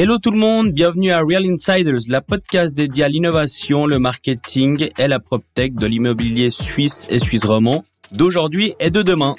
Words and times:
Hello 0.00 0.18
tout 0.18 0.30
le 0.30 0.38
monde, 0.38 0.70
bienvenue 0.70 1.10
à 1.10 1.18
Real 1.18 1.44
Insiders, 1.44 2.02
la 2.08 2.20
podcast 2.20 2.72
dédiée 2.72 3.02
à 3.02 3.08
l'innovation, 3.08 3.84
le 3.84 3.98
marketing 3.98 4.86
et 4.96 5.08
la 5.08 5.18
PropTech 5.18 5.74
de 5.74 5.88
l'immobilier 5.88 6.50
suisse 6.50 7.04
et 7.10 7.18
suisse 7.18 7.44
romand 7.44 7.82
d'aujourd'hui 8.12 8.74
et 8.78 8.92
de 8.92 9.02
demain. 9.02 9.34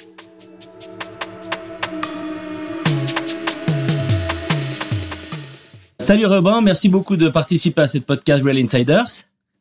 Salut 5.98 6.26
Robin, 6.26 6.60
merci 6.60 6.90
beaucoup 6.90 7.16
de 7.16 7.30
participer 7.30 7.80
à 7.80 7.86
cette 7.86 8.04
podcast 8.04 8.44
Real 8.44 8.58
Insiders. 8.58 9.08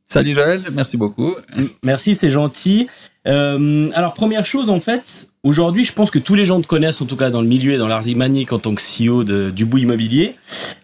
Salut 0.06 0.34
Joël, 0.34 0.64
merci 0.74 0.98
beaucoup. 0.98 1.34
Merci, 1.82 2.14
c'est 2.14 2.32
gentil. 2.32 2.90
Euh, 3.26 3.90
alors 3.94 4.14
première 4.14 4.46
chose 4.46 4.70
en 4.70 4.82
fait, 4.82 5.29
aujourd'hui 5.44 5.86
je 5.86 5.94
pense 5.94 6.12
que 6.12 6.20
tous 6.20 6.36
les 6.36 6.46
gens 6.46 6.62
te 6.62 6.68
connaissent 6.68 7.02
en 7.02 7.06
tout 7.06 7.16
cas 7.16 7.30
dans 7.30 7.42
le 7.42 7.48
milieu 7.48 7.74
et 7.74 7.78
dans 7.78 7.88
l'art 7.88 8.04
en 8.06 8.60
tant 8.60 8.76
que 8.76 8.82
CEO 8.82 9.24
de, 9.24 9.50
du 9.50 9.66
bout 9.66 9.80
immobilier, 9.80 10.36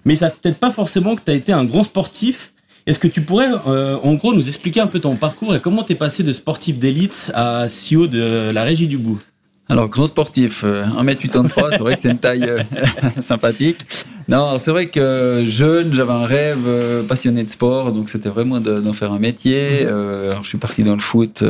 mais 0.05 0.15
ça 0.15 0.29
peut-être 0.29 0.57
pas 0.57 0.71
forcément 0.71 1.15
que 1.15 1.21
tu 1.23 1.31
as 1.31 1.35
été 1.35 1.51
un 1.51 1.65
grand 1.65 1.83
sportif. 1.83 2.53
Est-ce 2.85 2.99
que 2.99 3.07
tu 3.07 3.21
pourrais 3.21 3.49
euh, 3.67 3.97
en 4.03 4.13
gros 4.13 4.33
nous 4.33 4.47
expliquer 4.47 4.79
un 4.79 4.87
peu 4.87 4.99
ton 4.99 5.15
parcours 5.15 5.55
et 5.55 5.59
comment 5.59 5.83
tu 5.83 5.93
es 5.93 5.95
passé 5.95 6.21
de 6.23 6.31
sportif 6.31 6.77
d'élite 6.77 7.31
à 7.33 7.65
CEO 7.65 8.07
de 8.07 8.51
la 8.51 8.63
régie 8.63 8.87
du 8.87 8.97
bout 8.97 9.19
alors, 9.67 9.89
grand 9.89 10.05
sportif, 10.05 10.63
1m83, 10.63 11.63
euh, 11.63 11.69
c'est 11.71 11.79
vrai 11.79 11.95
que 11.95 12.01
c'est 12.01 12.11
une 12.11 12.19
taille 12.19 12.43
euh, 12.43 12.59
sympathique. 13.19 13.79
Non, 14.27 14.57
c'est 14.59 14.71
vrai 14.71 14.87
que 14.87 15.43
jeune, 15.45 15.93
j'avais 15.93 16.11
un 16.11 16.25
rêve 16.25 16.65
euh, 16.67 17.03
passionné 17.03 17.43
de 17.43 17.49
sport, 17.49 17.91
donc 17.91 18.09
c'était 18.09 18.29
vraiment 18.29 18.59
d'en 18.59 18.93
faire 18.93 19.11
un 19.11 19.19
métier. 19.19 19.83
Mhm. 19.83 19.89
alors, 20.31 20.43
je 20.43 20.49
suis 20.49 20.57
parti 20.57 20.83
dans 20.83 20.93
le 20.93 20.99
foot. 20.99 21.43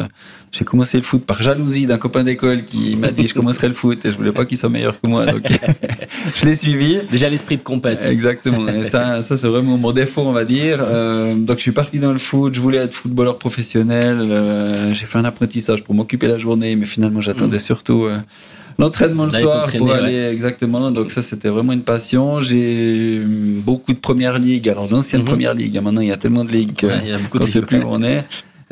J'ai 0.52 0.64
commencé 0.64 0.98
le 0.98 1.04
foot 1.04 1.26
par 1.26 1.42
jalousie 1.42 1.86
d'un 1.86 1.98
copain 1.98 2.24
d'école 2.24 2.64
qui 2.64 2.96
m'a 2.96 3.12
dit 3.12 3.28
je 3.28 3.34
commencerai 3.34 3.68
le 3.68 3.74
foot 3.74 4.06
et 4.06 4.12
je 4.12 4.16
voulais 4.16 4.32
pas 4.32 4.46
qu'il 4.46 4.58
soit 4.58 4.70
meilleur 4.70 5.02
que 5.02 5.08
moi, 5.08 5.26
donc 5.26 5.44
je 6.36 6.46
l'ai 6.46 6.56
suivi. 6.56 7.00
Déjà 7.12 7.30
l'esprit 7.30 7.58
de 7.58 7.64
compète. 7.64 8.06
Exactement. 8.10 8.68
Et 8.70 8.84
ça, 8.84 9.22
ça 9.22 9.38
c'est 9.38 9.48
vraiment 9.48 9.78
mon 9.78 9.92
défaut, 9.92 10.22
on 10.22 10.32
va 10.32 10.46
dire. 10.46 10.80
donc, 10.80 11.58
je 11.58 11.62
suis 11.62 11.72
parti 11.72 12.00
dans 12.00 12.12
le 12.12 12.18
foot. 12.18 12.56
Je 12.56 12.62
voulais 12.62 12.80
être 12.80 12.94
footballeur 12.94 13.38
professionnel. 13.38 14.94
J'ai 14.94 15.06
fait 15.06 15.18
un 15.18 15.26
apprentissage 15.26 15.84
pour 15.84 15.96
m'occuper 15.96 16.28
la 16.28 16.38
journée, 16.38 16.76
mais 16.76 16.86
finalement, 16.86 17.22
j'attendais 17.22 17.58
mhm. 17.58 17.64
surtout 17.64 18.06
euh, 18.06 18.18
l'entraînement 18.78 19.26
le 19.26 19.32
soir 19.32 19.70
pour 19.78 19.92
aller 19.92 20.28
exactement. 20.32 20.92
Donc 20.92 21.12
ça, 21.12 21.22
c'était 21.22 21.50
vraiment 21.50 21.74
une 21.74 21.84
passion. 21.84 22.42
J'ai 22.42 23.22
beaucoup 23.66 23.94
de 23.94 24.00
première 24.00 24.40
ligue. 24.40 24.70
Alors 24.70 24.90
l'ancienne 24.92 25.22
mhm. 25.22 25.28
première 25.28 25.54
ligue. 25.54 25.80
Maintenant, 25.82 26.02
il 26.02 26.08
y 26.08 26.12
a 26.12 26.18
tellement 26.18 26.44
de 26.44 26.52
ligues 26.52 26.80
qu'on 27.30 27.40
ne 27.40 27.46
sait 27.46 27.62
plus 27.62 27.82
où 27.82 27.88
on 27.88 28.02
est. 28.02 28.24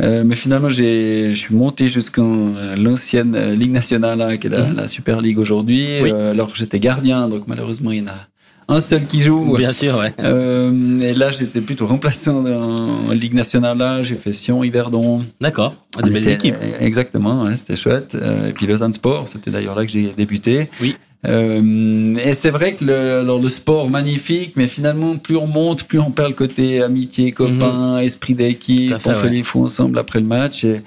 Euh, 0.01 0.23
mais 0.25 0.35
finalement, 0.35 0.69
je 0.69 1.33
suis 1.35 1.53
monté 1.53 1.87
jusqu'en 1.87 2.47
euh, 2.47 2.75
l'ancienne 2.77 3.53
Ligue 3.53 3.71
nationale, 3.71 4.19
hein, 4.21 4.37
qui 4.37 4.47
est 4.47 4.49
la, 4.49 4.65
mhm. 4.65 4.87
Super 4.87 5.21
Ligue 5.21 5.37
aujourd'hui. 5.37 5.87
alors 6.09 6.55
j'étais 6.55 6.79
gardien, 6.79 7.27
donc 7.27 7.43
malheureusement, 7.47 7.91
il 7.91 7.99
y 7.99 8.01
en 8.01 8.07
a 8.07 8.27
un 8.67 8.79
seul 8.79 9.05
qui 9.05 9.21
joue. 9.21 9.55
Bien 9.57 9.73
sûr, 9.73 9.97
ouais. 9.97 10.13
Euh, 10.19 10.99
et 10.99 11.13
là, 11.13 11.31
j'étais 11.31 11.61
plutôt 11.61 11.87
remplaçant 11.87 12.45
en 12.45 13.11
Ligue 13.11 13.33
nationale. 13.33 13.77
Là, 13.77 14.01
j'ai 14.01 14.15
fait 14.15 14.31
Sion, 14.31 14.63
Yverdon. 14.63 15.19
D'accord. 15.41 15.73
Des 16.03 16.09
belles 16.09 16.27
équipes. 16.29 16.55
Exactement, 16.79 17.45
c'était 17.55 17.75
chouette. 17.75 18.15
Euh, 18.15 18.49
et 18.49 18.53
puis 18.53 18.67
Lausanne 18.67 18.93
Sport, 18.93 19.27
c'était 19.27 19.51
d'ailleurs 19.51 19.75
là 19.75 19.85
que 19.85 19.91
j'ai 19.91 20.13
débuté. 20.15 20.69
Oui. 20.81 20.95
Euh, 21.25 22.15
et 22.17 22.33
c'est 22.33 22.49
vrai 22.49 22.75
que 22.75 22.83
le, 22.83 23.19
alors 23.19 23.39
le 23.39 23.47
sport 23.47 23.89
magnifique, 23.89 24.53
mais 24.57 24.67
finalement 24.67 25.15
plus 25.15 25.37
on 25.37 25.47
monte, 25.47 25.85
plus 25.85 25.99
on 25.99 26.11
perd 26.11 26.29
le 26.29 26.35
côté 26.35 26.81
amitié, 26.81 27.31
copain, 27.31 27.95
mhm. 27.95 27.99
esprit 27.99 28.35
d'équipe. 28.35 28.93
On 28.93 29.13
fait 29.13 29.29
les 29.29 29.43
fous 29.43 29.63
ensemble 29.63 29.97
après 29.99 30.19
le 30.19 30.25
match. 30.25 30.65
Et, 30.65 30.81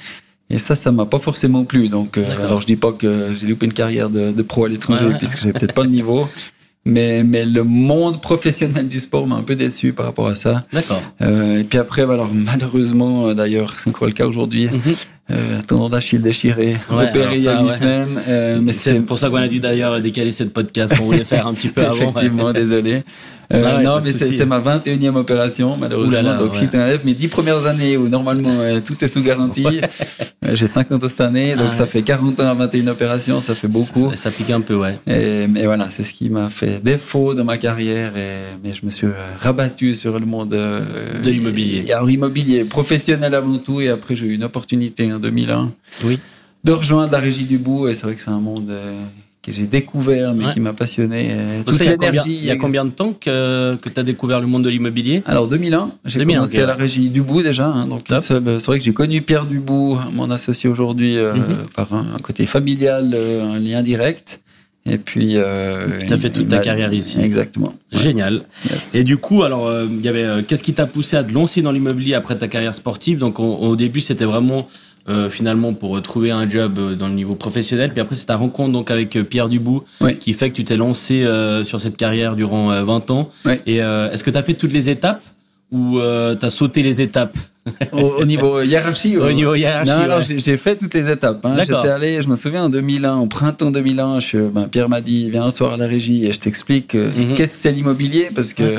et 0.50 0.58
ça, 0.58 0.74
ça 0.74 0.92
m'a 0.92 1.06
pas 1.06 1.18
forcément 1.18 1.64
plu. 1.64 1.88
Donc, 1.88 2.18
alors 2.18 2.61
je 2.61 2.66
dis 2.66 2.77
pas 2.77 2.92
que 2.92 3.33
j'ai 3.34 3.46
loupé 3.46 3.64
une 3.64 3.72
carrière 3.72 4.11
de, 4.11 4.33
de 4.33 4.42
pro 4.42 4.67
à 4.67 4.68
l'étranger, 4.68 5.08
puisque 5.18 5.42
j'ai 5.42 5.52
peut-être 5.52 5.72
pas 5.72 5.84
le 5.84 5.90
niveau. 5.90 6.28
Mais, 6.86 7.24
mais 7.24 7.45
le 7.45 7.64
monde 7.64 8.20
professionnel 8.20 8.86
du 8.86 9.01
sport 9.01 9.27
m'a 9.27 9.35
un 9.35 9.42
peu 9.42 9.57
déçu 9.57 9.92
par 9.92 10.07
rapport 10.07 10.29
à 10.29 10.36
ça. 10.36 10.64
D'accord. 10.73 11.02
Euh, 11.20 11.61
et 11.61 11.64
puis 11.64 11.79
après, 11.79 12.02
alors 12.02 12.30
malheureusement, 12.33 13.27
euh, 13.27 13.35
d'ailleurs, 13.35 13.74
c'est 13.77 13.91
encore 13.91 14.07
le 14.07 14.13
cas 14.13 14.27
aujourd'hui, 14.27 14.69
mhm. 14.69 14.95
Euh, 15.31 15.61
tendon 15.67 15.89
d'Achille 15.89 16.23
déchiré, 16.23 16.77
opéré 16.89 17.35
il 17.37 17.42
y 17.42 17.48
a 17.48 17.61
huit 17.61 17.69
semaines. 17.69 18.20
Euh, 18.29 18.61
mais 18.63 18.73
c'est 18.73 18.95
pour 18.95 19.19
ça 19.19 19.29
qu'on 19.29 19.37
a 19.37 19.48
dû 19.48 19.59
d'ailleurs 19.59 20.01
décaler 20.01 20.31
cette 20.31 20.53
podcast 20.53 20.97
qu'on 20.97 21.07
voulait 21.07 21.25
faire 21.25 21.47
un 21.47 21.55
petit 21.55 21.69
peu 21.69 21.83
avant. 21.87 22.11
Effectivement, 22.11 22.53
désolé. 22.53 23.03
Euh, 23.53 23.64
ah 23.64 23.81
non, 23.81 24.01
mais 24.05 24.11
c'est 24.11 24.45
ma 24.45 24.59
21e 24.59 25.14
opération, 25.17 25.77
malheureusement. 25.79 26.37
Donc, 26.37 26.55
si 26.55 26.69
tu 26.69 26.77
enlèves 26.77 27.05
mes 27.05 27.14
10 27.14 27.29
premières 27.29 27.67
années 27.67 27.97
où 27.97 28.09
normalement 28.09 28.51
euh, 28.51 28.81
tout 28.81 29.03
est 29.05 29.09
sous 29.09 29.23
garantie, 29.23 29.67
euh, 29.67 30.51
j'ai 30.53 30.67
50 30.67 31.05
ans 31.05 31.09
cette 31.09 31.20
année, 31.20 31.55
donc 31.55 31.69
ah 31.70 31.73
ça 31.73 31.87
fait 31.87 32.03
40 32.03 32.41
ans 32.41 32.48
à 32.48 32.55
21 32.55 32.89
opérations, 32.89 33.41
ça 33.41 33.55
fait 33.55 33.69
beaucoup. 33.69 34.11
Ça, 34.14 34.31
pique 34.31 34.51
un 34.51 34.61
peu, 34.61 34.75
ouais. 34.75 34.98
Et, 35.07 35.47
voilà, 35.64 35.89
c'est 35.91 36.03
ce 36.03 36.13
qui 36.13 36.29
m'a 36.29 36.48
fait 36.48 36.83
défaut 36.83 37.35
dans 37.35 37.45
ma 37.45 37.57
carrière, 37.57 38.17
et, 38.17 38.57
mais 38.64 38.73
je 38.73 38.85
me 38.85 38.91
suis 38.91 39.07
rabattu 39.41 39.95
sur 39.95 40.19
le 40.19 40.27
monde 40.27 40.51
de 40.51 41.31
l'immobilier. 41.31 41.87
Immobilier, 42.08 42.64
professionnel 42.64 43.35
avant 43.35 43.58
tout, 43.58 43.81
et 43.81 43.91
après 43.91 44.17
j'ai 44.17 44.27
eu 44.27 44.35
une 44.35 44.45
opportunité 44.45 45.13
en 45.16 45.18
2001. 45.18 45.72
Oui. 46.04 46.20
De 46.64 46.72
rejoindre 46.72 47.12
la 47.12 47.18
régie 47.18 47.44
du 47.44 47.58
bout, 47.58 47.88
et 47.88 47.94
c'est 47.94 48.04
vrai 48.04 48.14
que 48.14 48.20
c'est 48.20 48.30
un 48.30 48.40
monde 48.40 48.72
que 49.46 49.52
j'ai 49.52 49.66
découvert, 49.66 50.34
mais 50.34 50.50
qui 50.50 50.58
m'a 50.58 50.72
passionné. 50.72 51.28
Euh, 51.30 51.62
toute 51.62 51.78
l'énergie. 51.78 52.36
Il 52.36 52.44
y 52.44 52.50
a 52.50 52.56
combien 52.56 52.84
de 52.84 52.90
temps 52.90 53.12
que, 53.12 53.77
que 53.77 53.88
tu 53.88 54.00
as 54.00 54.02
découvert 54.02 54.40
le 54.40 54.48
monde 54.48 54.64
de 54.64 54.68
l'immobilier? 54.68 55.22
Alors 55.24 55.46
2001, 55.46 55.90
j'ai 56.04 56.24
commencé 56.24 56.60
à 56.60 56.66
la 56.66 56.74
régie 56.74 57.10
Dubout 57.10 57.42
déjà. 57.42 57.66
Hein, 57.66 57.86
donc 57.86 58.02
c'est 58.18 58.40
vrai 58.40 58.78
que 58.78 58.84
j'ai 58.84 58.92
connu 58.92 59.22
Pierre 59.22 59.46
Dubout, 59.46 59.98
mon 60.12 60.30
associé 60.32 60.68
aujourd'hui, 60.68 61.16
euh, 61.16 61.34
mhm. 61.34 61.66
par 61.77 61.94
un, 61.94 62.18
côté 62.22 62.44
familial, 62.44 63.12
euh, 63.14 63.54
un 63.54 63.60
lien 63.60 63.83
direct. 63.83 64.40
Et 64.88 64.98
puis, 64.98 65.34
tu 65.34 66.12
as 66.12 66.16
fait 66.16 66.30
toute 66.30 66.46
ta 66.46 66.58
carrière 66.58 66.92
ici. 66.92 67.18
Exactement. 67.20 67.72
Génial. 67.90 68.42
Et 68.94 69.02
du 69.02 69.16
coup, 69.16 69.42
alors, 69.42 69.68
il 69.83 70.04
y 70.04 70.06
avait, 70.06 70.44
qu'est-ce 70.44 70.62
qui 70.62 70.74
t'a 70.74 70.86
poussé 70.86 71.16
à 71.16 71.24
te 71.24 71.33
lancer 71.33 71.60
dans 71.60 71.72
l'immobilier 71.72 72.14
après 72.14 72.38
ta 72.38 72.46
carrière 72.46 72.72
sportive? 72.72 73.18
Donc, 73.18 73.40
au 73.40 73.74
début, 73.74 74.00
c'était 74.00 74.27
vraiment 74.27 74.68
euh, 75.08 75.30
finalement 75.30 75.72
pour 75.72 76.02
trouver 76.02 76.33
un 76.33 76.50
job 76.50 76.80
euh, 76.80 76.94
dans 76.96 77.06
le 77.06 77.14
niveau 77.14 77.36
professionnel. 77.36 77.92
Puis 77.92 78.00
après, 78.00 78.17
c'est 78.17 78.27
ta 78.27 78.36
rencontre 78.36 78.72
donc 78.72 78.90
avec 78.90 79.14
euh, 79.14 79.22
Pierre 79.22 79.48
Dubout 79.48 79.84
qui 80.18 80.33
fait 80.33 80.50
que 80.50 80.56
tu 80.56 80.64
t'es 80.64 80.77
lancé 80.77 81.24
sur 81.64 81.80
cette 81.80 81.96
carrière 81.96 82.34
durant 82.34 82.83
20 82.83 83.11
ans. 83.11 83.30
Et 83.66 83.77
est-ce 83.77 84.24
que 84.24 84.30
tu 84.30 84.39
as 84.39 84.42
fait 84.42 84.55
toutes 84.55 84.72
les 84.72 84.90
étapes 84.90 85.22
ou 85.70 85.98
tu 85.98 86.46
as 86.46 86.50
sauté 86.50 86.83
les 86.83 87.00
étapes? 87.00 87.36
Au, 87.92 88.24
niveau 88.24 88.61
hiérarchie 88.62 89.16
Au 89.16 89.33
niveau 89.33 89.55
hiérarchie. 89.55 89.90
Non, 89.90 90.06
non 90.06 90.20
j'ai 90.20 90.56
fait 90.56 90.77
toutes 90.77 90.95
les 90.95 91.11
étapes. 91.11 91.45
Hein. 91.45 91.56
J'étais 91.58 91.74
allé, 91.74 92.22
je 92.22 92.28
me 92.28 92.36
souviens 92.36 92.64
en 92.64 92.68
2001, 92.68 93.16
au 93.16 93.27
printemps 93.27 93.72
2001, 93.72 94.20
je, 94.20 94.39
ben, 94.39 94.68
Pierre 94.68 94.89
m'a 94.89 95.00
dit 95.00 95.30
viens 95.30 95.45
un 95.45 95.50
soir 95.50 95.72
à 95.72 95.77
la 95.77 95.86
régie 95.86 96.24
et 96.27 96.33
je 96.33 96.39
t'explique 96.39 96.95
mhm. 96.95 97.34
qu'est-ce 97.34 97.56
que 97.56 97.62
c'est 97.62 97.72
l'immobilier 97.72 98.30
parce 98.34 98.52
que 98.52 98.78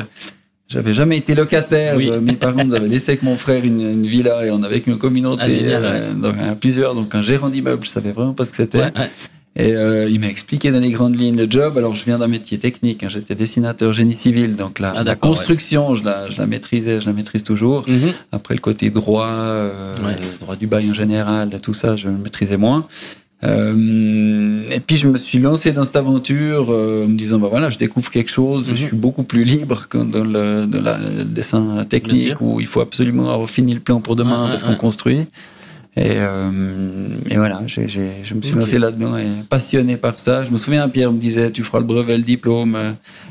j'avais 0.68 0.94
jamais 0.94 1.18
été 1.18 1.36
locataire. 1.36 1.98
Euh, 1.98 2.20
mes 2.22 2.34
parents 2.34 2.64
nous 2.64 2.76
avaient 2.76 2.88
laissé 2.88 3.12
avec 3.12 3.24
mon 3.24 3.36
frère 3.36 3.64
une, 3.64 3.82
une 3.82 4.06
villa 4.06 4.46
et 4.46 4.52
on 4.52 4.62
avait 4.64 4.80
une 4.80 4.98
communauté 4.98 5.44
ah, 5.44 5.78
euh, 5.78 6.14
donc, 6.14 6.36
plusieurs. 6.60 6.96
Donc 6.96 7.16
un 7.16 7.22
gérant 7.22 7.50
d'immeuble, 7.50 7.86
je 7.86 7.90
savais 7.90 8.12
vraiment 8.12 8.34
pas 8.34 8.46
ce 8.46 8.52
que 8.52 8.58
c'était. 8.58 8.92
Et 9.60 9.76
euh, 9.76 10.08
il 10.08 10.20
m'a 10.20 10.28
expliqué 10.28 10.72
dans 10.72 10.80
les 10.80 10.92
grandes 10.92 11.20
lignes 11.20 11.36
le 11.36 11.50
job. 11.50 11.78
Alors 11.80 11.96
je 11.96 12.06
viens 12.06 12.20
d'un 12.20 12.28
métier 12.28 12.60
technique. 12.60 13.04
Hein. 13.04 13.10
J'étais 13.10 13.34
dessinateur 13.34 13.92
génie 13.92 14.14
civil, 14.14 14.56
donc 14.56 14.78
la, 14.78 14.94
ah, 14.96 15.04
la 15.04 15.16
construction, 15.16 15.96
je, 15.96 16.04
la, 16.04 16.30
je 16.30 16.38
la 16.38 16.46
maîtrisais, 16.46 17.02
je 17.02 17.08
la 17.08 17.14
maîtrise 17.14 17.44
toujours. 17.44 17.84
Mhm. 17.88 18.14
Après 18.32 18.54
le 18.54 18.60
côté 18.60 18.92
droit, 18.92 19.28
euh, 19.28 19.96
droit 20.40 20.56
du 20.56 20.68
bail 20.68 20.92
en 20.92 20.94
général, 20.94 21.60
tout 21.60 21.74
ça, 21.74 21.96
je 21.96 22.08
le 22.08 22.18
maîtrisais 22.18 22.58
moins. 22.58 22.86
Euh, 23.44 24.64
et 24.72 24.80
puis 24.80 24.98
je 24.98 25.08
me 25.08 25.16
suis 25.16 25.38
lancé 25.38 25.72
dans 25.72 25.84
cette 25.84 25.96
aventure 25.96 26.72
euh, 26.72 27.06
en 27.06 27.08
me 27.08 27.16
disant 27.16 27.38
bah 27.38 27.50
voilà 27.52 27.70
je 27.70 27.78
découvre 27.78 28.10
quelque 28.10 28.32
chose, 28.32 28.66
je 28.66 28.72
mhm. 28.72 28.78
suis 28.78 28.96
beaucoup 28.96 29.22
plus 29.22 29.44
libre 29.44 29.88
que 29.88 30.00
dans 30.00 30.24
le, 30.24 30.66
dans 30.66 30.82
le 30.82 31.24
dessin 31.24 31.86
technique 31.88 32.42
où 32.42 32.60
il 32.60 32.66
faut 32.66 32.82
absolument 32.82 33.32
avoir 33.32 33.48
fini 33.48 33.76
le 33.76 33.80
plan 33.80 34.02
pour 34.02 34.16
demain 34.16 34.48
parce 34.50 34.64
qu'on 34.64 34.76
construit. 34.76 35.28
Et, 35.98 36.12
euh, 36.18 36.52
et 37.28 37.38
voilà, 37.38 37.64
je 37.66 37.82
me 38.36 38.42
suis 38.42 38.56
lancé 38.56 38.78
là-dedans 38.78 39.18
et 39.18 39.26
passionné 39.50 39.98
par 39.98 40.20
ça. 40.20 40.44
Je 40.44 40.52
me 40.52 40.58
souviens, 40.58 40.88
Pierre 40.90 41.12
me 41.12 41.18
disait, 41.18 41.50
tu 41.52 41.64
feras 41.64 41.80
le 41.80 41.86
brevet, 41.86 42.18
le 42.18 42.24
diplôme. 42.24 42.78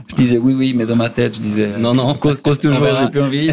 Je 0.08 0.16
disais 0.16 0.36
oui, 0.36 0.52
oui, 0.52 0.74
mais 0.74 0.84
dans 0.84 0.96
ma 0.96 1.08
tête, 1.08 1.36
je 1.36 1.42
disais 1.42 1.68
non, 1.78 1.94
non, 1.94 2.14
cause 2.42 2.58
toujours, 2.58 2.88
j'ai 2.98 3.08
plus 3.08 3.22
envie. 3.22 3.50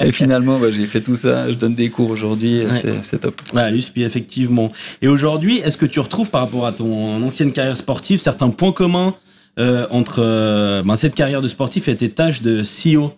et 0.00 0.10
finalement, 0.10 0.58
bah, 0.58 0.70
j'ai 0.70 0.84
fait 0.86 1.00
tout 1.00 1.14
ça. 1.14 1.48
Je 1.48 1.56
donne 1.56 1.76
des 1.76 1.90
cours 1.90 2.10
aujourd'hui, 2.10 2.62
c'est 3.02 3.20
top. 3.20 3.40
Ouais, 3.54 3.70
puis 3.92 4.02
effectivement. 4.02 4.72
Et 5.00 5.06
aujourd'hui, 5.06 5.58
est-ce 5.58 5.76
que 5.76 5.86
tu 5.86 6.00
retrouves 6.00 6.30
par 6.30 6.40
rapport 6.40 6.66
à 6.66 6.72
ton 6.72 7.22
ancienne 7.24 7.52
carrière 7.52 7.76
sportive 7.76 8.18
certains 8.18 8.50
points 8.50 8.72
communs 8.72 9.14
euh, 9.58 9.86
entre 9.90 10.22
euh, 10.22 10.82
ben, 10.82 10.96
cette 10.96 11.14
carrière 11.14 11.40
de 11.40 11.48
sportif 11.48 11.88
et 11.88 11.96
tes 11.96 12.10
tâches 12.10 12.42
de 12.42 12.62
CEO 12.62 13.14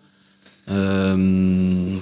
euh, 0.70 1.96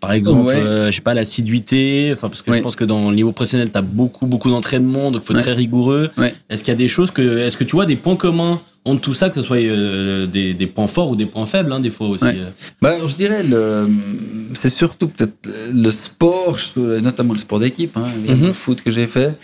par 0.00 0.12
exemple, 0.12 0.50
euh, 0.50 0.90
je 0.90 0.96
sais 0.96 1.02
pas, 1.02 1.14
l'assiduité, 1.14 2.10
enfin 2.12 2.28
parce 2.28 2.42
que 2.42 2.52
je 2.52 2.60
pense 2.60 2.76
que 2.76 2.84
dans 2.84 3.10
le 3.10 3.16
niveau 3.16 3.32
professionnel, 3.32 3.70
tu 3.70 3.76
as 3.76 3.82
beaucoup 3.82 4.26
beaucoup 4.26 4.50
d'entraînement, 4.50 5.10
donc 5.10 5.22
faut 5.24 5.34
être 5.34 5.42
très 5.42 5.54
rigoureux. 5.54 6.10
Est-ce 6.48 6.62
qu'il 6.62 6.72
y 6.72 6.76
a 6.76 6.78
des 6.78 6.88
choses 6.88 7.10
que 7.10 7.38
est-ce 7.38 7.56
que 7.56 7.64
tu 7.64 7.72
vois 7.72 7.86
des 7.86 7.96
points 7.96 8.16
communs 8.16 8.60
entre 8.84 9.00
tout 9.00 9.12
ça 9.12 9.28
que 9.28 9.34
ce 9.34 9.42
soit 9.42 9.58
euh, 9.58 10.26
des, 10.26 10.54
des, 10.54 10.66
points 10.66 10.86
forts 10.86 11.10
ou 11.10 11.16
des 11.16 11.26
points 11.26 11.44
faibles 11.46 11.72
hein, 11.72 11.80
des 11.80 11.90
fois 11.90 12.08
aussi. 12.08 12.24
Euh? 12.24 12.48
Bah, 12.80 12.94
je 13.06 13.16
dirais 13.16 13.42
le 13.42 13.86
c'est 14.54 14.70
surtout 14.70 15.08
peut-être 15.08 15.48
le 15.72 15.90
sport, 15.90 16.56
notamment 16.76 17.34
le 17.34 17.38
sport 17.38 17.58
d'équipe, 17.58 17.96
hein, 17.96 18.06
le 18.26 18.34
mhm. 18.34 18.52
foot 18.52 18.82
que 18.82 18.90
j'ai 18.90 19.06
fait. 19.06 19.36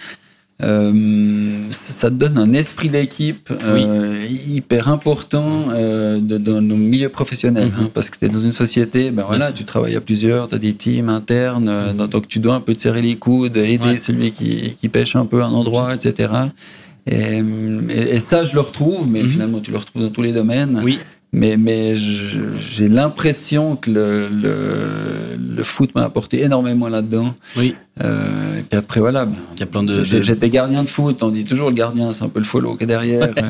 Euh, 0.65 1.61
ça 1.71 2.09
te 2.09 2.15
donne 2.15 2.39
un 2.39 2.53
esprit 2.55 2.89
d'équipe 2.89 3.51
euh, 3.51 4.25
hyper 4.49 4.89
important 4.89 5.69
euh, 5.73 6.19
dans 6.21 6.61
le 6.61 6.77
milieu 6.77 7.09
professionnel. 7.09 7.69
Mhm. 7.69 7.85
hein, 7.85 7.91
parce 7.93 8.09
que 8.09 8.19
tu 8.19 8.25
es 8.25 8.29
dans 8.29 8.39
une 8.39 8.53
société, 8.53 9.11
ben 9.11 9.25
voilà, 9.27 9.53
tu 9.53 9.65
travailles 9.65 9.97
à 9.97 10.01
plusieurs, 10.01 10.49
tu 10.49 10.55
as 10.55 10.59
des 10.59 10.73
teams 10.73 11.09
internes, 11.09 11.71
mhm. 11.71 12.07
donc 12.07 12.29
tu 12.29 12.39
dois 12.39 12.55
un 12.55 12.61
peu 12.61 12.75
te 12.75 12.81
serrer 12.81 13.03
les 13.03 13.17
coudes, 13.17 13.57
aider 13.57 13.97
celui 13.99 14.33
qui, 14.33 14.75
qui, 14.81 14.89
pêche 14.89 15.17
un 15.17 15.27
peu 15.27 15.43
un 15.43 15.51
endroit, 15.51 15.95
etc. 15.95 16.33
Et, 17.07 17.43
et, 17.91 18.21
ça, 18.21 18.45
je 18.45 18.55
le 18.55 18.61
retrouve, 18.61 19.11
mais 19.11 19.23
mhm. 19.23 19.29
finalement, 19.29 19.61
tu 19.61 19.71
le 19.71 19.79
retrouves 19.79 20.03
dans 20.03 20.11
tous 20.11 20.23
les 20.23 20.33
domaines. 20.33 20.81
Oui. 20.83 20.99
Mais, 21.33 21.57
mais 21.57 21.97
j'ai 21.97 22.89
l'impression 22.89 23.75
que 23.75 23.91
le, 23.91 24.29
le, 24.29 25.57
le 25.57 25.63
foot 25.65 25.93
m'a 25.97 26.05
apporté 26.05 26.45
énormément 26.45 26.89
là-dedans. 26.89 27.35
Oui. 27.57 27.75
Euh, 28.03 28.59
et 28.59 28.63
puis 28.63 28.77
après, 28.77 28.99
voilà. 28.99 29.25
Ben, 29.25 29.37
Il 29.55 29.61
y 29.61 29.63
a 29.63 29.67
plein 29.67 29.85
de. 29.85 30.03
J'étais 30.03 30.49
gardien 30.49 30.83
de 30.83 30.89
foot. 30.89 31.23
On 31.23 31.29
dit 31.29 31.45
toujours 31.45 31.69
le 31.69 31.75
gardien, 31.75 32.13
c'est 32.13 32.25
un 32.25 32.29
peu 32.29 32.41
le 32.41 32.45
follow 32.45 32.75
qui 32.75 32.85
est 32.85 32.87
derrière, 32.89 33.23
euh, 33.39 33.43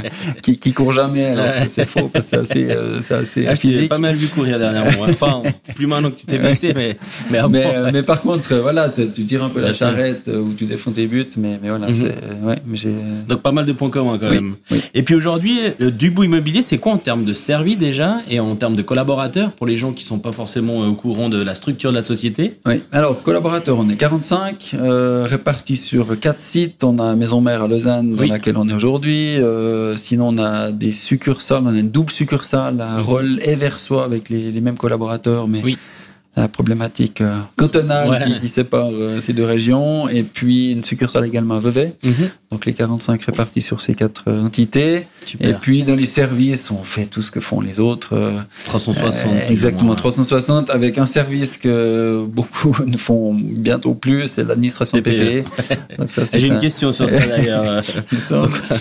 qui, 0.43 0.59
qui 0.59 0.73
court 0.73 0.93
jamais. 0.93 1.27
Alors 1.27 1.47
c'est 1.67 1.87
faux, 1.89 2.11
c'est 2.21 2.37
assez, 2.37 2.67
euh, 2.71 2.99
assez 2.99 3.47
ah, 3.47 3.57
physique. 3.57 3.89
pas 3.89 3.99
mal 3.99 4.15
vu 4.15 4.29
courir 4.29 4.59
dernièrement. 4.59 5.05
Enfin, 5.05 5.43
plus 5.75 5.87
maintenant 5.87 6.11
que 6.11 6.17
tu 6.17 6.27
t'es 6.27 6.39
blessé, 6.39 6.75
mais 6.75 6.97
mais, 7.31 7.39
mais, 7.49 7.65
euh, 7.65 7.91
mais, 7.93 8.03
par 8.03 8.21
contre, 8.21 8.55
voilà, 8.57 8.91
tu 8.91 9.09
tires 9.09 9.43
un 9.43 9.49
peu 9.49 9.63
la 9.63 9.73
charrette 9.73 10.29
ou 10.29 10.53
tu 10.53 10.67
défends 10.67 10.93
tes 10.93 11.07
buts, 11.07 11.25
mais, 11.39 11.59
mais 11.63 11.71
voilà, 11.71 11.89
mm 11.89 11.93
-hmm. 11.93 12.47
ouais, 12.47 12.59
mais 12.67 12.77
j'ai. 12.77 12.95
Donc 13.29 13.41
pas 13.41 13.53
mal 13.53 13.65
de 13.65 13.73
points 13.73 13.91
communs 13.91 14.19
quand 14.19 14.31
même. 14.31 14.57
Et 14.93 15.03
puis 15.03 15.15
aujourd'hui, 15.15 15.59
le 15.79 15.91
Dubout 15.91 16.25
Immobilier, 16.25 16.63
c'est 16.63 16.79
quoi 16.79 16.93
en 16.93 16.99
termes 16.99 17.25
de 17.25 17.33
service 17.33 17.79
déjà 17.79 18.19
et 18.31 18.41
en 18.41 18.57
termes 18.57 18.77
de 18.77 18.83
collaborateurs 18.83 19.53
pour 19.53 19.67
les 19.67 19.79
gens 19.79 19.93
qui 19.93 20.05
sont 20.05 20.19
pas 20.19 20.33
forcément 20.33 20.81
au 20.81 20.95
courant 20.95 21.29
de 21.31 21.43
la 21.43 21.55
structure 21.55 21.91
de 21.91 21.97
la 21.97 22.03
société? 22.03 22.53
Oui. 22.67 22.83
Alors 22.93 23.23
collaborateurs, 23.23 23.79
on 23.79 23.89
est 23.89 23.97
45 23.97 24.34
euh, 24.75 25.25
répartis 25.29 25.77
sur 25.77 26.19
quatre 26.19 26.41
sites. 26.41 26.85
On 26.85 26.99
a 26.99 27.15
Maison 27.15 27.41
Mère 27.41 27.63
à 27.63 27.69
Lausanne, 27.69 28.15
dans 28.15 28.25
laquelle 28.25 28.57
on 28.57 28.69
est 28.69 28.73
aujourd'hui. 28.73 29.37
Euh, 29.37 29.97
sinon, 29.97 30.29
on 30.29 30.39
a 30.39 30.73
des 30.73 30.93
succursales. 30.93 31.63
On 31.65 31.75
a 31.75 31.79
une 31.79 31.91
double 31.91 32.11
succursale 32.11 32.81
à 32.81 33.01
Roll 33.01 33.39
et 33.45 33.55
Versoix 33.55 34.05
avec 34.05 34.29
les, 34.29 34.53
les 34.53 34.61
mêmes 34.61 34.77
collaborateurs, 34.77 35.49
mais 35.49 35.61
oui 35.63 35.79
la 36.37 36.49
problématique 36.49 37.21
euh, 37.21 37.37
cantonale 37.57 38.25
qui, 38.41 38.49
sépare 38.49 38.91
euh, 38.91 39.21
ces 39.21 39.33
deux 39.33 39.45
régions, 39.45 40.09
et 40.09 40.25
puis 40.25 40.73
une 40.73 40.83
succursale 40.83 41.25
également 41.27 41.55
à 41.55 41.59
Vevey. 41.61 41.95
Mhm. 42.03 42.31
Donc 42.51 42.67
les 42.67 42.73
45 42.73 43.23
répartis 43.23 43.61
sur 43.61 43.81
ces 43.81 43.95
quatre 43.95 44.25
euh, 44.27 44.45
entités. 44.45 45.07
Et 45.41 45.53
puis 45.55 45.85
dans 45.85 45.95
les 45.95 46.07
services, 46.07 46.71
on 46.71 46.83
fait 46.83 47.07
tout 47.07 47.23
ce 47.23 47.31
que 47.31 47.41
font 47.41 47.61
les 47.61 47.79
autres. 47.79 48.33
360. 48.67 49.51
exactement, 49.51 49.95
360, 49.95 50.71
avec 50.71 50.99
un 50.99 51.05
service 51.05 51.57
que 51.57 52.25
beaucoup 52.27 52.77
ne 52.87 52.97
font 52.97 53.35
bientôt 53.35 53.95
plus, 53.95 54.27
c'est 54.27 54.45
l'administration 54.45 54.99
PPE. 54.99 55.11
E. 55.11 55.45
j'ai 56.35 56.49
une 56.49 56.59
question 56.59 56.93
sur 56.93 57.09
ça 57.09 57.27
d'ailleurs. 57.27 57.83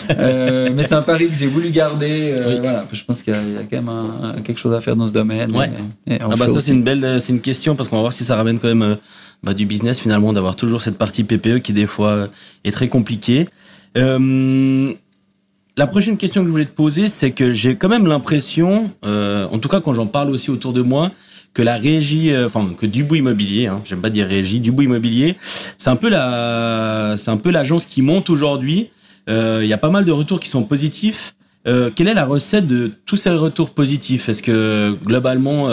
mais 0.76 0.84
c'est 0.84 0.96
un 0.96 1.02
pari 1.04 1.28
que 1.28 1.36
j'ai 1.36 1.48
voulu 1.48 1.70
garder. 1.70 2.34
Voilà, 2.62 2.86
je 2.92 3.04
pense 3.04 3.22
qu'il 3.22 3.34
y, 3.34 3.58
a 3.58 3.64
quand 3.70 3.82
même 3.82 4.42
quelque 4.44 4.60
chose 4.60 4.74
à 4.74 4.82
faire 4.82 4.96
dans 4.96 5.08
ce 5.08 5.14
domaine. 5.14 5.52
ah 5.56 6.36
bah 6.36 6.48
ça 6.48 6.60
c'est 6.60 6.72
une 6.72 6.84
belle, 6.84 7.22
c'est 7.22 7.34
une 7.34 7.43
question 7.44 7.76
parce 7.76 7.90
qu'on 7.90 7.98
va 7.98 8.02
voir 8.02 8.14
si 8.14 8.26
ça 8.26 8.36
ramène 8.36 8.58
quand 8.58 8.68
même 8.68 8.82
euh, 8.82 8.96
bah, 9.44 9.54
du 9.54 9.68
business 9.68 10.00
finalement 10.00 10.34
d'avoir 10.34 10.56
toujours 10.56 10.82
cette 10.82 10.98
partie 10.98 11.24
PPE 11.24 11.60
qui 11.60 11.74
des 11.74 11.86
fois 11.86 12.10
euh, 12.10 12.28
est 12.64 12.72
très 12.72 12.88
compliquée. 12.88 13.48
Euh, 13.98 14.92
la 15.78 15.86
prochaine 15.88 16.18
question 16.18 16.42
que 16.42 16.48
je 16.48 16.52
voulais 16.52 16.66
te 16.66 16.74
poser, 16.74 17.08
c'est 17.08 17.32
que 17.32 17.54
j'ai 17.54 17.76
quand 17.76 17.90
même 17.90 18.06
l'impression, 18.06 18.92
en 19.04 19.58
tout 19.58 19.70
cas 19.70 19.82
quand 19.82 19.94
j'en 19.94 20.06
parle 20.06 20.30
aussi 20.30 20.52
autour 20.52 20.72
de 20.72 20.84
moi, 20.84 21.12
que 21.56 21.64
la 21.64 21.78
régie, 21.78 22.32
enfin 22.46 22.68
que 22.78 22.86
Dubois 22.86 23.18
Immobilier, 23.18 23.66
hein, 23.66 23.82
j'aime 23.84 24.00
pas 24.00 24.12
dire 24.12 24.28
régie, 24.28 24.60
Dubois 24.60 24.84
Immobilier, 24.84 25.36
c'est 25.80 25.90
un 25.90 25.96
peu 25.96 26.10
la, 26.10 27.16
c'est 27.18 27.32
un 27.32 27.38
peu 27.38 27.50
l'agence 27.50 27.88
qui 27.88 28.04
monte 28.04 28.30
aujourd'hui. 28.30 28.92
Il 29.28 29.66
y 29.66 29.74
a 29.74 29.80
pas 29.80 29.90
mal 29.90 30.06
de 30.06 30.12
retours 30.12 30.40
qui 30.40 30.50
sont 30.50 30.62
positifs. 30.62 31.34
quelle 31.66 32.08
est 32.08 32.14
la 32.14 32.26
recette 32.26 32.68
de 32.68 32.92
tous 33.08 33.16
ces 33.16 33.32
retours 33.32 33.72
positifs? 33.72 34.30
Est-ce 34.30 34.44
que 34.44 34.96
globalement 35.04 35.70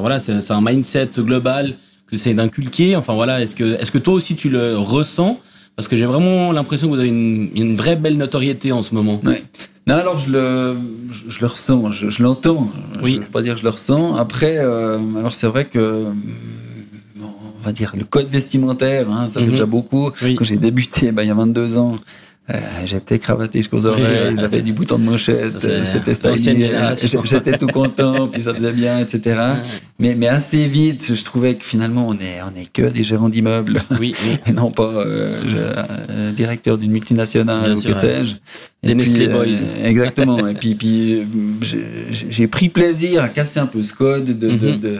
voilà, 0.00 0.18
c'est 0.18 0.50
un 0.50 0.60
mindset 0.60 1.10
global 1.18 1.74
que 2.06 2.10
tu 2.10 2.14
essaies 2.16 2.34
d'inculquer. 2.34 2.96
Enfin 2.96 3.14
voilà, 3.14 3.40
est-ce 3.40 3.54
que, 3.54 3.80
est-ce 3.80 3.90
que 3.90 3.98
toi 3.98 4.14
aussi 4.14 4.36
tu 4.36 4.48
le 4.48 4.76
ressens? 4.76 5.40
Parce 5.76 5.88
que 5.88 5.96
j'ai 5.96 6.06
vraiment 6.06 6.52
l'impression 6.52 6.88
que 6.88 6.94
vous 6.94 7.00
avez 7.00 7.08
une, 7.08 7.50
une, 7.54 7.74
vraie 7.74 7.96
belle 7.96 8.16
notoriété 8.16 8.70
en 8.70 8.82
ce 8.82 8.94
moment. 8.94 9.20
Ouais. 9.24 9.42
Non, 9.88 9.96
alors 9.96 10.16
je 10.16 10.30
le, 10.30 10.76
je, 11.28 11.40
le 11.40 11.46
ressens, 11.46 11.90
je, 11.90 12.22
l'entends. 12.22 12.70
Oui. 13.02 13.14
Je 13.14 13.18
ne 13.18 13.22
veux 13.24 13.30
pas 13.30 13.42
dire 13.42 13.56
je 13.56 13.64
le 13.64 13.70
ressens. 13.70 14.14
Après, 14.14 14.56
euh, 14.58 14.98
alors 15.16 15.32
c'est 15.32 15.48
vrai 15.48 15.64
que 15.64 16.04
on 17.20 17.66
va 17.66 17.72
dire 17.72 17.92
le 17.96 18.04
code 18.04 18.28
vestimentaire, 18.28 19.10
hein, 19.10 19.26
ça 19.26 19.40
fait 19.40 19.46
mhm. 19.46 19.52
déjà 19.52 19.66
beaucoup. 19.66 20.10
Quand 20.10 20.44
j'ai 20.44 20.56
débuté, 20.56 21.12
ben, 21.12 21.22
il 21.22 21.28
y 21.28 21.30
a 21.30 21.34
22 21.34 21.78
ans, 21.78 21.96
euh, 22.50 22.58
j'étais 22.84 23.18
cravaté 23.18 23.60
jusqu'aux 23.60 23.86
oreilles, 23.86 24.36
j'avais 24.38 24.60
des 24.60 24.72
boutons 24.72 24.98
de 24.98 25.04
mochette, 25.04 25.60
c'était 25.60 26.14
stylish, 26.14 26.42
j'étais 27.24 27.56
tout 27.56 27.68
content, 27.68 28.28
puis 28.28 28.42
ça 28.42 28.52
faisait 28.52 28.72
bien, 28.72 28.98
etc. 28.98 29.40
Mais, 29.98 30.14
mais 30.14 30.28
assez 30.28 30.68
vite, 30.68 31.14
je 31.14 31.24
trouvais 31.24 31.54
que 31.54 31.64
finalement, 31.64 32.06
on 32.06 32.14
est, 32.14 32.42
on 32.42 32.54
est 32.54 32.70
que 32.70 32.82
des 32.82 33.02
gérants 33.02 33.30
d'immeubles, 33.30 33.80
oui, 33.98 34.14
et 34.46 34.52
non 34.52 34.70
pas 34.70 34.82
euh, 34.82 35.40
euh, 36.10 36.32
directeur 36.32 36.76
d'une 36.76 36.90
multinationale 36.90 37.72
ou 37.72 37.80
que 37.80 37.94
sais-je. 37.94 38.34
Des 38.82 38.94
Nestlé 38.94 39.28
Boys. 39.28 39.46
exactement. 39.82 40.46
et 40.46 40.52
puis, 40.54 40.74
puis 40.74 41.26
j'ai 42.30 42.46
pris 42.46 42.68
plaisir 42.68 43.22
à 43.22 43.30
casser 43.30 43.60
un 43.60 43.66
peu 43.66 43.82
ce 43.82 43.94
code 43.94 44.26
de, 44.26 44.50
de, 44.50 44.72
mhm. 44.72 44.80
de 44.80 44.98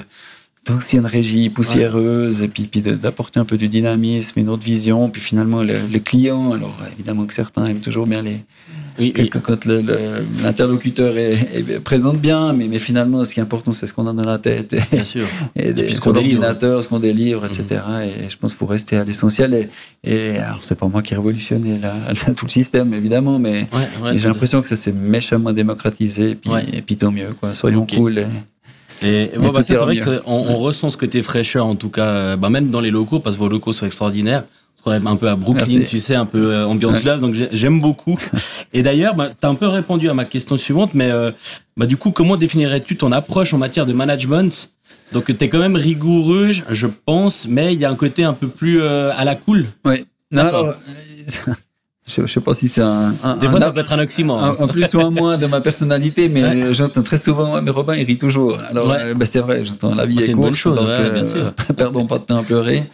d'anciennes 0.64 1.06
régies 1.06 1.50
poussiéreuses 1.50 2.42
et 2.42 2.48
puis, 2.48 2.64
puis 2.64 2.80
d'apporter 2.80 3.40
un 3.40 3.44
peu 3.44 3.58
de 3.58 3.66
dynamisme, 3.66 4.38
une 4.38 4.48
autre 4.48 4.64
vision. 4.64 5.08
Puis 5.10 5.20
finalement, 5.20 5.62
les 5.62 6.00
clients, 6.00 6.52
alors 6.52 6.76
évidemment 6.94 7.26
que 7.26 7.32
certains 7.34 7.66
aiment 7.66 7.80
toujours 7.80 8.06
bien 8.06 8.22
les. 8.22 8.38
Oui, 8.96 9.12
quand 9.28 9.66
l'interlocuteur 9.66 11.16
est, 11.16 11.80
présente 11.82 12.20
bien, 12.20 12.52
mais, 12.52 12.68
mais 12.68 12.78
finalement, 12.78 13.24
ce 13.24 13.34
qui 13.34 13.40
est 13.40 13.42
important, 13.42 13.72
c'est 13.72 13.88
ce 13.88 13.92
qu'on 13.92 14.06
a 14.06 14.12
dans 14.12 14.24
la 14.24 14.38
tête. 14.38 14.72
Et, 14.72 14.80
bien 14.92 15.04
sûr. 15.04 15.26
Et, 15.56 15.92
ce 15.92 16.00
qu'on 16.00 16.14
ordinateur, 16.14 16.80
ce 16.80 16.88
qu'on 16.88 17.00
délivre, 17.00 17.44
etc. 17.44 17.80
Et 18.04 18.28
je 18.28 18.36
pense 18.36 18.52
qu'il 18.52 18.58
faut 18.58 18.66
rester 18.66 18.96
à 18.96 19.02
l'essentiel. 19.02 19.68
Et, 20.04 20.38
alors, 20.38 20.62
c'est 20.62 20.78
pas 20.78 20.86
moi 20.86 21.02
qui 21.02 21.12
ai 21.12 21.16
révolutionné 21.16 21.80
tout 22.36 22.44
le 22.44 22.50
système, 22.50 22.94
évidemment, 22.94 23.40
mais, 23.40 23.66
j'ai 24.14 24.28
l'impression 24.28 24.62
que 24.62 24.68
ça 24.68 24.76
s'est 24.76 24.92
méchamment 24.92 25.52
démocratisé. 25.52 26.30
Et 26.30 26.34
puis, 26.36 26.52
et 26.72 26.80
puis 26.80 26.96
tant 26.96 27.10
mieux, 27.10 27.30
quoi. 27.40 27.52
Soyons 27.56 27.86
cool. 27.86 28.24
Et, 29.02 29.30
bon, 29.36 29.50
bah, 29.50 29.62
c'est 29.62 29.74
vrai 29.74 29.96
qu'on 29.98 30.20
on 30.26 30.58
ressent 30.58 30.90
ce 30.90 30.96
côté 30.96 31.22
fraîcheur, 31.22 31.66
en 31.66 31.74
tout 31.74 31.90
cas, 31.90 32.06
euh, 32.06 32.36
bah, 32.36 32.50
même 32.50 32.70
dans 32.70 32.80
les 32.80 32.90
locaux, 32.90 33.20
parce 33.20 33.36
que 33.36 33.40
vos 33.40 33.48
locaux 33.48 33.72
sont 33.72 33.86
extraordinaires. 33.86 34.44
Un 34.86 35.16
peu 35.16 35.30
à 35.30 35.34
Brooklyn, 35.34 35.84
tu 35.86 35.98
sais, 35.98 36.14
un 36.14 36.26
peu 36.26 36.52
euh, 36.52 36.66
ambiance 36.66 37.04
love, 37.04 37.18
donc 37.18 37.34
j'aime 37.52 37.80
beaucoup. 37.80 38.18
Et 38.74 38.82
d'ailleurs, 38.82 39.14
bah, 39.14 39.30
tu 39.30 39.46
as 39.46 39.48
un 39.48 39.54
peu 39.54 39.66
répondu 39.66 40.10
à 40.10 40.14
ma 40.14 40.26
question 40.26 40.58
suivante, 40.58 40.90
mais 40.92 41.10
euh, 41.10 41.30
bah, 41.78 41.86
du 41.86 41.96
coup, 41.96 42.10
comment 42.10 42.36
définirais-tu 42.36 42.98
ton 42.98 43.10
approche 43.10 43.54
en 43.54 43.58
matière 43.58 43.86
de 43.86 43.94
management? 43.94 44.68
Donc, 45.12 45.24
tu 45.26 45.42
es 45.42 45.48
quand 45.48 45.58
même 45.58 45.76
rigoureux, 45.76 46.50
je 46.70 46.86
pense, 46.86 47.46
mais 47.48 47.72
il 47.72 47.80
y 47.80 47.86
a 47.86 47.90
un 47.90 47.94
côté 47.94 48.24
un 48.24 48.34
peu 48.34 48.48
plus 48.48 48.82
à 48.82 49.24
la 49.24 49.34
cool. 49.36 49.68
Oui. 49.86 50.04
Alors, 50.36 50.74
je, 52.06 52.20
ne 52.22 52.26
sais 52.26 52.40
pas 52.40 52.54
si 52.54 52.68
c'est 52.68 52.82
un, 52.82 53.12
un, 53.24 53.36
Des 53.36 53.48
fois, 53.48 53.60
ça 53.60 53.70
peut 53.70 53.80
être 53.80 53.92
un 53.92 53.98
oxymore. 53.98 54.42
Un, 54.42 54.66
plus 54.66 54.92
ou 54.94 55.00
un 55.00 55.10
moins 55.10 55.38
de 55.38 55.46
ma 55.46 55.60
personnalité, 55.60 56.28
mais 56.28 56.72
j'entends 56.72 57.02
très 57.02 57.16
souvent, 57.16 57.54
ouais, 57.54 57.62
mais 57.62 57.70
Robin, 57.70 57.94
il 57.94 58.04
rit 58.04 58.18
toujours. 58.18 58.58
Alors, 58.70 58.92
euh, 58.92 59.14
ben, 59.14 59.24
c'est 59.24 59.40
vrai, 59.40 59.64
j'entends 59.64 59.94
la 59.94 60.06
vie 60.06 60.18
est, 60.18 60.28
est 60.28 60.32
courte, 60.32 60.54
chose, 60.54 60.76
donc, 60.76 60.86
euh, 60.88 61.50
perdons 61.76 62.06
pas 62.06 62.18
de 62.18 62.24
temps 62.24 62.38
à 62.38 62.42
pleurer. 62.42 62.84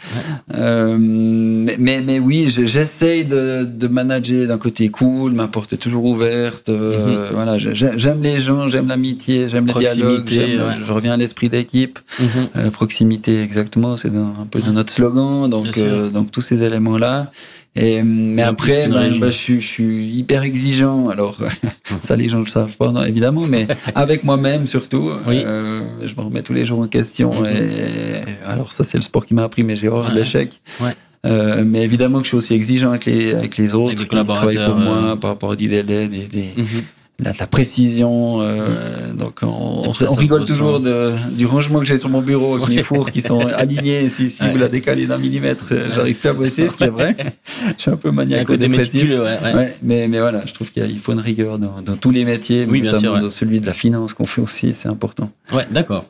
Euh, 0.54 0.96
mais, 0.98 2.00
mais 2.00 2.18
oui, 2.18 2.48
j'essaye 2.48 3.24
de, 3.24 3.64
de 3.64 3.88
manager 3.88 4.46
d'un 4.46 4.58
côté 4.58 4.88
cool, 4.90 5.32
ma 5.32 5.48
porte 5.48 5.72
est 5.72 5.76
toujours 5.76 6.04
ouverte. 6.04 6.68
Euh, 6.68 7.28
mm-hmm. 7.28 7.34
Voilà, 7.34 7.58
j'aime 7.58 8.22
les 8.22 8.38
gens, 8.38 8.68
j'aime 8.68 8.88
l'amitié, 8.88 9.48
j'aime 9.48 9.66
les 9.66 9.72
dialogues, 9.72 10.28
je 10.28 10.92
reviens 10.92 11.14
à 11.14 11.16
l'esprit 11.16 11.48
d'équipe. 11.48 11.98
Mm-hmm. 11.98 12.24
euh, 12.56 12.70
proximité, 12.70 13.42
exactement, 13.42 13.96
c'est 13.96 14.08
un 14.08 14.46
peu 14.50 14.60
de 14.60 14.70
notre 14.70 14.92
slogan. 14.92 15.48
Donc, 15.48 15.78
euh, 15.78 16.10
donc 16.10 16.30
tous 16.30 16.40
ces 16.40 16.62
éléments-là. 16.62 17.30
Et, 17.76 18.02
mais 18.02 18.42
après, 18.42 18.88
ben, 18.88 19.10
ben, 19.10 19.10
je, 19.10 19.28
suis, 19.28 19.60
je, 19.60 19.66
suis 19.66 20.06
hyper 20.08 20.42
exigeant. 20.42 21.08
Alors, 21.08 21.38
ça, 22.00 22.16
les 22.16 22.28
gens 22.28 22.38
ne 22.38 22.44
le 22.44 22.50
savent 22.50 22.76
pas, 22.76 22.90
non, 22.90 23.02
évidemment, 23.04 23.46
mais 23.48 23.66
avec 23.94 24.24
moi-même 24.24 24.66
surtout. 24.66 25.10
Oui. 25.26 25.42
Euh, 25.44 25.82
je 26.04 26.14
me 26.16 26.22
remets 26.22 26.42
tous 26.42 26.52
les 26.52 26.64
jours 26.64 26.80
en 26.80 26.88
question. 26.88 27.42
Mm-hmm. 27.42 27.56
et, 27.56 28.22
alors, 28.46 28.72
ça, 28.72 28.84
c'est 28.84 28.98
le 28.98 29.02
sport 29.02 29.24
qui 29.24 29.34
m'a 29.34 29.44
appris, 29.44 29.62
mais 29.62 29.76
j'ai 29.76 29.88
horreur 29.88 30.12
d'échecs. 30.12 30.60
Ouais. 30.80 30.94
Euh, 31.26 31.64
mais 31.66 31.82
évidemment 31.82 32.18
que 32.18 32.24
je 32.24 32.28
suis 32.28 32.36
aussi 32.38 32.54
exigeant 32.54 32.90
avec 32.90 33.04
les, 33.04 33.34
avec 33.34 33.58
les 33.58 33.74
autres, 33.74 33.88
avec 33.88 34.00
les 34.00 34.06
collaborateurs, 34.06 34.48
qui 34.48 34.56
travaillent 34.56 34.72
pour 34.72 34.82
moi 34.82 35.16
par 35.20 35.30
rapport 35.30 35.52
à 35.52 35.56
des 35.56 35.68
délais, 35.68 36.08
des, 36.08 36.26
des, 36.26 36.42
mm-hmm 36.56 36.82
la, 37.22 37.32
la 37.38 37.46
précision. 37.46 38.40
Euh, 38.40 39.12
donc 39.14 39.40
on, 39.42 39.82
on, 39.86 40.14
rigole 40.14 40.44
toujours 40.44 40.80
de, 40.80 41.14
du 41.30 41.46
rangement 41.46 41.78
que 41.78 41.84
j'ai 41.84 41.98
sur 41.98 42.08
mon 42.08 42.22
bureau 42.22 42.56
avec 42.56 42.68
mes 42.68 42.82
fours 42.82 43.10
qui 43.10 43.20
sont 43.20 43.40
alignés. 43.54 44.08
Si, 44.08 44.30
si 44.30 44.48
vous 44.48 44.56
la 44.56 44.68
décalez 44.68 45.06
d'un 45.06 45.18
millimètre, 45.18 45.66
euh, 45.72 45.88
j'arrive 45.94 46.18
plus 46.18 46.28
à 46.28 46.34
bosser, 46.34 46.68
ce 46.68 46.76
qui 46.76 46.84
est 46.84 46.88
vrai. 46.88 47.16
je 47.76 47.82
suis 47.82 47.90
un 47.90 47.96
peu 47.96 48.10
maniaco-dépressif. 48.10 49.10
Ouais, 49.10 49.38
ouais. 49.54 49.74
mais, 49.82 50.08
mais 50.08 50.18
voilà, 50.18 50.44
je 50.46 50.54
trouve 50.54 50.70
qu'il 50.70 50.98
faut 50.98 51.12
une 51.12 51.20
rigueur 51.20 51.58
dans, 51.58 51.80
dans 51.82 51.96
tous 51.96 52.10
les 52.10 52.24
métiers, 52.24 52.66
oui, 52.68 52.82
notamment 52.82 53.00
sûr, 53.00 53.18
dans 53.18 53.30
celui 53.30 53.60
de 53.60 53.66
la 53.66 53.74
finance 53.74 54.14
qu'on 54.14 54.26
fait 54.26 54.40
aussi, 54.40 54.72
c'est 54.74 54.88
important. 54.88 55.30
Ouais, 55.52 55.66
d'accord. 55.70 56.04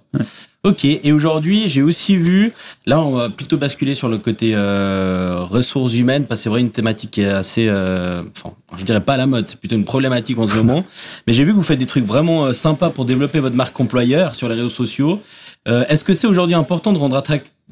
Ok, 0.62 0.84
et 0.84 1.10
aujourd'hui, 1.12 1.70
j'ai 1.70 1.80
aussi 1.80 2.16
vu, 2.16 2.52
là, 2.84 3.00
on 3.00 3.12
va 3.12 3.30
plutôt 3.30 3.56
basculer 3.56 3.94
sur 3.94 4.10
le 4.10 4.18
côté 4.18 4.52
euh, 4.54 5.38
ressources 5.38 5.94
humaines, 5.94 6.26
parce 6.26 6.40
que 6.40 6.42
c'est 6.44 6.48
vrai 6.50 6.60
une 6.60 6.70
thématique 6.70 7.12
qui 7.12 7.22
est 7.22 7.30
assez, 7.30 7.66
euh, 7.66 8.22
enfin, 8.36 8.54
je 8.76 8.84
dirais 8.84 9.00
pas 9.00 9.14
à 9.14 9.16
la 9.16 9.24
mode, 9.24 9.46
c'est 9.46 9.58
plutôt 9.58 9.76
une 9.76 9.86
problématique 9.86 10.38
en 10.38 10.46
ce 10.46 10.54
moment. 10.56 10.84
Mais 11.26 11.32
j'ai 11.32 11.44
vu 11.44 11.52
que 11.52 11.56
vous 11.56 11.62
faites 11.62 11.78
des 11.78 11.86
trucs 11.86 12.04
vraiment 12.04 12.44
euh, 12.44 12.52
sympas 12.52 12.90
pour 12.90 13.06
développer 13.06 13.40
votre 13.40 13.56
marque 13.56 13.80
employeur 13.80 14.34
sur 14.34 14.50
les 14.50 14.54
réseaux 14.54 14.68
sociaux. 14.68 15.22
Euh, 15.66 15.86
Est-ce 15.88 16.04
que 16.04 16.12
c'est 16.12 16.26
aujourd'hui 16.26 16.54
important 16.54 16.92
de, 16.92 16.98
rendre 16.98 17.22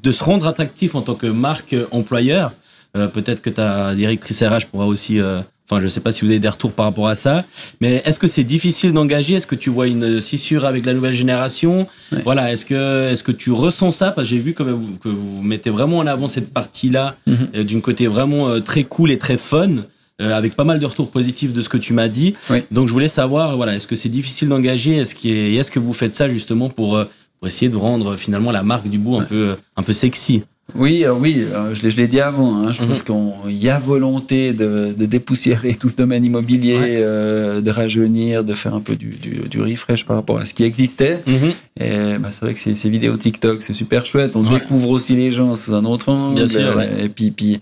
de 0.02 0.12
se 0.12 0.25
rendre 0.25 0.47
attractif 0.47 0.95
en 0.95 1.02
tant 1.02 1.14
que 1.14 1.26
marque 1.26 1.76
employeur? 1.90 2.52
Euh, 2.97 3.07
Peut-être 3.07 3.42
que 3.42 3.50
ta 3.50 3.95
directrice 3.95 4.42
RH 4.42 4.64
pourra 4.71 4.87
aussi 4.87 5.21
Enfin, 5.70 5.80
je 5.80 5.84
ne 5.84 5.90
sais 5.90 6.00
pas 6.00 6.12
si 6.12 6.25
vous 6.25 6.30
avez 6.30 6.38
des 6.38 6.48
retours 6.48 6.72
par 6.72 6.87
rapport 6.87 7.08
à 7.08 7.14
ça, 7.14 7.44
mais 7.82 8.00
est-ce 8.06 8.18
que 8.18 8.26
c'est 8.26 8.44
difficile 8.44 8.92
d'engager? 8.94 9.34
Est-ce 9.34 9.46
que 9.46 9.54
tu 9.54 9.68
vois 9.68 9.87
une 9.87 10.18
scissure 10.20 10.64
avec 10.64 10.87
la 10.87 10.94
nouvelle 10.94 11.12
génération? 11.12 11.87
Voilà, 12.25 12.52
est-ce 12.52 12.64
que 12.64 13.10
est-ce 13.12 13.22
que 13.22 13.32
tu 13.32 13.52
ressens 13.52 13.92
ça? 13.92 14.10
Parce 14.12 14.28
que 14.28 14.34
j'ai 14.34 14.40
vu 14.40 14.54
que 14.54 14.62
vous, 14.62 14.96
que 14.96 15.10
vous 15.10 15.42
mettez 15.42 15.68
vraiment 15.68 15.98
en 15.98 16.06
avant 16.06 16.26
cette 16.26 16.50
partie-là, 16.54 17.16
mm 17.26 17.34
-hmm. 17.34 17.64
d'une 17.64 17.82
côté 17.82 18.06
vraiment 18.06 18.48
euh, 18.48 18.60
très 18.60 18.84
cool 18.84 19.10
et 19.10 19.18
très 19.18 19.37
fun. 19.38 19.75
Euh, 20.20 20.32
avec 20.40 20.56
pas 20.56 20.64
mal 20.64 20.78
de 20.80 20.87
retours 20.92 21.10
positifs 21.12 21.52
de 21.52 21.62
ce 21.62 21.68
que 21.68 21.78
tu 21.87 21.92
m'as 21.92 22.08
dit. 22.08 22.30
Oui. 22.50 22.58
Donc 22.72 22.88
je 22.88 22.92
voulais 22.92 23.06
savoir, 23.20 23.56
voilà, 23.56 23.72
est-ce 23.76 23.87
que 23.87 23.94
c'est 23.94 24.08
difficile 24.08 24.48
d'engager? 24.48 24.96
Est-ce 25.00 25.14
qu 25.14 25.28
est, 25.28 25.54
est-ce 25.54 25.70
que 25.70 25.78
vous 25.87 25.92
faites 26.02 26.14
ça 26.20 26.28
justement 26.28 26.68
pour, 26.78 26.90
euh, 26.96 27.04
pour 27.38 27.46
essayer 27.46 27.68
de 27.68 27.76
rendre 27.76 28.16
finalement 28.16 28.50
la 28.50 28.64
marque 28.64 28.88
du 28.94 28.98
bout 28.98 29.16
un 29.22 29.26
peu 29.32 29.44
un 29.76 29.84
peu 29.84 29.92
sexy? 29.92 30.42
Oui, 30.75 31.04
euh, 31.04 31.12
oui, 31.14 31.46
euh, 31.50 31.75
je 31.75 31.96
l'ai 31.96 32.06
dit 32.08 32.20
avant. 32.20 32.56
Hein, 32.56 32.72
je 32.72 32.82
mm 32.82 32.84
-hmm. 32.84 32.88
pense 32.88 33.02
qu'il 33.02 33.56
y 33.56 33.70
a 33.70 33.78
volonté 33.78 34.52
de, 34.52 34.92
de, 34.92 35.06
dépoussiérer 35.06 35.75
tout 35.75 35.88
ce 35.88 35.96
domaine 35.96 36.25
immobilier, 36.25 36.78
ouais. 36.78 36.96
euh, 36.96 37.60
de 37.62 37.70
rajeunir, 37.70 38.44
de 38.44 38.52
faire 38.52 38.75
un 38.75 38.82
peu 38.82 38.94
du, 38.94 39.10
du, 39.25 39.48
du, 39.48 39.60
refresh 39.62 40.04
par 40.04 40.16
rapport 40.16 40.38
à 40.38 40.44
ce 40.44 40.52
qui 40.52 40.64
existait. 40.64 41.20
Mm 41.26 41.32
-hmm. 41.32 41.52
Et 41.84 42.18
bah, 42.18 42.28
c'est 42.32 42.42
vrai 42.44 42.52
que 42.54 42.60
ces, 42.64 42.75
ces, 42.75 42.90
vidéos 42.96 43.16
TikTok, 43.16 43.56
c'est 43.62 43.76
super 43.82 44.02
chouette. 44.10 44.32
On 44.37 44.44
ouais. 44.44 44.58
découvre 44.58 44.90
aussi 44.96 45.12
les 45.22 45.32
gens 45.38 45.52
sous 45.62 45.72
un 45.80 45.84
autre 45.92 46.08
angle. 46.16 46.34
Bien 46.40 46.48
sûr, 46.56 46.70
ouais. 46.76 46.90
Et 47.04 47.08
puis, 47.16 47.28
puis 47.38 47.52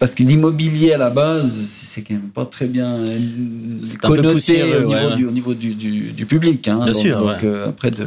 parce 0.00 0.12
que 0.16 0.22
l'immobilier 0.30 0.90
à 0.98 1.00
la 1.06 1.12
base, 1.22 1.50
c'est 1.90 2.02
quand 2.04 2.18
même 2.22 2.32
pas 2.40 2.46
très 2.56 2.68
bien 2.76 2.90
connoté 4.08 4.54
au 4.80 4.84
niveau, 4.92 5.10
du, 5.18 5.24
au 5.30 5.34
niveau 5.38 5.54
du, 5.62 5.70
du, 6.18 6.24
public. 6.34 6.60
Hein, 6.68 6.78
bien 6.84 6.94
donc, 6.94 7.04
sûr, 7.06 7.16
donc 7.24 7.42
après 7.72 7.90
de 8.00 8.06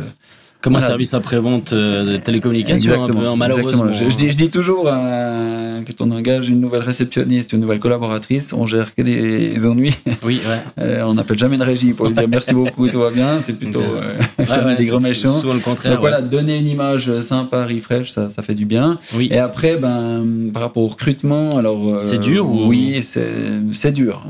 comme 0.63 0.73
voilà. 0.73 0.85
un 0.85 0.89
service 0.89 1.13
après-vente 1.13 1.73
de 1.73 2.15
télécommunication, 2.15 2.93
Exactement. 2.93 3.27
un 3.27 3.31
peu, 3.33 3.37
malheureusement. 3.37 3.91
Je, 3.91 4.07
je, 4.09 4.15
dis, 4.15 4.31
je, 4.31 4.37
dis, 4.37 4.49
toujours 4.49 4.85
euh, 4.87 5.81
que 5.81 5.91
on 5.99 6.09
engage 6.11 6.49
une 6.49 6.61
nouvelle 6.61 6.81
réceptionniste, 6.81 7.51
une 7.51 7.59
nouvelle 7.59 7.79
collaboratrice, 7.79 8.53
on 8.53 8.65
gère 8.65 8.95
que 8.95 9.01
des 9.01 9.67
ennuis. 9.67 9.93
Oui, 10.23 10.39
ouais. 10.47 10.61
euh, 10.83 11.03
on 11.05 11.15
n'appelle 11.15 11.37
jamais 11.37 11.57
une 11.57 11.63
régie 11.63 11.91
pour 11.91 12.07
lui 12.07 12.13
dire 12.13 12.27
merci 12.29 12.53
beaucoup, 12.53 12.87
tout 12.87 12.99
va 12.99 13.11
bien. 13.11 13.41
C'est 13.41 13.53
plutôt 13.53 13.81
euh, 13.81 14.15
ouais, 14.39 14.65
ouais, 14.65 14.75
des 14.77 14.85
gros 14.85 15.01
méchants. 15.01 15.41
Souvent 15.41 15.53
le 15.53 15.59
contraire. 15.59 15.91
Donc 15.91 15.99
voilà, 15.99 16.21
donner 16.21 16.57
une 16.57 16.67
image 16.67 17.19
sympa, 17.19 17.65
refresh, 17.65 18.11
ça, 18.11 18.29
ça 18.29 18.41
fait 18.41 18.55
du 18.55 18.65
bien. 18.65 18.97
Oui. 19.15 19.27
Et 19.31 19.39
après, 19.39 19.75
ben, 19.75 20.25
par 20.53 20.61
rapport 20.61 20.83
au 20.83 20.87
recrutement, 20.87 21.57
alors. 21.57 21.95
euh, 21.95 21.97
c'est 21.99 22.19
dur 22.19 22.47
ou... 22.49 22.67
Oui, 22.67 23.03
c'est 23.03 23.91
dur. 23.91 24.25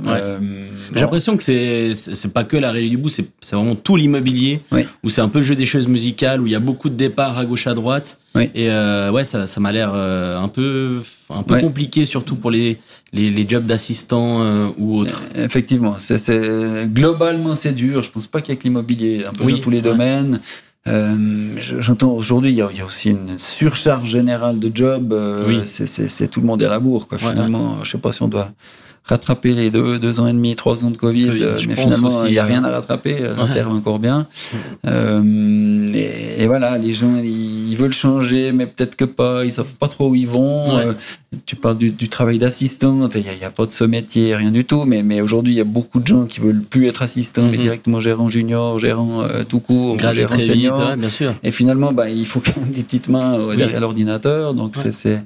Euh, 0.94 1.00
J'ai 1.00 1.02
l'impression 1.02 1.36
que 1.38 1.44
c'est 1.44 2.34
pas 2.34 2.44
que 2.44 2.56
la 2.58 2.72
réalité 2.72 2.96
du 2.96 3.02
bout, 3.02 3.10
c'est 3.10 3.26
vraiment 3.52 3.76
tout 3.76 3.96
l'immobilier, 3.96 4.62
oui. 4.72 4.86
où 5.04 5.10
c'est 5.10 5.22
un 5.22 5.30
peu 5.30 5.40
le 5.40 5.44
jeu 5.44 5.56
des 5.56 5.66
choses 5.66 5.88
musicales 5.88 6.40
où 6.42 6.46
il 6.46 6.52
y 6.54 6.56
a 6.56 6.60
beaucoup 6.60 6.90
de 6.90 6.96
départs 6.96 7.38
à 7.38 7.46
gauche 7.46 7.68
à 7.68 7.74
droite. 7.74 8.18
Oui. 8.36 8.50
Et 8.56 8.70
euh, 8.70 9.12
ouais, 9.12 9.24
ça, 9.24 9.48
ça 9.48 9.60
m'a 9.60 9.72
l'air 9.72 9.92
euh, 9.94 10.40
un 10.40 10.48
peu, 10.48 11.02
un 11.30 11.44
peu 11.44 11.56
Ouais. 11.56 11.62
compliqué, 11.62 12.06
surtout 12.06 12.36
pour 12.36 12.52
les, 12.52 12.80
les, 13.12 13.30
les 13.32 13.48
jobs 13.48 13.66
d'assistant 13.66 14.42
euh, 14.44 14.68
ou 14.78 14.98
autres. 15.00 15.22
Effectivement, 15.36 15.96
c'est 16.00 16.18
c'est- 16.18 16.88
globalement 16.92 17.56
c'est 17.56 17.74
dur. 17.74 18.04
Je 18.04 18.10
pense 18.12 18.28
pas 18.28 18.42
qu'il 18.42 18.54
y 18.54 18.56
ait 18.56 18.58
que 18.58 18.64
l'immobilier, 18.64 19.26
un 19.28 19.34
peu 19.34 19.44
Oui, 19.44 19.54
dans 19.54 19.60
tous 19.60 19.70
les 19.70 19.78
ouais. 19.78 19.84
domaines. 19.84 20.40
Euh, 20.88 21.16
je- 21.62 21.80
J'entends 21.80 22.12
aujourd'hui, 22.12 22.50
il 22.52 22.56
y, 22.58 22.62
a- 22.62 22.86
aussi 22.86 23.10
une 23.12 23.38
surcharge 23.38 24.10
générale 24.10 24.60
de 24.60 24.70
jobs. 24.74 25.14
euh, 25.14 25.46
Oui. 25.48 25.62
c'est- 25.66 25.88
C'est 25.88 26.10
c'est 26.10 26.28
tout 26.28 26.42
le 26.42 26.46
monde 26.48 26.62
est 26.62 26.66
à 26.66 26.70
la 26.70 26.80
bourre. 26.80 27.08
Quoi. 27.08 27.18
Ouais, 27.20 27.30
Finalement, 27.32 27.84
je 27.84 27.92
sais 27.92 27.98
pas 27.98 28.12
si 28.12 28.22
on 28.22 28.28
doit 28.28 28.52
rattraper 29.06 29.52
les 29.54 29.70
deux, 29.70 30.00
deux 30.00 30.20
ans 30.22 30.28
et 30.28 30.34
demi, 30.34 30.56
trois 30.56 30.86
ans 30.86 30.90
de 30.92 30.96
Covid, 30.98 31.30
Oui, 31.32 31.40
euh, 31.44 31.60
mais 31.68 31.76
finalement, 31.76 32.24
il 32.26 32.32
n'y 32.32 32.40
a 32.40 32.44
ouais. 32.44 32.50
rien 32.52 32.64
à 32.64 32.70
rattraper. 32.70 33.18
euh, 33.20 33.36
Ouais. 33.36 33.52
Terre 33.52 33.70
va 33.70 33.76
encore 33.76 34.00
bien. 34.00 34.26
Euh, 34.88 35.88
et, 35.94 36.44
et 36.44 36.48
voilà, 36.48 36.78
les 36.78 36.94
gens, 36.94 37.18
ils, 37.18 37.72
ils 37.72 37.76
veulent 37.76 37.94
changer, 37.94 38.52
mais 38.52 38.66
peut-être 38.66 38.96
que 38.96 39.06
pas. 39.06 39.44
Ils 39.46 39.52
savent 39.52 39.74
pas 39.74 39.88
trop 39.88 40.10
où 40.10 40.16
ils 40.16 40.28
vont. 40.28 40.76
Ouais. 40.78 40.86
Euh, 40.88 40.94
tu 41.46 41.56
parles 41.56 41.78
du, 41.78 41.92
du 41.92 42.10
travail 42.10 42.38
d'assistante. 42.38 43.16
Il 43.16 43.24
n'y 43.24 43.44
a, 43.44 43.50
pas 43.50 43.66
de 43.66 43.72
ce 43.72 43.84
métier, 43.84 44.36
rien 44.36 44.52
du 44.52 44.66
tout. 44.66 44.84
Mais, 44.86 45.04
mais 45.04 45.22
aujourd'hui, 45.22 45.54
il 45.54 45.58
y 45.58 45.62
a 45.62 45.66
beaucoup 45.66 46.00
de 46.00 46.08
gens 46.08 46.26
qui 46.26 46.40
veulent 46.40 46.62
plus 46.62 46.88
être 46.88 47.02
assistants, 47.02 47.44
mais 47.50 47.58
Mhm. 47.58 47.64
directement 47.64 48.00
gérant 48.00 48.30
junior, 48.30 48.80
gérant 48.80 49.22
euh, 49.24 49.44
tout 49.48 49.60
court, 49.60 49.98
gérant 50.00 50.28
très 50.28 50.38
vite, 50.44 50.54
senior. 50.54 50.80
ouais, 50.80 50.96
bien 50.96 51.10
sûr. 51.10 51.34
Et 51.44 51.52
finalement, 51.52 51.92
bah, 51.92 52.10
il 52.10 52.26
faut 52.26 52.40
quand 52.40 52.58
même 52.62 52.72
des 52.72 52.84
petites 52.84 53.10
mains 53.10 53.38
derrière 53.56 53.80
l'ordinateur. 53.82 54.54
Donc, 54.54 54.76
Ouais. 54.78 54.92
c'est- 54.92 55.24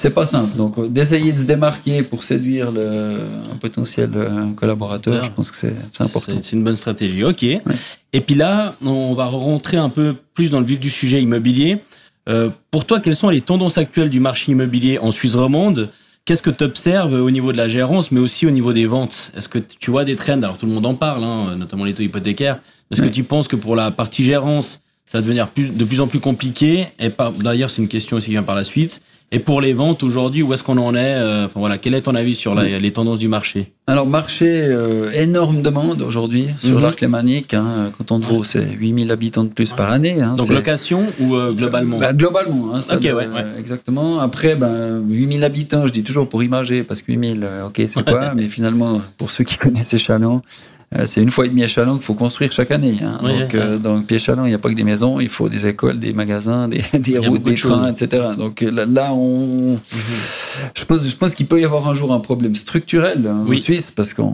c'est 0.00 0.10
pas 0.10 0.24
simple. 0.24 0.56
Donc, 0.56 0.78
euh, 0.78 0.88
d'essayer 0.88 1.32
de 1.32 1.38
se 1.38 1.44
démarquer 1.44 2.02
pour 2.02 2.24
séduire 2.24 2.72
le, 2.72 3.18
un 3.52 3.56
potentiel 3.56 4.10
euh, 4.14 4.52
collaborateur, 4.56 5.22
je 5.22 5.30
pense 5.30 5.50
que 5.50 5.56
c'est 5.56 5.74
important. 5.98 6.38
C'est 6.40 6.56
une 6.56 6.64
bonne 6.64 6.76
stratégie. 6.76 7.22
Ok. 7.24 7.42
Et 7.42 8.20
puis 8.20 8.34
là, 8.34 8.76
on 8.84 9.14
va 9.14 9.26
rentrer 9.26 9.76
un 9.76 9.90
peu 9.90 10.14
plus 10.34 10.50
dans 10.50 10.60
le 10.60 10.66
vif 10.66 10.80
du 10.80 10.90
sujet 10.90 11.20
immobilier. 11.20 11.78
Euh, 12.28 12.48
pour 12.70 12.84
toi, 12.86 13.00
quelles 13.00 13.16
sont 13.16 13.28
les 13.28 13.40
tendances 13.40 13.78
actuelles 13.78 14.10
du 14.10 14.20
marché 14.20 14.52
immobilier 14.52 14.98
en 14.98 15.10
Suisse 15.10 15.34
romande? 15.34 15.90
Qu'est-ce 16.24 16.42
que 16.42 16.50
tu 16.50 16.64
observes 16.64 17.14
au 17.14 17.30
niveau 17.30 17.50
de 17.52 17.56
la 17.56 17.68
gérance, 17.68 18.10
mais 18.12 18.20
aussi 18.20 18.46
au 18.46 18.50
niveau 18.50 18.72
des 18.72 18.86
ventes? 18.86 19.32
Est-ce 19.36 19.48
que 19.48 19.58
tu 19.58 19.90
vois 19.90 20.04
des 20.04 20.16
trends? 20.16 20.42
Alors 20.42 20.58
tout 20.58 20.66
le 20.66 20.72
monde 20.72 20.86
en 20.86 20.94
parle, 20.94 21.24
hein, 21.24 21.56
notamment 21.56 21.84
les 21.84 21.94
taux 21.94 22.02
hypothécaires. 22.02 22.58
Est-ce 22.90 23.02
que 23.02 23.08
tu 23.08 23.24
penses 23.24 23.48
que 23.48 23.56
pour 23.56 23.74
la 23.74 23.90
partie 23.90 24.24
gérance, 24.24 24.80
ça 25.06 25.18
va 25.18 25.22
devenir 25.22 25.48
plus, 25.48 25.68
de 25.68 25.84
plus 25.84 26.00
en 26.00 26.06
plus 26.06 26.20
compliqué? 26.20 26.86
Et 26.98 27.10
par- 27.10 27.32
d'ailleurs, 27.32 27.70
c'est 27.70 27.82
une 27.82 27.88
question 27.88 28.16
aussi 28.16 28.26
qui 28.26 28.32
vient 28.32 28.42
par 28.42 28.54
la 28.54 28.64
suite. 28.64 29.00
Et 29.32 29.38
pour 29.38 29.60
les 29.60 29.72
ventes 29.72 30.02
aujourd'hui, 30.02 30.42
où 30.42 30.52
est-ce 30.52 30.64
qu'on 30.64 30.76
en 30.78 30.92
est 30.96 30.98
Euh, 31.14 31.44
Enfin 31.46 31.60
voilà, 31.60 31.78
quel 31.78 31.94
est 31.94 32.00
ton 32.00 32.16
avis 32.16 32.34
sur 32.34 32.52
la- 32.54 32.78
les 32.80 32.92
tendances 32.92 33.20
du 33.20 33.28
marché? 33.28 33.72
Alors, 33.86 34.04
marché, 34.06 34.46
euh, 34.48 35.08
énorme 35.12 35.62
demande 35.62 36.02
aujourd'hui 36.02 36.46
sur 36.58 36.76
Mhm. 36.76 36.82
l'arc 36.82 37.00
lémanique. 37.00 37.54
Hein, 37.54 37.92
quand 37.96 38.10
on 38.10 38.18
vaut, 38.18 38.42
c'est 38.42 38.66
8000 38.80 39.10
habitants 39.12 39.44
de 39.44 39.50
plus 39.50 39.72
par 39.72 39.92
année. 39.92 40.20
Hein, 40.20 40.34
Donc 40.36 40.48
location 40.48 41.04
ou 41.20 41.36
euh, 41.36 41.52
globalement? 41.52 41.98
Bah, 41.98 42.12
globalement, 42.12 42.74
hein, 42.74 42.80
ça, 42.80 42.96
Ok, 42.96 43.02
ouais, 43.04 43.12
ouais. 43.12 43.28
exactement. 43.58 44.18
Après, 44.18 44.56
ben, 44.56 45.00
8000 45.08 45.44
habitants, 45.44 45.86
je 45.86 45.92
dis 45.92 46.02
toujours 46.02 46.28
pour 46.28 46.42
imager, 46.42 46.82
parce 46.82 47.00
que 47.02 47.12
8000, 47.12 47.40
euh, 47.44 47.66
ok, 47.68 47.82
c'est 47.86 48.04
quoi 48.04 48.34
Mais 48.34 48.48
finalement, 48.48 49.00
pour 49.16 49.30
ceux 49.30 49.44
qui 49.44 49.56
connaissent 49.58 49.94
Échalon, 49.94 50.36
euh, 50.36 50.40
c'est 51.06 51.20
une 51.22 51.30
fois 51.30 51.46
et 51.46 51.48
demi 51.48 51.62
Échalon 51.62 51.94
qu'il 51.94 52.02
faut 52.02 52.14
construire 52.14 52.50
chaque 52.50 52.72
année. 52.72 52.96
Hein. 53.02 53.18
Donc, 53.22 53.30
ouais. 53.30 53.48
euh, 53.54 53.78
donc, 53.78 54.06
puis 54.06 54.16
Échalon, 54.16 54.44
il 54.44 54.48
n'y 54.48 54.54
a 54.54 54.58
pas 54.58 54.70
que 54.70 54.74
des 54.74 54.82
maisons, 54.82 55.20
il 55.20 55.28
faut 55.28 55.48
des 55.48 55.66
écoles, 55.68 56.00
des 56.00 56.12
magasins, 56.12 56.66
des, 56.66 56.82
des 56.98 57.18
routes, 57.18 57.44
de 57.44 57.50
des 57.50 57.54
trains, 57.56 57.78
choses. 57.78 58.02
etc. 58.02 58.24
Donc 58.36 58.62
euh, 58.62 58.70
là, 58.72 58.86
là, 58.86 59.12
on, 59.14 59.78
je 60.76 60.84
pense, 60.84 61.08
je 61.08 61.14
pense 61.14 61.34
qu'il 61.36 61.46
peut 61.46 61.60
y 61.60 61.64
avoir 61.64 61.88
un 61.88 61.94
jour 61.94 62.12
un 62.12 62.18
problème 62.18 62.54
structurel 62.56 63.24
hein, 63.28 63.44
Oui. 63.46 63.58
en 63.58 63.60
Suisse, 63.60 63.92
parce 63.92 64.14
qu'on 64.14 64.24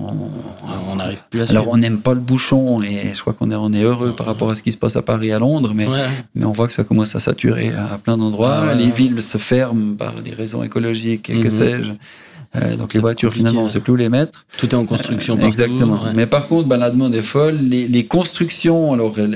On 0.91 0.97
n'arrive 0.97 1.23
plus 1.29 1.43
à 1.43 1.51
alors 1.51 1.69
on 1.69 1.77
n'aime 1.77 1.99
pas 1.99 2.15
le 2.15 2.21
bouchon 2.21 2.81
et 2.81 3.13
je 3.13 3.21
crois 3.21 3.35
qu'on 3.35 3.51
est, 3.51 3.55
on 3.55 3.73
est 3.75 3.83
heureux 3.83 4.15
par 4.17 4.25
rapport 4.27 4.51
à 4.51 4.55
ce 4.55 4.63
qui 4.63 4.73
se 4.73 4.79
passe 4.79 4.97
à 4.97 5.03
Paris 5.03 5.29
et 5.29 5.33
à 5.33 5.39
Londres, 5.39 5.73
mais 5.75 5.87
Ouais. 5.87 6.01
mais 6.35 6.47
on 6.47 6.53
voit 6.53 6.67
que 6.67 6.73
ça 6.73 6.85
commence 6.85 7.15
à 7.15 7.21
saturer 7.21 7.69
à 7.93 7.99
plein 7.99 8.17
d'endroits. 8.17 8.61
Ah 8.63 8.67
ouais, 8.69 8.75
les 8.77 8.85
ouais. 8.87 8.91
villes 8.93 9.21
se 9.21 9.37
ferment 9.39 9.95
par 9.95 10.15
des 10.23 10.33
raisons 10.33 10.63
écologiques 10.63 11.29
et 11.29 11.35
que 11.41 11.45
Mhm. 11.45 11.51
sais-je. 11.51 11.93
Euh, 12.55 12.77
donc 12.77 12.95
les 12.95 13.01
voitures 13.01 13.33
finalement 13.33 13.63
on 13.63 13.65
ne 13.65 13.69
sait 13.69 13.81
plus 13.81 13.93
où 13.93 13.97
les 13.97 14.09
mettre. 14.09 14.45
Tout 14.59 14.67
est 14.67 14.75
en 14.75 14.87
construction 14.87 15.37
Euh. 15.39 15.47
Exactement. 15.47 15.95
Ouais. 16.03 16.11
Mais 16.15 16.27
par 16.27 16.49
contre, 16.49 16.69
ben, 16.69 16.77
la 16.77 16.91
demande 16.91 17.15
est 17.15 17.23
folle. 17.23 17.57
Les, 17.61 17.89
les 17.89 18.05
constructions, 18.07 18.93
alors 18.93 19.19
elles, 19.19 19.35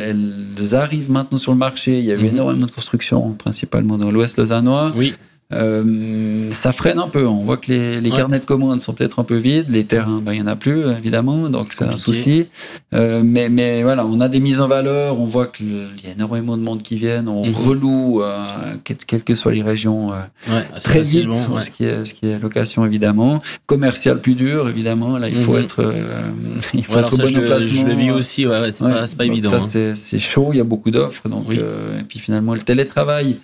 elles 0.58 0.74
arrivent 0.74 1.10
maintenant 1.10 1.38
sur 1.38 1.52
le 1.52 1.58
marché. 1.58 1.98
Il 1.98 2.04
y 2.04 2.12
a 2.12 2.14
eu 2.14 2.18
Mhm. 2.18 2.26
énormément 2.26 2.66
de 2.66 2.70
constructions, 2.70 3.32
principalement 3.32 3.98
dans 3.98 4.10
l'Ouest 4.10 4.36
lausannois. 4.38 4.92
Oui, 4.96 5.14
Euh, 5.52 6.50
ça 6.52 6.72
freine 6.72 6.98
un 6.98 7.08
peu. 7.08 7.26
On 7.26 7.42
voit 7.42 7.56
que 7.56 7.72
les, 7.72 8.00
les 8.00 8.10
Ouais. 8.10 8.16
carnets 8.16 8.38
de 8.38 8.44
commandes 8.44 8.80
sont 8.80 8.92
peut-être 8.92 9.18
un 9.18 9.24
peu 9.24 9.36
vides. 9.36 9.70
Les 9.70 9.84
terrains, 9.84 10.20
ben, 10.24 10.32
il 10.32 10.38
y 10.38 10.42
en 10.42 10.46
a 10.46 10.56
plus, 10.56 10.84
évidemment. 10.98 11.48
Donc, 11.48 11.72
c'est 11.72 11.84
un 11.84 11.92
souci. 11.92 12.46
Euh, 12.94 13.22
mais, 13.24 13.48
mais 13.48 13.82
voilà, 13.82 14.06
on 14.06 14.20
a 14.20 14.28
des 14.28 14.40
mises 14.40 14.60
en 14.60 14.68
valeur. 14.68 15.18
On 15.20 15.24
voit 15.24 15.46
qu'il 15.46 15.66
y 16.04 16.08
a 16.08 16.12
énormément 16.12 16.56
de 16.56 16.62
monde 16.62 16.82
qui 16.82 16.96
viennent. 16.96 17.28
On 17.28 17.44
Mhm. 17.46 17.54
reloue, 17.54 18.22
euh, 18.22 18.36
quelles 18.84 19.24
que 19.24 19.34
soient 19.34 19.52
les 19.52 19.62
régions, 19.62 20.12
euh, 20.12 20.16
ouais, 20.54 20.62
très 20.82 21.02
vite. 21.02 21.26
ouais. 21.26 21.60
Ce, 21.60 21.70
qui 21.70 21.84
est, 21.84 22.04
ce 22.04 22.14
qui 22.14 22.26
est 22.28 22.38
location, 22.38 22.84
évidemment. 22.86 23.40
Commercial 23.66 24.20
plus 24.20 24.34
dur, 24.34 24.68
évidemment. 24.68 25.18
Là, 25.18 25.28
il 25.28 25.36
faut 25.36 25.54
Mhm. 25.54 25.64
être, 25.64 25.82
euh, 25.82 25.92
il 26.74 26.84
faut 26.84 26.98
être 26.98 27.14
ça, 27.16 27.22
bon 27.22 27.26
je, 27.28 27.36
emplacement. 27.38 27.80
je 27.82 27.86
le 27.86 27.94
vis 27.94 28.10
aussi, 28.10 28.46
ouais, 28.46 28.60
ouais, 28.60 28.72
c'est 28.72 28.84
pas, 28.84 29.04
pas 29.18 29.24
évident. 29.24 29.50
Ça, 29.50 29.56
hein. 29.56 29.60
c'est- 29.60 29.94
c'est 29.94 30.18
chaud, 30.18 30.50
il 30.52 30.58
y 30.58 30.60
a 30.60 30.64
beaucoup 30.64 30.90
d'offres. 30.90 31.28
Donc, 31.28 31.46
Oui. 31.48 31.56
euh, 31.58 31.98
et 32.00 32.04
puis 32.04 32.18
finalement, 32.18 32.54
le 32.54 32.60
télétravail, 32.60 33.38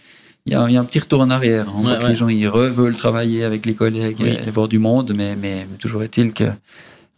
il 0.47 0.53
y, 0.53 0.55
a, 0.55 0.67
il 0.69 0.75
y 0.75 0.76
a 0.76 0.81
un 0.81 0.85
petit 0.85 0.99
retour 1.00 1.21
en 1.21 1.31
arrière. 1.31 1.67
On 1.76 1.81
voit 1.83 1.93
Ouais, 1.93 1.99
que 1.99 2.07
les 2.07 2.15
gens, 2.15 2.29
ils 2.29 2.49
veulent 2.49 2.97
travailler 2.97 3.45
avec 3.45 3.67
les 3.67 3.75
collègues 3.75 4.19
Oui. 4.21 4.29
et, 4.45 4.49
et 4.49 4.50
voir 4.50 4.69
du 4.69 4.79
monde, 4.79 5.12
mais, 5.17 5.37
mais 5.41 5.67
toujours 5.79 6.03
est-il 6.03 6.33
que 6.33 6.45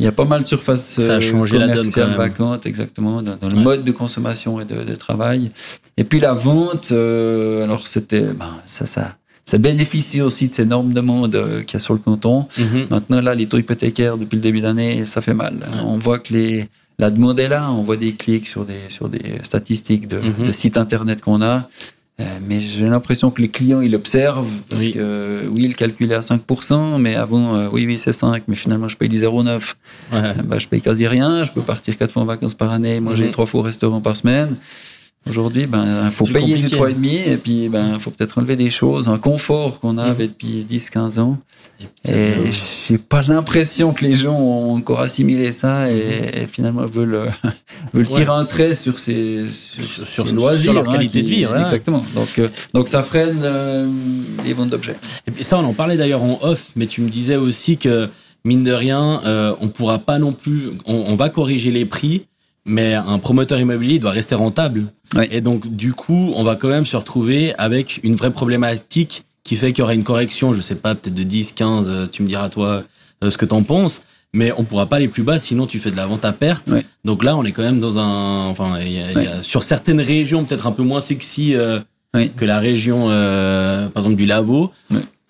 il 0.01 0.05
y 0.05 0.07
a 0.07 0.13
pas 0.13 0.25
mal 0.25 0.43
de 0.43 0.47
surfaces 0.47 1.01
Ça 1.01 1.15
a 1.15 1.17
euh, 1.17 1.21
changé 1.21 1.59
la 1.59 1.67
donne, 1.75 1.91
quand 1.93 2.07
même. 2.07 2.17
vacantes, 2.17 2.67
exactement, 2.67 3.21
dans, 3.21 3.35
dans 3.37 3.49
le 3.49 3.57
Ouais. 3.57 3.63
mode 3.65 3.85
de 3.85 3.91
consommation 3.91 4.61
et 4.61 4.65
de, 4.65 4.85
de 4.85 4.95
travail. 4.95 5.51
Et 5.97 6.05
puis 6.05 6.21
la 6.21 6.35
vente, 6.35 6.91
euh, 6.93 7.65
alors 7.65 7.85
c'était, 7.89 8.23
ben, 8.33 8.47
ça, 8.65 8.87
ça, 8.87 9.17
ça 9.45 9.59
bénéficie 9.59 10.21
aussi 10.21 10.47
de 10.49 10.55
ces 10.55 10.65
normes 10.65 10.93
de 10.93 11.01
monde 11.01 11.35
euh, 11.35 11.63
qu'il 11.63 11.75
y 11.75 11.77
a 11.77 11.81
sur 11.81 11.95
le 11.95 11.99
canton. 11.99 12.47
Mhm. 12.59 12.87
Maintenant, 12.91 13.21
là, 13.21 13.35
les 13.35 13.47
taux 13.47 13.59
hypothécaires, 13.59 14.17
depuis 14.19 14.37
le 14.37 14.43
début 14.43 14.61
d'année, 14.61 15.05
ça 15.05 15.21
fait 15.21 15.35
mal. 15.35 15.67
On 15.83 15.99
voit 15.99 16.21
que 16.21 16.33
les, 16.33 16.69
la 17.01 17.11
demande 17.11 17.41
est 17.41 17.49
là, 17.49 17.69
on 17.73 17.83
voit 17.83 17.97
des 17.97 18.13
clics 18.15 18.47
sur 18.47 18.65
des, 18.65 18.79
sur 18.91 19.09
des 19.09 19.41
statistiques 19.43 20.07
de, 20.07 20.19
Mhm. 20.21 20.45
de 20.47 20.53
sites 20.53 20.77
internet 20.77 21.23
qu'on 21.23 21.43
a. 21.43 21.69
Euh, 22.21 22.25
mais 22.47 22.59
j'ai 22.59 22.89
l'impression 22.89 23.31
que 23.31 23.41
les 23.41 23.49
clients, 23.49 23.81
ils 23.81 23.95
observent. 23.95 24.51
Parce 24.69 24.83
oui. 24.83 24.93
que, 24.95 25.47
oui, 25.51 25.65
ils 25.65 25.77
calculaient 25.77 26.17
à 26.17 26.21
5%, 26.21 27.01
mais 27.01 27.15
avant, 27.15 27.55
euh, 27.55 27.69
oui, 27.73 27.87
oui, 27.87 27.97
c'est 27.97 28.13
5, 28.13 28.43
mais 28.49 28.57
finalement, 28.57 28.89
je 28.89 28.97
paye 28.97 29.09
du 29.09 29.19
0,9. 29.19 29.75
Ouais. 30.13 30.19
Euh, 30.19 30.35
bah, 30.45 30.59
je 30.59 30.67
paye 30.67 30.81
quasi 30.81 31.07
rien. 31.07 31.45
Je 31.45 31.53
peux 31.53 31.63
partir 31.63 31.97
quatre 31.97 32.13
fois 32.13 32.23
en 32.23 32.27
vacances 32.27 32.55
par 32.55 32.73
année, 32.73 33.01
manger 33.01 33.27
mhm. 33.27 33.31
trois 33.31 33.47
fois 33.47 33.61
au 33.61 33.63
restaurant 33.63 34.01
par 34.01 34.17
semaine. 34.17 34.57
Aujourd'hui, 35.29 35.67
ben, 35.67 35.85
faut 35.85 36.25
payer 36.25 36.57
du 36.57 36.67
3,5 36.67 37.07
et 37.27 37.37
puis, 37.37 37.69
ben, 37.69 37.99
faut 37.99 38.11
peut-être 38.11 38.39
enlever 38.39 38.57
des 38.57 38.71
choses, 38.71 39.09
un 39.09 39.19
confort 39.19 39.79
qu'on 39.79 39.99
avait 39.99 40.25
mhm. 40.25 40.31
depuis 40.31 40.65
10, 40.65 40.91
15 40.91 41.19
ans. 41.19 41.39
Et, 42.07 42.35
j'ai 42.89 42.99
pas 42.99 43.23
l'impression 43.23 43.93
que 43.93 44.05
les 44.05 44.15
gens 44.15 44.35
ont 44.35 44.75
encore 44.75 45.01
assimilé 45.01 45.53
ça 45.53 45.91
et, 45.91 46.47
finalement 46.47 46.87
veulent, 46.87 47.29
veulent 47.93 48.09
tirer 48.09 48.33
un 48.33 48.45
trait 48.47 48.75
sur 48.75 48.99
ces, 48.99 49.49
sur, 49.51 50.07
sur, 50.07 50.35
loisirs, 50.35 50.73
leur 50.73 50.89
hein, 50.89 50.93
qualité 50.93 51.23
de 51.23 51.29
vie. 51.29 51.45
Exactement. 51.61 52.05
Donc, 52.15 52.39
euh, 52.39 52.49
donc 52.73 52.89
ça 52.89 53.03
freine 53.03 53.41
euh, 53.43 53.87
les 54.45 54.55
ventes 54.55 54.71
d'objets. 54.71 54.97
Et 55.27 55.31
puis 55.31 55.45
ça, 55.45 55.59
on 55.59 55.65
en 55.65 55.75
parlait 55.75 55.97
d'ailleurs 55.97 56.23
en 56.23 56.39
off, 56.41 56.71
mais 56.75 56.87
tu 56.87 57.03
me 57.03 57.09
disais 57.09 57.37
aussi 57.37 57.77
que, 57.77 58.09
mine 58.45 58.63
de 58.63 58.73
rien, 58.73 59.21
euh, 59.27 59.55
on 59.61 59.69
pourra 59.69 59.99
pas 59.99 60.19
non 60.19 60.33
plus, 60.33 60.71
on 60.87 61.17
va 61.17 61.29
corriger 61.29 61.71
les 61.71 61.85
prix, 61.85 62.27
mais 62.69 62.95
un 62.95 63.19
promoteur 63.19 63.59
immobilier 63.59 63.99
doit 63.99 64.11
rester 64.11 64.35
rentable. 64.35 64.93
Et 65.31 65.41
donc, 65.41 65.67
du 65.75 65.93
coup, 65.93 66.33
on 66.37 66.45
va 66.45 66.57
quand 66.57 66.69
même 66.69 66.87
se 66.87 66.97
retrouver 66.97 67.55
avec 67.57 68.01
une 68.03 68.15
vraie 68.15 68.31
problématique 68.31 69.25
qui 69.45 69.57
fait 69.57 69.73
qu'il 69.73 69.81
y 69.81 69.83
aura 69.83 69.95
une 69.95 70.05
correction, 70.05 70.53
je 70.53 70.61
sais 70.61 70.75
pas, 70.75 70.95
peut-être 70.95 71.15
de 71.15 71.23
10, 71.23 71.53
15, 71.53 71.89
euh, 71.91 72.07
tu 72.11 72.23
me 72.23 72.29
diras 72.29 72.51
toi 72.51 72.83
euh, 73.25 73.31
ce 73.31 73.39
que 73.39 73.47
t'en 73.47 73.63
penses, 73.63 74.03
mais 74.35 74.53
on 74.59 74.65
pourra 74.65 74.87
pas 74.87 74.97
aller 74.97 75.09
plus 75.09 75.23
bas, 75.23 75.39
sinon 75.39 75.67
tu 75.67 75.79
fais 75.79 75.91
de 75.91 75.97
la 75.97 76.07
vente 76.07 76.27
à 76.27 76.33
perte. 76.33 76.71
Donc 77.05 77.25
là, 77.25 77.35
on 77.37 77.45
est 77.45 77.53
quand 77.53 77.63
même 77.63 77.81
dans 77.81 77.99
un, 77.99 78.47
enfin, 78.49 78.79
sur 79.41 79.63
certaines 79.63 80.03
régions 80.03 80.45
peut-être 80.45 80.67
un 80.67 80.73
peu 80.73 80.83
moins 80.83 81.01
sexy 81.01 81.55
euh, 81.55 81.81
que 82.37 82.45
la 82.45 82.59
région, 82.59 83.07
par 83.09 84.03
exemple 84.03 84.17
du 84.17 84.27
Lavaux. 84.27 84.71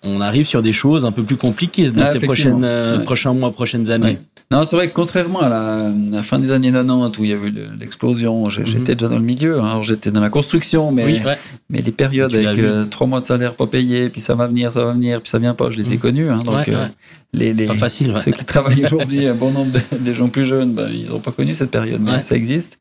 On 0.03 0.21
arrive 0.21 0.45
sur 0.45 0.61
des 0.61 0.71
choses 0.71 1.05
un 1.05 1.11
peu 1.11 1.23
plus 1.23 1.35
compliquées 1.35 1.89
dans 1.89 2.05
ces 2.05 2.19
prochaines, 2.19 2.65
prochains 3.05 3.33
mois, 3.33 3.51
prochaines 3.51 3.89
années. 3.91 4.17
Non, 4.51 4.65
c'est 4.65 4.75
vrai 4.75 4.87
que 4.87 4.93
contrairement 4.93 5.41
à 5.41 5.49
la, 5.49 6.23
fin 6.23 6.39
des 6.39 6.51
années 6.51 6.71
90 6.71 7.19
où 7.19 7.23
il 7.23 7.29
y 7.29 7.33
a 7.33 7.35
eu 7.35 7.53
l'explosion, 7.79 8.45
mhm. 8.45 8.65
j'étais 8.65 8.95
déjà 8.95 9.07
dans 9.07 9.19
le 9.19 9.23
milieu. 9.23 9.59
Hein. 9.59 9.67
Alors 9.67 9.83
j'étais 9.83 10.09
dans 10.09 10.21
la 10.21 10.31
construction, 10.31 10.91
mais, 10.91 11.21
mais 11.69 11.83
les 11.83 11.91
périodes 11.91 12.33
avec 12.33 12.57
euh, 12.57 12.85
trois 12.85 13.05
mois 13.05 13.19
de 13.19 13.25
salaire 13.25 13.53
pas 13.53 13.67
payé, 13.67 14.09
puis 14.09 14.21
ça 14.21 14.33
va 14.33 14.47
venir, 14.47 14.71
ça 14.71 14.83
va 14.83 14.93
venir, 14.93 15.21
puis 15.21 15.29
ça 15.29 15.37
vient 15.37 15.53
pas, 15.53 15.69
je 15.69 15.77
les 15.77 15.89
ai 15.89 15.95
mhm. 15.95 15.99
connus. 15.99 16.29
Hein. 16.31 16.41
donc 16.43 16.67
euh, 16.67 16.87
les, 17.31 17.53
les, 17.53 17.67
pas 17.67 17.75
facile, 17.75 18.15
ceux 18.17 18.31
qui 18.31 18.43
travaillent 18.43 18.83
aujourd'hui, 18.83 19.27
un 19.27 19.35
bon 19.35 19.51
nombre 19.51 19.71
de, 19.71 19.97
des 19.99 20.15
gens 20.15 20.29
plus 20.29 20.45
jeunes, 20.45 20.73
ben, 20.73 20.89
ils 20.91 21.09
n'ont 21.09 21.19
pas 21.19 21.31
connu 21.31 21.53
cette 21.53 21.69
période, 21.69 22.01
mais 22.01 22.23
ça 22.23 22.35
existe. 22.35 22.79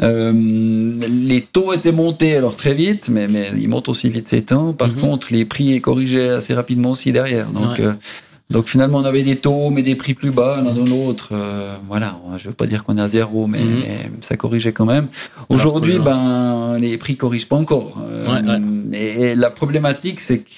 Euh, 0.00 0.32
les 0.32 1.42
taux 1.42 1.74
étaient 1.74 1.92
montés 1.92 2.36
alors 2.36 2.56
très 2.56 2.72
vite, 2.72 3.10
mais, 3.10 3.28
mais 3.28 3.50
ils 3.58 3.68
montent 3.68 3.90
aussi 3.90 4.08
vite 4.08 4.28
ces 4.28 4.40
temps. 4.40 4.72
Par 4.72 4.88
mhm. 4.88 4.96
contre, 4.96 5.26
les 5.30 5.44
prix 5.44 5.74
est 5.74 5.82
corrigé 5.82 6.30
assez 6.30 6.54
rapidement 6.54 6.92
aussi 6.92 7.12
derrière. 7.12 7.50
Donc 7.50 7.78
donc 8.52 8.68
finalement, 8.68 8.98
on 8.98 9.04
avait 9.04 9.22
des 9.22 9.36
taux, 9.36 9.70
mais 9.70 9.82
des 9.82 9.96
prix 9.96 10.14
plus 10.14 10.30
bas 10.30 10.60
l'un 10.62 10.72
dans 10.72 10.84
l'autre. 10.84 11.30
Euh, 11.32 11.74
voilà, 11.88 12.20
je 12.36 12.48
veux 12.48 12.54
pas 12.54 12.66
dire 12.66 12.84
qu'on 12.84 12.96
est 12.98 13.00
à 13.00 13.08
zéro, 13.08 13.46
mais, 13.46 13.58
mhm. 13.58 14.20
ça 14.20 14.36
corrigeait 14.36 14.72
quand 14.72 14.84
même. 14.84 15.08
Aujourd'hui, 15.48 15.98
ben 15.98 16.78
les 16.78 16.96
prix 16.98 17.16
corrigent 17.16 17.48
pas 17.48 17.56
encore. 17.56 17.98
Euh, 18.02 18.92
et, 18.92 19.34
la 19.34 19.50
problématique, 19.50 20.20
c'est 20.20 20.38
que 20.40 20.50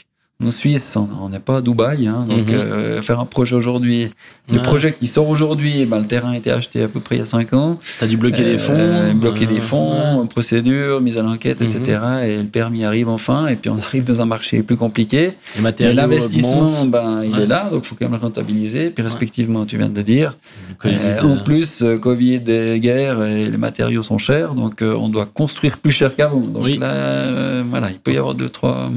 en 0.43 0.51
Suisse, 0.51 0.97
on 0.97 1.29
n'est 1.29 1.39
pas 1.39 1.59
à 1.59 1.61
Dubaï, 1.63 2.09
hein, 2.09 2.27
donc 2.29 2.49
mhm. 2.49 2.55
euh, 2.55 3.03
faire 3.03 3.21
un 3.21 3.25
projet 3.25 3.55
aujourd'hui, 3.55 4.11
le 4.53 4.61
projet 4.61 4.93
qui 4.93 5.07
sort 5.07 5.29
aujourd'hui, 5.29 5.87
ben, 5.87 6.01
le 6.01 6.05
terrain 6.07 6.33
a 6.33 6.37
été 6.37 6.51
acheté 6.51 6.83
à 6.83 6.89
peu 6.89 6.99
près 6.99 7.17
il 7.17 7.19
y 7.21 7.23
a 7.23 7.25
5 7.25 7.53
ans. 7.55 7.79
Tu 7.99 8.05
as 8.05 8.07
dû 8.09 8.17
bloquer 8.17 8.43
des 8.43 8.59
fonds. 8.59 8.75
Euh, 8.77 9.15
bloquer 9.15 9.47
des 9.47 9.61
fonds, 9.61 10.27
procédure, 10.27 11.01
mise 11.01 11.19
à 11.19 11.23
l'enquête, 11.23 11.61
etc. 11.63 12.01
Mhm. 12.03 12.25
Et 12.25 12.37
le 12.39 12.49
permis 12.49 12.85
arrive 12.85 13.09
enfin, 13.09 13.47
et 13.47 13.55
puis 13.55 13.71
on 13.71 13.79
arrive 13.79 14.05
dans 14.05 14.21
un 14.21 14.27
marché 14.27 14.63
plus 14.63 14.77
compliqué. 14.77 15.35
L'investissement, 15.79 16.85
ben, 16.85 17.23
il 17.23 17.39
est 17.39 17.47
là, 17.47 17.71
donc 17.71 17.85
il 17.85 17.89
faut 17.89 17.95
quand 17.95 18.07
même 18.07 18.19
le 18.19 18.25
rentabiliser. 18.25 18.91
Puis 18.91 19.05
respectivement, 19.05 19.65
tu 19.65 19.79
viens 19.79 19.89
de 19.89 19.97
le 19.97 20.03
dire. 20.03 20.37
Euh, 20.85 21.23
en 21.23 21.37
plus, 21.45 21.85
Covid 22.03 22.43
et 22.49 22.81
guerre, 22.81 23.23
et 23.23 23.49
les 23.49 23.57
matériaux 23.57 24.03
sont 24.03 24.19
chers, 24.19 24.55
donc 24.55 24.83
on 24.83 25.09
doit 25.09 25.27
construire 25.27 25.79
plus 25.79 25.93
cher 25.93 26.15
qu'avant. 26.17 26.41
Donc 26.41 26.77
là, 26.77 27.63
voilà, 27.63 27.91
il 27.91 27.99
peut 27.99 28.13
y 28.13 28.19
avoir 28.19 28.35
deux, 28.35 28.49
trois 28.49 28.91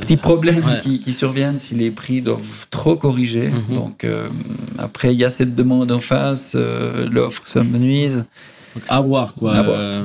petits 0.00 0.18
problèmes 0.18 0.49
qui, 0.80 1.12
surviennent 1.12 1.58
si 1.58 1.74
les 1.74 1.90
prix 1.90 2.22
doivent 2.22 2.66
trop 2.70 2.96
corriger. 2.96 3.48
Mhm. 3.48 3.76
Donc 3.76 4.04
euh, 4.04 4.28
après, 4.78 5.12
il 5.12 5.18
y 5.20 5.24
a 5.24 5.30
cette 5.30 5.54
demande 5.54 5.92
en 5.92 6.00
face, 6.00 6.52
euh, 6.54 7.08
l'offre 7.10 7.42
ça 7.44 7.62
me 7.62 7.78
nuise. 7.78 8.24
À 8.88 9.00
voir 9.00 9.34
quoi. 9.34 9.54
Euh, 9.56 10.02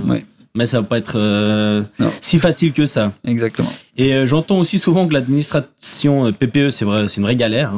mais 0.55 0.65
ça 0.65 0.79
va 0.79 0.87
pas 0.87 0.97
être 0.97 1.85
si 2.21 2.39
facile 2.39 2.71
que 2.73 2.85
ça. 2.85 3.11
Exactement. 3.27 3.71
Et 3.97 4.25
j'entends 4.25 4.59
aussi 4.59 4.79
souvent 4.79 5.07
que 5.07 5.13
l'administration 5.13 6.31
PPE, 6.31 6.69
c'est 6.69 6.85
vrai, 6.85 7.07
c'est 7.07 7.17
une 7.17 7.23
vraie 7.23 7.35
galère. 7.35 7.73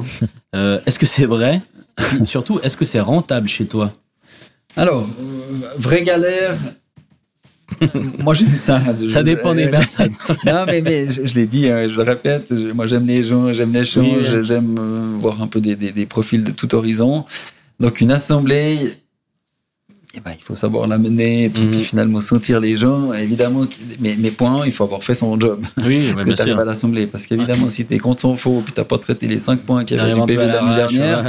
Hein. 0.53 0.79
est-ce 0.85 0.99
que 0.99 1.07
c'est 1.07 1.25
vrai? 1.25 1.61
Surtout, 2.23 2.59
est-ce 2.61 2.77
que 2.77 2.85
c'est 2.85 2.99
rentable 2.99 3.49
chez 3.49 3.65
toi? 3.65 3.91
Alors, 4.75 5.09
vraie 5.79 6.03
galère, 6.03 6.55
moi 8.23 8.33
j'aime 8.33 8.57
ça. 8.57 8.81
ça 9.09 9.23
dépend 9.23 9.53
des 9.53 9.67
personnes. 9.67 10.13
non 10.45 10.63
mais, 10.65 10.81
mais 10.81 11.09
je, 11.09 11.33
l'ai 11.35 11.47
dit, 11.47 11.67
hein, 11.67 11.87
je 11.87 11.97
le 11.97 12.03
répète, 12.03 12.51
moi 12.73 12.85
j'aime 12.85 13.05
les 13.05 13.23
gens, 13.23 13.51
j'aime 13.53 13.73
les 13.73 13.85
choses, 13.85 14.41
j'aime 14.41 14.77
euh, 14.79 15.17
voir 15.19 15.41
un 15.41 15.47
peu 15.47 15.59
des, 15.59 15.75
des, 15.75 16.05
profils 16.05 16.43
de 16.43 16.51
tout 16.51 16.73
horizon. 16.75 17.25
Donc 17.79 18.01
une 18.01 18.11
assemblée, 18.11 18.77
eh 20.15 20.19
ben, 20.19 20.31
il 20.35 20.41
faut 20.41 20.55
savoir 20.55 20.87
l'amener, 20.87 21.43
et 21.43 21.49
puis, 21.49 21.63
mhm. 21.63 21.73
finalement 21.73 22.21
sentir 22.21 22.59
les 22.59 22.75
gens. 22.75 23.13
Évidemment, 23.13 23.65
mais, 23.99 24.15
mais 24.17 24.31
point, 24.31 24.65
il 24.65 24.71
faut 24.71 24.83
avoir 24.83 25.03
fait 25.03 25.13
son 25.13 25.39
job. 25.39 25.63
Oui, 25.85 26.11
que 26.25 26.31
tu 26.33 26.41
arrives 26.41 26.59
à 26.59 26.65
l'assemblée. 26.65 27.05
Parce 27.05 27.27
qu'évidemment, 27.27 27.69
si 27.69 27.85
tes 27.85 27.99
comptes 27.99 28.21
sont 28.21 28.35
faux, 28.35 28.61
puis 28.65 28.73
tu 28.73 28.79
n'as 28.79 28.85
pas 28.85 28.97
traité 28.97 29.27
les 29.27 29.37
5 29.37 29.59
points 29.59 29.83
qu'il 29.83 29.97
y 29.97 29.99
avait 29.99 30.13
du 30.13 30.25
PV 30.25 30.47
l'année 30.47 30.75
dernière, 30.75 31.23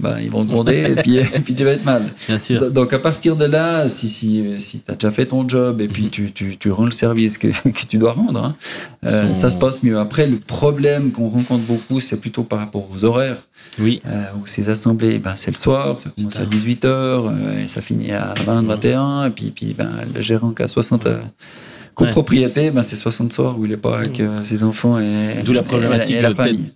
ben, 0.00 0.16
ils 0.20 0.30
vont 0.30 0.44
gronder 0.44 0.90
et 0.90 0.94
puis, 0.94 1.18
et 1.18 1.24
puis 1.24 1.54
tu 1.54 1.64
vas 1.64 1.72
être 1.72 1.84
mal. 1.84 2.02
Bien 2.26 2.38
sûr. 2.38 2.70
Donc 2.70 2.92
à 2.92 2.98
partir 2.98 3.36
de 3.36 3.44
là, 3.44 3.88
si, 3.88 4.08
si, 4.08 4.44
si 4.58 4.80
tu 4.80 4.90
as 4.90 4.94
déjà 4.94 5.10
fait 5.10 5.26
ton 5.26 5.48
job 5.48 5.80
et 5.80 5.88
puis 5.88 6.04
mhm. 6.04 6.10
tu, 6.10 6.32
tu, 6.32 6.56
tu 6.56 6.70
rends 6.70 6.84
le 6.84 6.90
service 6.90 7.38
que, 7.38 7.48
que 7.68 7.86
tu 7.88 7.98
dois 7.98 8.12
rendre, 8.12 8.44
hein, 8.44 8.56
euh, 9.06 9.32
ça 9.32 9.50
se 9.50 9.56
passe 9.56 9.82
mieux. 9.82 9.98
Après, 9.98 10.26
le 10.26 10.38
problème 10.38 11.12
qu'on 11.12 11.28
rencontre 11.28 11.64
beaucoup, 11.64 12.00
c'est 12.00 12.16
plutôt 12.16 12.42
par 12.42 12.58
rapport 12.58 12.88
aux 12.90 13.04
horaires. 13.04 13.38
Oui. 13.78 14.00
Euh, 14.06 14.24
où 14.40 14.46
ces 14.46 14.68
assemblées, 14.68 15.18
ben, 15.18 15.34
c'est 15.36 15.50
le 15.50 15.56
soir, 15.56 15.98
ça 15.98 16.10
commence 16.10 16.36
à 16.36 16.44
18h 16.44 16.86
euh, 16.86 17.62
et 17.62 17.68
ça 17.68 17.80
finit 17.80 18.12
à 18.12 18.34
20, 18.44 18.62
21, 18.62 19.26
et 19.26 19.30
puis, 19.30 19.50
puis 19.50 19.74
ben, 19.76 19.90
le 20.14 20.20
gérant 20.20 20.52
qui 20.52 20.62
a 20.62 20.68
60 20.68 21.06
Copropriété, 22.06 22.70
ben 22.70 22.82
c'est 22.82 22.96
60 22.96 23.32
soirs 23.32 23.58
où 23.58 23.64
il 23.64 23.70
n'est 23.70 23.76
pas 23.76 23.98
avec 23.98 24.20
euh, 24.20 24.42
ses 24.44 24.62
enfants 24.62 24.98
et 24.98 25.42
D'où 25.44 25.52
la 25.52 25.62
problématique 25.62 26.16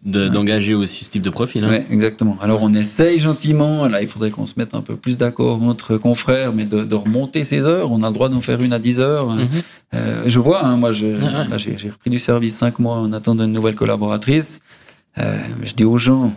d'engager 0.04 0.74
aussi 0.74 1.04
ce 1.04 1.10
type 1.10 1.22
de 1.22 1.30
profil. 1.30 1.64
Hein. 1.64 1.68
Oui, 1.70 1.78
exactement. 1.90 2.36
Alors 2.40 2.62
on 2.62 2.72
essaye 2.72 3.18
gentiment, 3.18 3.88
là 3.88 4.02
il 4.02 4.08
faudrait 4.08 4.30
qu'on 4.30 4.46
se 4.46 4.54
mette 4.56 4.74
un 4.74 4.82
peu 4.82 4.96
plus 4.96 5.16
d'accord 5.16 5.62
entre 5.62 5.96
confrères, 5.96 6.52
mais 6.52 6.64
de, 6.64 6.84
de, 6.84 6.94
remonter 6.94 7.44
ces 7.44 7.62
heures. 7.62 7.90
On 7.90 8.02
a 8.02 8.08
le 8.08 8.14
droit 8.14 8.28
d'en 8.28 8.40
faire 8.40 8.60
une 8.60 8.72
à 8.72 8.78
10 8.78 9.00
heures. 9.00 9.28
Mhm. 9.28 9.48
euh, 9.94 10.22
je 10.26 10.38
vois, 10.38 10.64
hein, 10.64 10.76
moi 10.76 10.92
j'ai 10.92 11.14
repris 11.14 12.10
du 12.10 12.18
service 12.18 12.56
5 12.56 12.78
mois 12.78 12.96
en 12.96 13.12
attendant 13.12 13.44
une 13.44 13.52
nouvelle 13.52 13.74
collaboratrice. 13.74 14.60
Euh, 15.16 15.38
je 15.62 15.74
dis 15.74 15.84
aux 15.84 15.96
gens, 15.96 16.32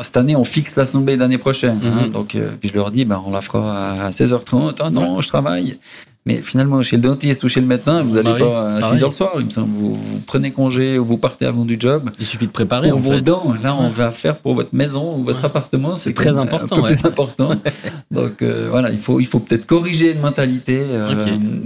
cette 0.00 0.16
année, 0.16 0.34
on 0.34 0.44
fixe 0.44 0.76
l'assemblée 0.76 1.16
l'année 1.16 1.38
prochaine. 1.38 1.78
Hein, 1.84 2.06
mhm. 2.06 2.10
donc, 2.10 2.34
euh, 2.34 2.50
puis 2.58 2.70
je 2.70 2.74
leur 2.74 2.90
dis, 2.90 3.04
ben, 3.04 3.22
on 3.26 3.30
la 3.30 3.40
fera 3.40 4.06
à 4.06 4.10
16h30. 4.10 4.76
Ah 4.80 4.90
non, 4.90 5.20
je 5.20 5.28
travaille. 5.28 5.78
Mais 6.26 6.40
finalement, 6.40 6.82
chez 6.82 6.96
le 6.96 7.02
dentiste 7.02 7.44
ou 7.44 7.50
chez 7.50 7.60
le 7.60 7.66
médecin, 7.66 8.02
vous 8.02 8.14
n'allez 8.14 8.38
pas 8.38 8.76
à 8.76 8.80
6 8.80 9.02
h 9.02 9.06
le 9.06 9.12
soir, 9.12 9.32
il 9.38 9.44
me 9.44 9.50
semble. 9.50 9.74
Vous, 9.76 9.98
prenez 10.26 10.52
congé 10.52 10.98
ou 10.98 11.04
vous 11.04 11.18
partez 11.18 11.44
avant 11.44 11.66
du 11.66 11.76
job. 11.78 12.10
Il 12.18 12.24
suffit 12.24 12.46
de 12.46 12.50
préparer. 12.50 12.88
Pour 12.88 12.98
vos 12.98 13.20
dents, 13.20 13.52
là, 13.62 13.76
on 13.78 13.88
va 13.88 14.10
faire 14.10 14.38
pour 14.38 14.54
votre 14.54 14.74
maison 14.74 15.18
ou 15.18 15.24
votre 15.24 15.44
appartement. 15.44 15.96
C'est 15.96 16.14
très 16.14 16.30
important. 16.30 16.76
Un 16.76 16.80
peu 16.80 16.86
plus 16.86 17.04
important. 17.04 17.50
Donc 18.10 18.40
euh, 18.40 18.68
voilà, 18.70 18.90
il 18.90 18.98
faut, 18.98 19.20
il 19.20 19.26
faut 19.26 19.38
peut-être 19.38 19.66
corriger 19.66 20.12
une 20.12 20.20
mentalité. 20.20 20.82
Euh, 20.82 21.14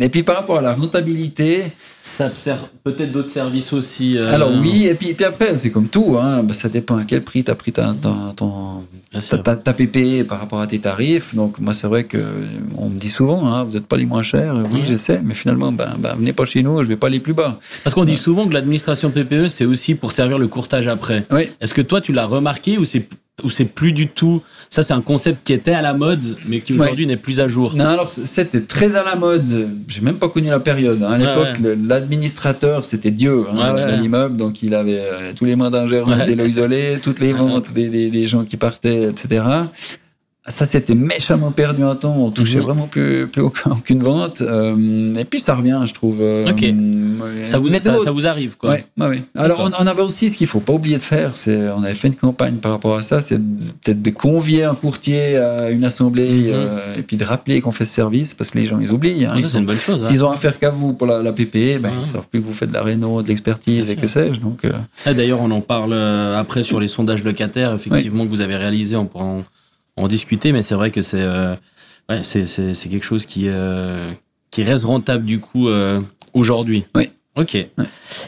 et 0.00 0.08
puis 0.08 0.24
par 0.24 0.34
rapport 0.36 0.58
à 0.58 0.62
la 0.62 0.72
rentabilité, 0.72 1.62
ça 2.08 2.34
sert 2.34 2.58
peut-être 2.82 3.12
d'autres 3.12 3.30
services 3.30 3.72
aussi. 3.72 4.18
Euh, 4.18 4.34
Alors 4.34 4.50
oui, 4.50 4.86
et 4.86 4.94
puis, 4.94 5.14
puis 5.14 5.24
après, 5.24 5.54
c'est 5.56 5.70
comme 5.70 5.88
tout, 5.88 6.16
hein, 6.20 6.42
bah, 6.42 6.54
ça 6.54 6.68
dépend 6.68 6.96
à 6.96 7.04
quel 7.04 7.22
prix 7.22 7.44
tu 7.44 7.50
as 7.50 7.54
pris 7.54 7.70
ta, 7.72 7.94
ta, 7.94 9.56
ta, 9.56 9.72
PP 9.72 10.26
par 10.26 10.40
rapport 10.40 10.60
à 10.60 10.66
tes 10.66 10.78
tarifs. 10.78 11.34
Donc 11.34 11.60
moi, 11.60 11.74
c'est 11.74 11.86
vrai 11.86 12.04
que 12.04 12.18
on 12.76 12.88
me 12.88 12.98
dit 12.98 13.08
souvent, 13.08 13.46
hein, 13.46 13.62
vous 13.62 13.74
n'êtes 13.74 13.86
pas 13.86 13.96
les 13.96 14.06
moins 14.06 14.22
chers. 14.22 14.54
Oui, 14.72 14.80
je 14.84 14.94
sais, 14.94 15.20
mais 15.22 15.34
finalement, 15.34 15.70
ben, 15.70 15.90
ben, 15.98 16.14
venez 16.16 16.32
pas 16.32 16.44
chez 16.44 16.62
nous, 16.62 16.82
je 16.82 16.88
vais 16.88 16.96
pas 16.96 17.06
aller 17.06 17.20
plus 17.20 17.34
bas. 17.34 17.56
Parce 17.84 17.94
qu'on 17.94 18.04
dit 18.04 18.16
souvent 18.16 18.48
que 18.48 18.54
l'administration 18.54 19.10
PPE, 19.10 19.48
c'est 19.48 19.64
aussi 19.64 19.94
pour 19.94 20.12
servir 20.12 20.38
le 20.38 20.48
courtage 20.48 20.88
après. 20.88 21.26
Oui. 21.30 21.42
Est-ce 21.60 21.74
que 21.74 21.82
toi, 21.82 22.00
tu 22.00 22.12
l'as 22.12 22.26
remarqué 22.26 22.78
ou 22.78 22.84
c'est 22.84 23.06
ou 23.44 23.48
c'est 23.48 23.64
plus 23.64 23.92
du 23.92 24.08
tout 24.08 24.42
ça 24.70 24.82
c'est 24.82 24.92
un 24.92 25.00
concept 25.00 25.44
qui 25.44 25.52
était 25.52 25.72
à 25.72 25.82
la 25.82 25.94
mode 25.94 26.36
mais 26.46 26.60
qui 26.60 26.74
aujourd'hui 26.74 27.06
n'est 27.06 27.16
plus 27.16 27.40
à 27.40 27.48
jour. 27.48 27.74
Non 27.76 27.86
alors 27.86 28.10
c'était 28.10 28.60
très 28.60 28.96
à 28.96 29.04
la 29.04 29.16
mode. 29.16 29.68
J'ai 29.88 30.00
même 30.00 30.18
pas 30.18 30.28
connu 30.28 30.48
la 30.48 30.60
période 30.60 31.02
hein. 31.02 31.12
à 31.12 31.18
l'époque 31.18 31.58
l'administrateur 31.62 32.84
c'était 32.84 33.10
Dieu 33.10 33.44
hein, 33.50 33.74
dans 33.74 34.00
l'immeuble 34.00 34.36
donc 34.36 34.62
il 34.62 34.74
avait 34.74 35.00
euh, 35.00 35.32
tous 35.34 35.44
les 35.44 35.56
mains 35.56 35.70
d'un 35.70 35.86
étaient 35.86 36.46
isolé 36.46 36.98
toutes 37.02 37.20
les 37.20 37.32
ventes 37.32 37.72
des, 37.72 37.88
des, 37.88 38.10
des, 38.10 38.26
gens 38.26 38.44
qui 38.44 38.56
partaient 38.56 39.08
etc 39.08 39.42
ça 40.48 40.66
c'était 40.66 40.94
méchamment 40.94 41.50
perdu 41.50 41.82
un 41.82 41.94
temps, 41.94 42.14
on 42.16 42.30
touchait 42.30 42.58
mhm. 42.58 42.64
vraiment 42.64 42.86
plus, 42.86 43.26
plus 43.26 43.42
aucune 43.42 44.02
vente. 44.02 44.40
Euh, 44.40 45.14
et 45.14 45.24
puis 45.24 45.40
ça 45.40 45.54
revient, 45.54 45.80
je 45.84 45.94
trouve. 45.94 46.18
Euh, 46.20 46.50
ok. 46.50 46.64
ça, 47.44 47.58
vous, 47.58 47.68
ça, 47.68 48.10
vous 48.10 48.26
arrive, 48.26 48.56
quoi. 48.56 48.70
Ouais, 48.70 48.84
ouais, 48.98 49.22
Alors 49.36 49.70
on, 49.78 49.86
avait 49.86 50.02
aussi 50.02 50.30
ce 50.30 50.36
qu'il 50.36 50.46
faut 50.46 50.60
pas 50.60 50.72
oublier 50.72 50.96
de 50.96 51.02
faire, 51.02 51.36
c'est 51.36 51.70
on 51.76 51.82
avait 51.82 51.94
fait 51.94 52.08
une 52.08 52.16
campagne 52.16 52.56
par 52.56 52.72
rapport 52.72 52.96
à 52.96 53.02
ça, 53.02 53.20
c'est 53.20 53.38
peut-être 53.38 54.02
de 54.02 54.10
convier 54.10 54.64
un 54.64 54.74
courtier 54.74 55.36
à 55.36 55.70
une 55.70 55.84
assemblée 55.84 56.48
mhm. 56.48 56.52
euh, 56.52 56.96
et 56.98 57.02
puis 57.02 57.16
de 57.16 57.24
rappeler 57.24 57.60
qu'on 57.60 57.70
fait 57.70 57.84
ce 57.84 57.94
service 57.94 58.34
parce 58.34 58.50
que 58.50 58.58
les 58.58 58.66
gens 58.66 58.78
ils 58.80 58.92
oublient. 58.92 59.26
Hein, 59.26 59.40
ça 59.40 59.48
c'est 59.48 59.58
une 59.58 59.66
bonne 59.66 59.78
chose. 59.78 60.06
S'ils 60.06 60.24
ont 60.24 60.30
affaire 60.30 60.58
qu'à 60.58 60.70
vous 60.70 60.92
pour 60.92 61.06
la, 61.06 61.22
la 61.22 61.32
PPE, 61.32 61.78
ben, 61.80 61.90
ils 62.00 62.06
savent 62.06 62.26
plus 62.30 62.40
que 62.40 62.46
vous 62.46 62.52
faites 62.52 62.70
de 62.70 62.74
la 62.74 62.82
réno, 62.82 63.22
de 63.22 63.28
l'expertise 63.28 63.90
et 63.90 63.96
que 63.96 64.06
sais-je. 64.06 64.40
Donc. 64.40 64.66
Ah, 65.06 65.14
d'ailleurs 65.14 65.40
on 65.40 65.50
en 65.50 65.60
parle 65.60 65.94
après 65.94 66.62
sur 66.62 66.80
les 66.80 66.88
sondages 66.88 67.24
locataires, 67.24 67.74
effectivement 67.74 68.24
que 68.24 68.30
vous 68.30 68.40
avez 68.40 68.56
réalisé, 68.56 68.96
on 68.96 69.06
pourra 69.06 69.24
en 69.24 69.42
en 70.00 70.08
discuter, 70.08 70.52
mais 70.52 70.62
c'est 70.62 70.74
vrai 70.74 70.90
que 70.90 71.02
c'est 71.02 71.20
euh, 71.20 71.54
ouais, 72.08 72.22
c'est 72.22 72.88
quelque 72.90 73.04
chose 73.04 73.26
qui, 73.26 73.44
euh, 73.46 74.08
qui 74.50 74.62
reste 74.62 74.84
rentable 74.84 75.24
du 75.24 75.40
coup 75.40 75.68
euh, 75.68 76.00
aujourd'hui. 76.34 76.84
Oui. 76.94 77.10
Ok. 77.36 77.54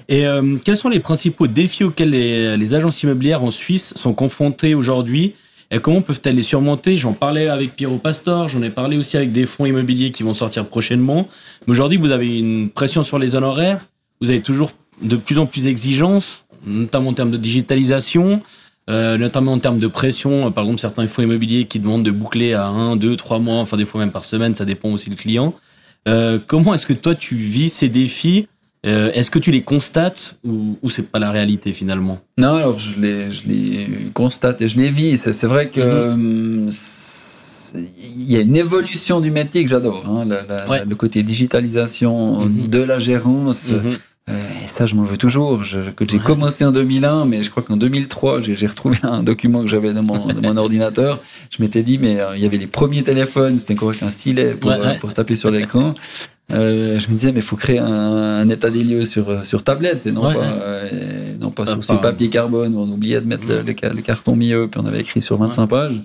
Et 0.08 0.24
quels 0.64 0.76
sont 0.76 0.88
les 0.88 1.00
principaux 1.00 1.48
défis 1.48 1.82
auxquels 1.82 2.10
les, 2.10 2.56
les, 2.56 2.74
agences 2.76 3.02
immobilières 3.02 3.42
en 3.42 3.50
Suisse 3.50 3.92
sont 3.96 4.14
confrontées 4.14 4.76
aujourd'hui 4.76 5.34
et 5.72 5.80
comment 5.80 6.00
peuvent-elles 6.00 6.36
les 6.36 6.44
surmonter? 6.44 6.96
J'en 6.96 7.12
parlais 7.12 7.48
avec 7.48 7.74
Pierrot 7.74 7.98
Pastor, 7.98 8.48
j'en 8.48 8.62
ai 8.62 8.70
parlé 8.70 8.96
aussi 8.96 9.16
avec 9.16 9.32
des 9.32 9.46
fonds 9.46 9.66
immobiliers 9.66 10.12
qui 10.12 10.22
vont 10.22 10.34
sortir 10.34 10.64
prochainement. 10.66 11.28
Mais 11.66 11.72
aujourd'hui, 11.72 11.98
vous 11.98 12.12
avez 12.12 12.38
une 12.38 12.70
pression 12.70 13.02
sur 13.02 13.18
les 13.18 13.34
honoraires, 13.34 13.84
vous 14.20 14.30
avez 14.30 14.42
toujours 14.42 14.70
de 15.02 15.16
plus 15.16 15.38
en 15.38 15.46
plus 15.46 15.64
d'exigences, 15.64 16.44
notamment 16.66 17.10
en 17.10 17.12
termes 17.12 17.30
de 17.30 17.36
digitalisation. 17.36 18.42
Euh, 18.90 19.16
notamment 19.18 19.52
en 19.52 19.58
termes 19.58 19.78
de 19.78 19.86
pression. 19.86 20.48
Euh, 20.48 20.50
par 20.50 20.64
exemple, 20.64 20.80
certains 20.80 21.06
fonds 21.06 21.22
immobiliers 21.22 21.66
qui 21.66 21.78
demandent 21.78 22.02
de 22.02 22.10
boucler 22.10 22.54
à 22.54 22.66
1, 22.66 22.96
2, 22.96 23.14
3 23.14 23.38
mois, 23.38 23.58
enfin 23.58 23.76
des 23.76 23.84
fois 23.84 24.00
même 24.00 24.10
par 24.10 24.24
semaine, 24.24 24.54
ça 24.54 24.64
dépend 24.64 24.90
aussi 24.90 25.10
du 25.10 25.16
client. 25.16 25.54
Euh, 26.08 26.40
comment 26.44 26.74
est-ce 26.74 26.86
que 26.86 26.92
toi 26.92 27.14
tu 27.14 27.36
vis 27.36 27.70
ces 27.70 27.88
défis? 27.88 28.48
Est-ce 28.82 29.30
que 29.30 29.38
tu 29.38 29.50
les 29.50 29.60
constates 29.60 30.36
ou, 30.42 30.78
ou 30.80 30.88
c'est 30.88 31.02
pas 31.02 31.18
la 31.18 31.30
réalité 31.30 31.74
finalement? 31.74 32.18
Non, 32.38 32.54
alors 32.54 32.78
je 32.78 32.98
les, 32.98 33.30
je 33.30 33.42
les 33.46 33.86
constate 34.14 34.62
et 34.62 34.68
je 34.68 34.78
les 34.78 34.88
vis. 34.88 35.18
C'est 35.18 35.46
vrai 35.46 35.68
que 35.68 36.14
mhm. 36.14 36.70
il 37.74 38.32
y 38.32 38.36
a 38.38 38.40
une 38.40 38.56
évolution 38.56 39.20
du 39.20 39.30
métier 39.30 39.62
que 39.62 39.68
j'adore. 39.68 40.02
Hein, 40.08 40.26
le 40.88 40.94
côté 40.94 41.22
digitalisation 41.22 42.46
mhm. 42.46 42.68
de 42.68 42.80
la 42.80 42.98
gérance. 42.98 43.68
Mhm. 43.68 43.98
Euh, 44.28 44.34
et 44.64 44.68
ça, 44.68 44.86
je 44.86 44.94
m'en 44.94 45.02
veux 45.02 45.16
toujours. 45.16 45.64
J'ai 45.64 46.18
commencé 46.18 46.64
en 46.64 46.72
2001, 46.72 47.24
mais 47.24 47.42
je 47.42 47.50
crois 47.50 47.62
qu'en 47.62 47.76
2003, 47.76 48.40
j'ai 48.40 48.66
retrouvé 48.66 48.98
un 49.02 49.22
document 49.22 49.62
que 49.62 49.68
j'avais 49.68 49.92
dans 49.92 50.02
mon, 50.02 50.20
mon 50.42 50.56
ordinateur. 50.56 51.18
Je 51.50 51.62
m'étais 51.62 51.82
dit, 51.82 51.98
mais 51.98 52.20
euh, 52.20 52.36
il 52.36 52.42
y 52.42 52.46
avait 52.46 52.58
les 52.58 52.66
premiers 52.66 53.02
téléphones, 53.02 53.58
c'était 53.58 53.74
encore 53.74 53.90
avec 53.90 54.02
un 54.02 54.10
stylet 54.10 54.54
pour, 54.54 54.72
pour 55.00 55.14
taper 55.14 55.34
sur 55.34 55.50
l'écran. 55.50 55.94
Euh, 56.52 56.98
je 56.98 57.08
me 57.08 57.14
disais, 57.14 57.30
mais 57.30 57.38
il 57.38 57.44
faut 57.44 57.56
créer 57.56 57.78
un, 57.78 58.48
état 58.48 58.70
des 58.70 58.82
lieux 58.82 59.04
sur, 59.04 59.44
sur 59.46 59.62
tablette 59.62 60.06
et 60.06 60.12
non 60.12 60.32
pas, 60.32 60.82
non 61.40 61.50
pas 61.50 61.66
sur 61.66 61.82
ce 61.82 61.92
papier 61.94 62.28
carbone 62.28 62.74
où 62.74 62.80
on 62.80 62.88
oubliait 62.88 63.20
de 63.20 63.26
mettre 63.26 63.48
le, 63.48 63.62
le, 63.62 64.02
carton 64.02 64.34
milieu, 64.34 64.66
puis 64.68 64.80
on 64.82 64.86
avait 64.86 65.00
écrit 65.00 65.22
sur 65.22 65.38
25 65.38 65.66
pages. 65.68 66.02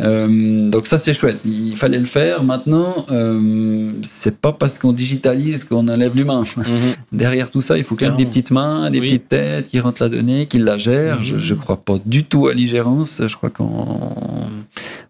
Euh, 0.00 0.70
donc 0.70 0.88
ça 0.88 0.98
c'est 0.98 1.14
chouette, 1.14 1.42
il 1.44 1.76
fallait 1.76 2.00
le 2.00 2.04
faire. 2.04 2.42
Maintenant, 2.42 3.06
euh, 3.10 3.92
c'est 4.02 4.38
pas 4.38 4.52
parce 4.52 4.78
qu'on 4.78 4.92
digitalise 4.92 5.62
qu'on 5.62 5.86
enlève 5.86 6.16
l'humain. 6.16 6.42
Mhm. 6.56 6.64
Derrière 7.12 7.48
tout 7.50 7.60
ça, 7.60 7.78
il 7.78 7.84
faut 7.84 7.94
quand 7.94 8.06
même 8.06 8.16
des 8.16 8.26
petites 8.26 8.50
mains, 8.50 8.90
des 8.90 9.00
petites 9.00 9.28
têtes 9.28 9.68
qui 9.68 9.78
rentrent 9.78 10.02
la 10.02 10.08
donnée, 10.08 10.46
qui 10.46 10.58
la 10.58 10.78
gèrent. 10.78 11.22
Je, 11.22 11.38
je 11.38 11.54
crois 11.54 11.76
pas 11.76 11.98
du 12.04 12.24
tout 12.24 12.48
à 12.48 12.54
l'igérance. 12.54 13.22
Je 13.26 13.36
crois 13.36 13.50
qu'on 13.50 13.66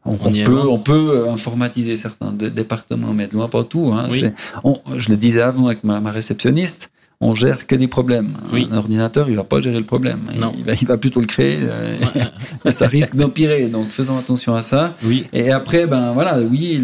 on, 0.05 0.17
peut, 0.17 0.69
on 0.69 0.79
peut 0.79 1.29
informatiser 1.31 1.97
certains 1.97 2.33
départements, 2.33 3.15
mais 3.15 3.27
de 3.27 3.35
loin 3.35 3.49
pas 3.49 3.65
tout. 3.65 3.91
Hein. 3.95 4.11
je 4.13 5.09
le 5.09 5.17
disais 5.17 5.41
avant 5.41 5.67
avec 5.67 5.83
ma, 5.83 6.01
ma 6.01 6.11
réceptionniste 6.11 6.91
on 7.21 7.35
gère 7.35 7.67
que 7.67 7.75
des 7.75 7.89
problèmes. 7.89 8.35
Un 8.53 8.77
ordinateur, 8.77 9.29
il 9.29 9.37
va 9.37 9.45
pas 9.45 9.61
gérer 9.61 9.79
le 9.79 9.85
problème. 9.85 10.21
Il, 10.35 10.41
va, 10.65 10.73
il, 10.81 10.87
va, 10.87 10.97
plutôt 10.99 11.21
le 11.21 11.27
créer. 11.27 11.59
Euh, 11.61 11.97
ça 12.71 12.87
risque 12.87 13.17
d'empirer. 13.17 13.69
Donc, 13.69 13.89
faisons 13.89 14.19
attention 14.19 14.55
à 14.55 14.63
ça. 14.63 14.95
Oui. 15.05 15.27
Et 15.33 15.51
après, 15.51 15.87
ben 15.87 16.13
voilà, 16.13 16.39
oui, 16.41 16.79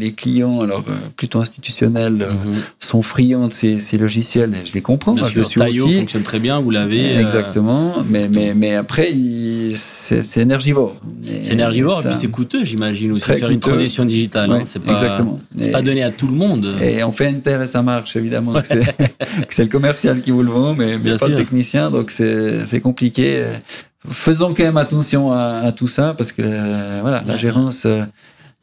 les 0.00 0.12
clients, 0.12 0.60
alors 0.60 0.84
euh, 0.88 0.92
plutôt 1.16 1.40
institutionnels, 1.40 2.22
euh, 2.22 2.32
mhm. 2.32 2.62
Sont 2.84 3.02
friands 3.02 3.48
de 3.48 3.52
ces, 3.52 3.98
logiciels. 3.98 4.54
Et 4.54 4.66
je 4.66 4.74
les 4.74 4.82
comprends. 4.82 5.14
Moi, 5.14 5.28
je 5.28 5.40
Taillot 5.40 5.88
fonctionne 5.88 6.22
très 6.22 6.38
bien. 6.38 6.60
Vous 6.60 6.70
l'avez. 6.70 7.16
Exactement. 7.16 7.94
Mais, 8.08 8.28
mais, 8.28 8.54
mais 8.54 8.74
après, 8.74 9.12
c'est 9.72 10.40
énergivore. 10.40 10.96
C'est 11.22 11.52
énergivore 11.52 12.00
et, 12.04 12.08
puis 12.08 12.16
c'est 12.16 12.28
coûteux, 12.28 12.64
j'imagine 12.64 13.12
aussi 13.12 13.26
faire 13.26 13.50
une 13.50 13.60
transition 13.60 14.04
digitale. 14.04 14.52
Hein. 14.52 14.62
c'est 14.64 14.80
pas, 14.80 14.92
exactement. 14.92 15.40
C'est 15.56 15.70
pas 15.70 15.82
donné 15.82 16.02
à 16.02 16.10
tout 16.10 16.26
le 16.26 16.34
monde. 16.34 16.74
Et 16.82 17.02
on 17.04 17.10
fait 17.10 17.28
Enter 17.28 17.58
et 17.62 17.66
ça 17.66 17.82
marche 17.82 18.16
évidemment. 18.16 18.54
c'est 19.48 19.62
le 19.62 19.68
commercial 19.68 20.20
qui 20.20 20.30
vous 20.30 20.42
le 20.42 20.50
vend, 20.50 20.74
mais, 20.74 20.98
pas 20.98 21.28
le 21.28 21.34
technicien, 21.34 21.90
donc 21.90 22.10
c'est 22.10 22.80
compliqué. 22.80 23.44
Faisons 24.10 24.52
quand 24.54 24.64
même 24.64 24.76
attention 24.76 25.32
à, 25.32 25.72
tout 25.72 25.86
ça, 25.86 26.14
parce 26.16 26.30
que 26.30 26.42
euh, 26.44 26.98
voilà, 27.00 27.22
la 27.26 27.36
gérance 27.38 27.84
euh, 27.86 28.04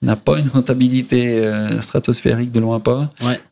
n'a 0.04 0.16
pas 0.16 0.40
une 0.40 0.48
rentabilité 0.48 1.46
euh, 1.46 1.80
stratosphérique 1.80 2.52
de 2.52 2.60
loin 2.60 2.80
pas. 2.80 3.08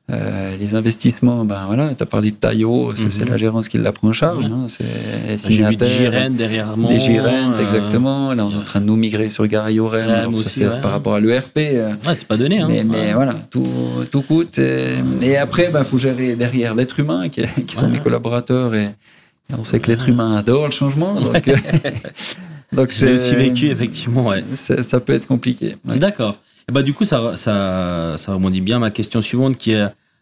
Euh, 0.09 0.57
les 0.57 0.73
investissements, 0.73 1.45
ben 1.45 1.65
voilà, 1.67 1.93
tu 1.93 2.01
as 2.01 2.07
parlé 2.07 2.31
de 2.31 2.35
Taillot, 2.35 2.91
c'est 2.95 3.21
mhm. 3.21 3.29
la 3.29 3.38
gérance 3.38 3.69
qui 3.69 3.77
la 3.77 3.91
prend 3.91 4.07
en 4.07 4.13
charge. 4.13 4.45
Hein, 4.45 4.65
c'est 4.67 5.51
J'ai 5.51 5.63
vu 5.63 5.75
des 5.75 6.29
derrière 6.31 6.75
moi. 6.75 6.91
Des 6.91 6.97
Girènes, 6.97 7.53
exactement. 7.59 8.33
Là, 8.33 8.45
on 8.45 8.51
est 8.51 8.57
en 8.57 8.63
train 8.63 8.81
de 8.81 8.85
nous 8.85 8.95
migrer 8.95 9.29
sur 9.29 9.45
Garayo 9.45 9.88
Rennes, 9.88 10.33
aussi, 10.33 10.63
par 10.81 10.91
rapport 10.91 11.13
à 11.13 11.19
l'ERP. 11.19 11.57
Ouais, 11.57 12.15
c'est 12.15 12.27
pas 12.27 12.38
donné. 12.38 12.59
Hein. 12.59 12.67
Mais, 12.67 12.83
mais 12.83 13.13
voilà, 13.13 13.35
tout, 13.51 13.67
tout 14.12 14.23
coûte. 14.23 14.57
Et, 14.57 15.38
après, 15.38 15.65
il 15.65 15.71
ben, 15.71 15.83
faut 15.83 15.99
gérer 15.99 16.35
derrière 16.35 16.73
l'être 16.73 16.99
humain, 16.99 17.29
qui, 17.29 17.43
qui 17.67 17.75
sont 17.75 17.88
mes 17.88 17.99
collaborateurs. 17.99 18.73
Et, 18.73 18.88
on 19.55 19.63
sait 19.63 19.79
que 19.79 19.91
l'être 19.91 20.09
humain 20.09 20.35
adore 20.35 20.65
le 20.65 20.71
changement. 20.71 21.13
Donc, 21.13 21.33
donc 22.71 22.91
c'est 22.91 23.13
aussi 23.13 23.36
vécu, 23.36 23.69
effectivement. 23.69 24.27
Ouais. 24.27 24.43
Ça 24.55 24.99
peut 24.99 25.13
être 25.13 25.27
compliqué. 25.27 25.75
D'accord. 25.86 26.38
Bah, 26.71 26.84
du 26.84 26.93
coup, 26.93 27.05
ça, 27.05 27.36
ça, 27.36 28.15
ça 28.17 28.34
rebondit 28.34 28.62
bien 28.62 28.79
ma 28.79 28.91
question 28.91 29.21
suivante 29.21 29.58
qui 29.58 29.71
est, 29.71 29.82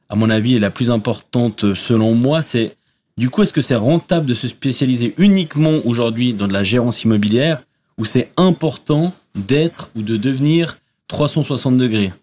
à 0.10 0.16
mon 0.16 0.30
avis, 0.30 0.56
est 0.56 0.60
la 0.60 0.70
plus 0.70 0.92
importante 0.92 1.74
selon 1.74 2.14
moi. 2.16 2.42
C'est 2.42 2.76
du 3.18 3.30
coup, 3.30 3.44
est-ce 3.44 3.54
que 3.54 3.62
c'est 3.62 3.76
rentable 3.76 4.28
de 4.28 4.34
se 4.34 4.48
spécialiser 4.48 5.14
uniquement 5.18 5.74
aujourd'hui 5.86 6.34
dans 6.34 6.48
de 6.48 6.54
la 6.54 6.64
gérance 6.64 7.04
immobilière 7.04 7.64
ou 7.98 8.06
c'est 8.06 8.30
important 8.38 9.12
d'être 9.36 9.90
ou 9.96 10.04
de 10.04 10.18
devenir 10.18 10.78
360 11.08 11.78
degrés? 11.78 12.14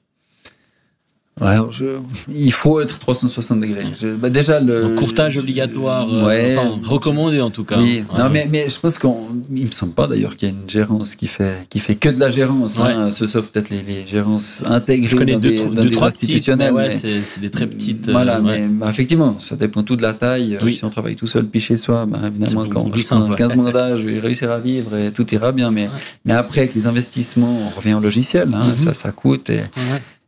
Ouais, 1.40 1.57
je, 1.73 1.85
il 2.33 2.53
faut 2.53 2.81
être 2.81 3.01
360 3.01 3.61
degrés. 3.61 3.83
bah 4.18 4.31
déjà 4.31 4.61
le 4.61 4.90
courtage 4.90 5.37
obligatoire, 5.37 6.07
euh, 6.09 6.57
enfin 6.57 6.79
recommandé 6.88 7.40
en 7.40 7.51
tout 7.51 7.64
cas. 7.64 7.77
Oui. 7.77 8.05
Non 8.16 8.31
mais 8.31 8.49
mais 8.49 8.68
je 8.68 8.79
pense 8.79 8.99
qu'on, 8.99 9.16
il 9.53 9.66
me 9.66 9.70
semble 9.73 9.94
pas 9.94 10.07
d'ailleurs 10.07 10.37
qu'il 10.37 10.49
y 10.49 10.53
a 10.53 10.55
une 10.55 10.70
gérance 10.70 11.16
qui 11.16 11.27
fait 11.27 11.66
qui 11.68 11.81
fait 11.81 11.97
que 11.97 12.09
de 12.09 12.20
la 12.20 12.31
gérance, 12.31 12.79
hein, 12.79 13.11
sauf 13.11 13.47
peut-être 13.49 13.70
les, 13.70 13.83
les 13.83 14.07
gérances 14.07 14.59
intégrées 14.64 15.09
je 15.09 15.16
connais 15.16 15.33
dans, 15.33 15.40
deux, 15.40 15.51
des, 15.51 15.66
dans 15.66 15.85
des 15.85 16.03
institutionnels. 16.05 16.73
ouais, 16.73 16.90
c'est 16.90 17.40
des 17.40 17.51
très 17.51 17.66
petites. 17.66 18.11
Voilà, 18.11 18.37
euh, 18.37 18.40
mais 18.40 18.68
bah, 18.68 18.88
effectivement, 18.88 19.37
ça 19.40 19.57
dépend 19.57 19.83
tout 19.83 19.97
de 19.97 20.03
la 20.03 20.12
taille. 20.12 20.57
Oui. 20.62 20.73
Si 20.73 20.85
on 20.85 20.90
travaille 20.90 21.16
tout 21.16 21.27
seul 21.27 21.47
puis 21.47 21.59
chez 21.59 21.77
soi, 21.77 22.07
bah, 22.07 22.20
évidemment 22.29 22.66
quand 22.68 22.87
on 23.11 23.33
a 23.33 23.35
15 23.35 23.57
mois 23.57 23.73
d'âge, 23.73 24.03
je 24.03 24.07
vais 24.07 24.20
réussir 24.20 24.53
à 24.53 24.61
vivre 24.61 24.97
et 24.97 25.12
tout 25.12 25.27
ira 25.35 25.51
bien. 25.51 25.73
Mais 25.73 25.90
mais 26.25 26.35
après 26.35 26.61
avec 26.61 26.75
les 26.77 26.87
investissements, 26.87 27.59
on 27.66 27.77
revient 27.77 27.94
au 27.94 28.01
logiciel, 28.01 28.51
hein, 28.55 28.68
mm-hmm. 28.73 28.77
ça 28.77 28.94
ça 28.94 29.11
coûte 29.11 29.51
et 29.51 29.62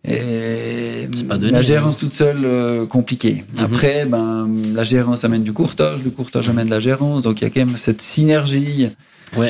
et 0.05 1.09
la 1.51 1.63
gérance 1.63 1.99
toute 1.99 2.15
seule, 2.15 2.45
euh, 2.45 2.87
compliquée. 2.87 3.45
Mhm. 3.57 3.65
Après, 3.65 4.07
ben, 4.07 4.49
la 4.75 4.85
gérance 4.85 5.25
amène 5.25 5.43
du 5.43 5.53
courtage, 5.53 6.05
le 6.05 6.11
courtage 6.11 6.49
amène 6.49 6.67
de 6.67 6.71
la 6.71 6.79
gérance, 6.79 7.23
donc 7.23 7.41
il 7.41 7.45
y 7.45 7.47
a 7.47 7.51
quand 7.51 7.61
même 7.61 7.77
cette 7.77 8.01
synergie 8.01 8.91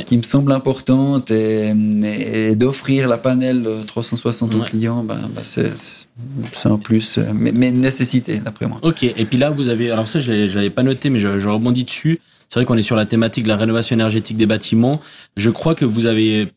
qui 0.07 0.17
me 0.17 0.23
semble 0.23 0.53
importante 0.53 1.31
et, 1.31 2.57
d'offrir 2.57 3.09
la 3.09 3.19
panel 3.19 3.69
360 3.87 4.55
aux 4.55 4.61
clients, 4.61 5.05
ben, 5.05 5.19
ben 5.35 5.43
c'est 5.45 6.69
un 6.69 6.79
plus, 6.79 7.19
mais, 7.35 7.53
mais 7.53 7.69
une 7.69 7.81
nécessité 7.81 8.39
d'après 8.39 8.67
moi. 8.67 8.79
Ok, 8.83 9.03
et 9.03 9.25
puis 9.27 9.37
là 9.37 9.51
vous 9.51 9.69
avez, 9.69 9.91
alors 9.91 10.09
ça 10.09 10.19
je 10.19 10.55
l'avais 10.55 10.71
pas 10.71 10.83
noté, 10.83 11.11
mais 11.11 11.21
je, 11.21 11.39
je 11.39 11.49
rebondis 11.49 11.85
dessus. 11.85 12.21
C'est 12.49 12.61
vrai 12.61 12.65
qu'on 12.65 12.77
est 12.77 12.83
sur 12.83 12.97
la 12.97 13.07
thématique 13.07 13.45
de 13.45 13.49
la 13.49 13.57
rénovation 13.57 13.95
énergétique 13.95 14.37
des 14.37 14.47
bâtiments. 14.47 15.01
Je 15.37 15.51
crois 15.51 15.75
que 15.75 15.85
vous 15.85 16.07
avez 16.07 16.49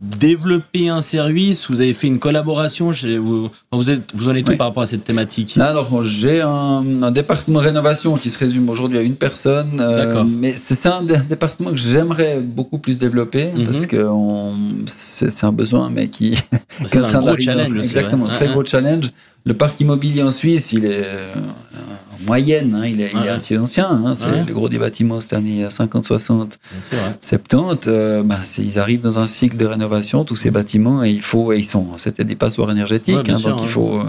développer 0.00 0.88
un 0.88 1.02
service 1.02 1.68
Vous 1.68 1.80
avez 1.80 1.92
fait 1.92 2.06
une 2.06 2.18
collaboration 2.18 2.90
vous, 2.90 3.50
vous, 3.72 3.90
êtes, 3.90 4.14
vous 4.14 4.28
en 4.28 4.34
êtes 4.34 4.44
tout 4.44 4.56
par 4.56 4.68
rapport 4.68 4.84
à 4.84 4.86
cette 4.86 5.04
thématique? 5.04 5.58
Alors, 5.58 6.04
j'ai 6.04 6.40
un, 6.40 7.10
département 7.10 7.58
rénovation 7.58 8.16
qui 8.16 8.30
se 8.30 8.38
résume 8.38 8.68
aujourd'hui 8.68 8.98
à 8.98 9.02
une 9.02 9.16
personne. 9.16 9.80
Euh, 9.80 10.24
mais 10.24 10.52
c'est 10.52 10.88
un 10.88 11.02
département 11.02 11.70
que 11.70 11.76
j'aimerais 11.76 12.40
beaucoup 12.40 12.78
plus 12.78 12.98
développer 12.98 13.50
mhm. 13.52 13.64
parce 13.64 13.86
que 13.86 14.06
c'est 14.86 15.44
un 15.44 15.52
besoin, 15.52 15.90
mais 15.90 16.08
qui, 16.08 16.32
est, 16.32 16.98
en 16.98 17.06
train 17.06 17.18
un 17.18 17.22
gros 17.22 17.36
challenge. 17.36 17.76
Exactement, 17.76 18.26
très 18.26 18.48
gros 18.48 18.64
challenge. 18.64 19.10
Le 19.44 19.54
parc 19.54 19.80
immobilier 19.80 20.22
en 20.22 20.30
Suisse, 20.30 20.72
il 20.72 20.84
est 20.84 21.04
moyenne, 22.28 22.74
hein, 22.74 22.86
il, 22.86 23.00
est, 23.00 23.10
il, 23.12 23.26
est, 23.26 23.28
assez 23.28 23.58
ancien. 23.58 23.88
Hein, 23.90 24.14
c'est 24.14 24.28
le 24.46 24.52
gros 24.52 24.68
des 24.68 24.78
bâtiments 24.78 25.20
cette 25.20 25.32
année, 25.32 25.68
50, 25.68 26.04
60, 26.04 26.58
70. 27.20 27.88
Euh, 27.88 28.22
bah, 28.22 28.36
ils 28.58 28.78
arrivent 28.78 29.00
dans 29.00 29.18
un 29.18 29.26
cycle 29.26 29.56
de 29.56 29.66
rénovation, 29.66 30.24
tous 30.24 30.36
ces 30.36 30.50
bâtiments, 30.50 31.02
et 31.02 31.10
il 31.10 31.20
faut, 31.20 31.52
et 31.52 31.58
ils 31.58 31.64
sont, 31.64 31.86
c'était 31.96 32.24
des 32.24 32.36
passoires 32.36 32.70
énergétiques, 32.70 33.28
hein, 33.28 33.38
donc 33.42 33.60
il 33.62 33.68
faut, 33.68 34.00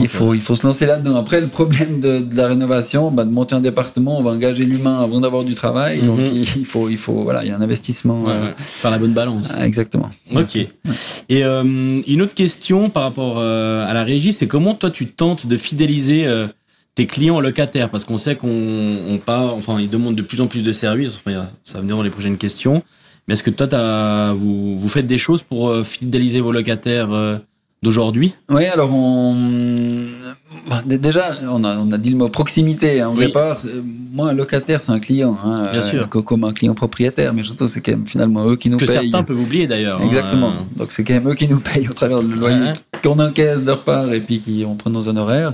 il 0.00 0.08
faut, 0.08 0.34
il 0.34 0.40
faut 0.40 0.54
se 0.54 0.66
lancer 0.66 0.86
là-dedans. 0.86 1.16
Après, 1.16 1.40
le 1.40 1.48
problème 1.48 2.00
de, 2.00 2.20
de 2.20 2.36
la 2.36 2.46
rénovation, 2.46 3.10
bah, 3.10 3.24
de 3.24 3.30
monter 3.30 3.54
un 3.54 3.60
département, 3.60 4.18
on 4.18 4.22
va 4.22 4.30
engager 4.30 4.64
l'humain 4.64 5.00
avant 5.00 5.20
d'avoir 5.20 5.44
du 5.44 5.54
travail, 5.54 6.02
donc 6.02 6.20
mhm. 6.20 6.26
il, 6.32 6.66
faut, 6.66 6.88
il 6.88 6.98
faut, 6.98 7.22
voilà, 7.22 7.42
il 7.44 7.48
y 7.48 7.52
a 7.52 7.56
un 7.56 7.60
investissement. 7.62 8.24
Euh, 8.28 8.52
Faire 8.56 8.90
la 8.90 8.98
bonne 8.98 9.12
balance. 9.12 9.50
Ah, 9.54 9.66
exactement. 9.66 10.10
Ok. 10.34 10.56
Et 10.56 11.44
euh, 11.44 11.62
une 12.06 12.22
autre 12.22 12.34
question 12.34 12.90
par 12.90 13.02
rapport 13.04 13.36
euh, 13.38 13.88
à 13.88 13.94
la 13.94 14.04
régie, 14.04 14.32
c'est 14.32 14.46
comment 14.46 14.74
toi 14.74 14.90
tu 14.90 15.06
tentes 15.06 15.46
de 15.46 15.56
fidéliser 15.56 16.26
euh, 16.26 16.46
tes 16.94 17.06
clients 17.06 17.40
locataires 17.40 17.88
Parce 17.88 18.04
qu'on 18.04 18.18
sait 18.18 18.36
qu'on 18.36 18.48
on 19.08 19.18
part, 19.18 19.54
enfin, 19.54 19.80
ils 19.80 19.88
demandent 19.88 20.16
de 20.16 20.22
plus 20.22 20.40
en 20.40 20.46
plus 20.46 20.62
de 20.62 20.72
services. 20.72 21.16
Enfin, 21.16 21.46
ça 21.62 21.74
va 21.74 21.80
venir 21.80 21.96
dans 21.96 22.02
les 22.02 22.10
prochaines 22.10 22.38
questions. 22.38 22.82
Mais 23.26 23.34
est-ce 23.34 23.42
que 23.42 23.50
toi, 23.50 23.68
as, 23.72 24.32
vous, 24.32 24.78
vous, 24.78 24.88
faites 24.88 25.06
des 25.06 25.18
choses 25.18 25.42
pour 25.42 25.74
fidéliser 25.84 26.40
vos 26.40 26.52
locataires 26.52 27.40
d'aujourd'hui? 27.82 28.34
Oui, 28.50 28.64
alors 28.66 28.92
on... 28.92 29.36
Bah, 30.68 30.80
déjà, 30.86 31.36
on 31.50 31.64
a, 31.64 31.76
on 31.78 31.90
a 31.90 31.98
dit 31.98 32.10
le 32.10 32.16
mot 32.16 32.28
proximité 32.28 33.00
hein, 33.00 33.10
au 33.10 33.16
départ. 33.16 33.58
Euh, 33.64 33.82
moi, 34.12 34.28
un 34.28 34.32
locataire, 34.32 34.80
c'est 34.80 34.92
un 34.92 35.00
client. 35.00 35.36
Hein, 35.44 35.68
Bien 35.72 35.82
sûr. 35.82 36.02
Euh, 36.02 36.20
comme 36.22 36.44
un 36.44 36.52
client 36.52 36.74
propriétaire, 36.74 37.34
mais 37.34 37.42
surtout, 37.42 37.66
c'est 37.66 37.80
quand 37.80 37.92
même 37.92 38.06
finalement 38.06 38.46
eux 38.48 38.56
qui 38.56 38.70
nous 38.70 38.78
payent. 38.78 38.86
Que 38.86 38.92
certains 38.92 39.22
peuvent 39.22 39.40
oublier 39.40 39.66
d'ailleurs. 39.66 40.00
Hein. 40.00 40.06
Exactement. 40.06 40.52
Donc, 40.76 40.92
c'est 40.92 41.02
quand 41.04 41.14
même 41.14 41.28
eux 41.28 41.34
qui 41.34 41.48
nous 41.48 41.60
payent 41.60 41.88
au 41.88 41.92
travers 41.92 42.22
du 42.22 42.34
loyer 42.34 42.72
qu'on 43.02 43.18
encaisse 43.18 43.62
de 43.62 43.66
leur 43.66 43.82
part 43.82 44.12
et 44.12 44.20
puis 44.20 44.40
qui 44.40 44.64
on 44.66 44.76
prend 44.76 44.90
nos 44.90 45.08
honoraires. 45.08 45.52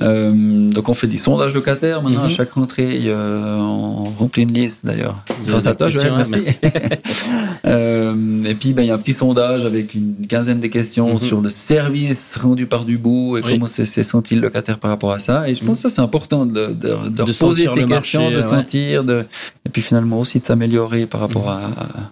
Euh, 0.00 0.70
donc 0.70 0.88
on 0.88 0.94
fait 0.94 1.06
des 1.06 1.16
sondages 1.16 1.54
locataires 1.54 2.02
maintenant 2.02 2.20
à 2.20 2.24
mhm. 2.24 2.30
chaque 2.30 2.52
rentrée. 2.52 3.12
on 3.12 4.10
remplit 4.18 4.42
une 4.42 4.52
liste 4.52 4.80
d'ailleurs. 4.84 5.16
Grâce 5.46 5.66
à 5.66 5.74
toi, 5.74 5.88
Joël, 5.90 6.14
merci. 6.16 6.50
euh, 7.66 8.44
et 8.44 8.54
puis 8.54 8.72
ben, 8.72 8.82
il 8.82 8.88
y 8.88 8.90
a 8.90 8.94
un 8.94 8.98
petit 8.98 9.14
sondage 9.14 9.64
avec 9.64 9.94
une 9.94 10.26
quinzaine 10.26 10.60
de 10.60 10.66
questions 10.66 11.12
mhm. 11.12 11.18
sur 11.18 11.40
le 11.40 11.48
service 11.48 12.38
rendu 12.40 12.66
par 12.66 12.84
Dubout 12.84 13.38
et 13.38 13.42
comment 13.42 13.66
s'est 13.66 14.04
senti 14.04 14.34
le 14.34 14.40
locataire 14.40 14.78
par 14.78 14.90
rapport 14.90 15.12
à 15.12 15.18
ça. 15.18 15.48
Et 15.48 15.54
je 15.54 15.64
pense 15.64 15.78
mhm. 15.78 15.82
que 15.84 15.88
ça 15.90 15.96
c'est 15.96 16.02
important 16.02 16.46
de, 16.46 16.66
de, 16.68 17.08
de, 17.08 17.38
poser 17.38 17.66
ces 17.66 17.84
questions, 17.84 18.30
de 18.30 18.40
sentir, 18.40 19.04
de, 19.04 19.24
et 19.64 19.68
puis 19.70 19.82
finalement 19.82 20.20
aussi 20.20 20.38
de 20.38 20.44
s'améliorer 20.44 21.06
par 21.06 21.20
rapport 21.20 21.48
à, 21.48 21.60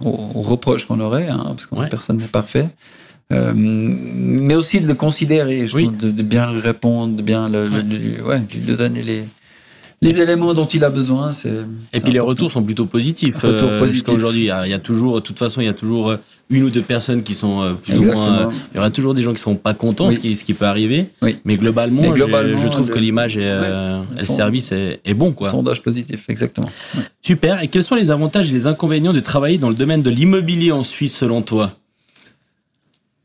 aux, 0.04 0.42
reproches 0.42 0.86
qu'on 0.86 1.00
aurait, 1.00 1.28
hein, 1.28 1.42
parce 1.46 1.66
que 1.66 1.88
personne 1.88 2.18
n'est 2.18 2.26
parfait. 2.26 2.68
Euh, 3.32 3.52
mais 3.54 4.54
aussi 4.54 4.80
de 4.80 4.86
le 4.86 4.94
considérer, 4.94 5.66
je 5.66 5.76
de, 5.76 6.10
de, 6.10 6.22
bien 6.22 6.52
lui 6.52 6.60
répondre, 6.60 7.16
de 7.16 7.22
bien 7.22 7.48
le, 7.48 7.66
le, 7.66 8.24
ouais, 8.24 8.40
lui 8.54 8.76
donner 8.76 9.02
les, 9.02 9.24
les 10.02 10.20
éléments 10.20 10.52
dont 10.54 10.66
il 10.66 10.84
a 10.84 10.90
besoin. 10.90 11.32
C'est, 11.32 11.52
et 11.92 12.00
puis 12.00 12.12
les 12.12 12.20
retours 12.20 12.50
sont 12.50 12.62
plutôt 12.62 12.86
positifs. 12.86 13.38
Retours 13.38 13.70
euh, 13.70 13.78
positifs. 13.78 14.08
Aujourd'hui, 14.08 14.50
il 14.64 14.70
y, 14.70 14.74
a 14.74 14.80
toujours, 14.80 15.16
de 15.16 15.20
toute 15.20 15.38
façon, 15.38 15.60
il 15.60 15.64
y 15.64 15.70
a 15.70 15.74
toujours 15.74 16.10
euh, 16.10 16.16
une 16.50 16.64
ou 16.64 16.70
deux 16.70 16.82
personnes 16.82 17.22
qui 17.22 17.34
sont 17.34 17.62
euh, 17.62 17.72
plus 17.72 17.98
ou 17.98 18.12
moins. 18.12 18.50
il 18.72 18.76
y 18.76 18.78
aura 18.78 18.90
toujours 18.90 19.14
des 19.14 19.22
gens 19.22 19.32
qui 19.32 19.40
sont 19.40 19.56
pas 19.56 19.74
contents, 19.74 20.10
ce, 20.10 20.20
qui, 20.20 20.36
ce 20.36 20.44
qui 20.44 20.54
peut 20.54 20.66
arriver. 20.66 21.06
Oui. 21.22 21.38
Mais 21.44 21.56
globalement, 21.56 22.02
globalement 22.12 22.58
je, 22.58 22.68
trouve 22.68 22.90
que 22.90 22.98
l'image 22.98 23.36
et, 23.38 23.44
le 23.48 24.04
service 24.18 24.72
est, 24.72 25.00
est, 25.04 25.14
bon. 25.14 25.32
Quoi. 25.32 25.50
Sondage 25.50 25.82
positif, 25.82 26.28
exactement. 26.28 26.68
Super. 27.22 27.62
Et 27.62 27.68
quels 27.68 27.84
sont 27.84 27.96
les 27.96 28.10
avantages 28.10 28.50
et 28.50 28.52
les 28.52 28.66
inconvénients 28.66 29.12
de 29.12 29.20
travailler 29.20 29.58
dans 29.58 29.70
le 29.70 29.74
domaine 29.74 30.02
de 30.02 30.10
l'immobilier 30.10 30.72
en 30.72 30.84
Suisse, 30.84 31.16
selon 31.16 31.42
toi? 31.42 31.72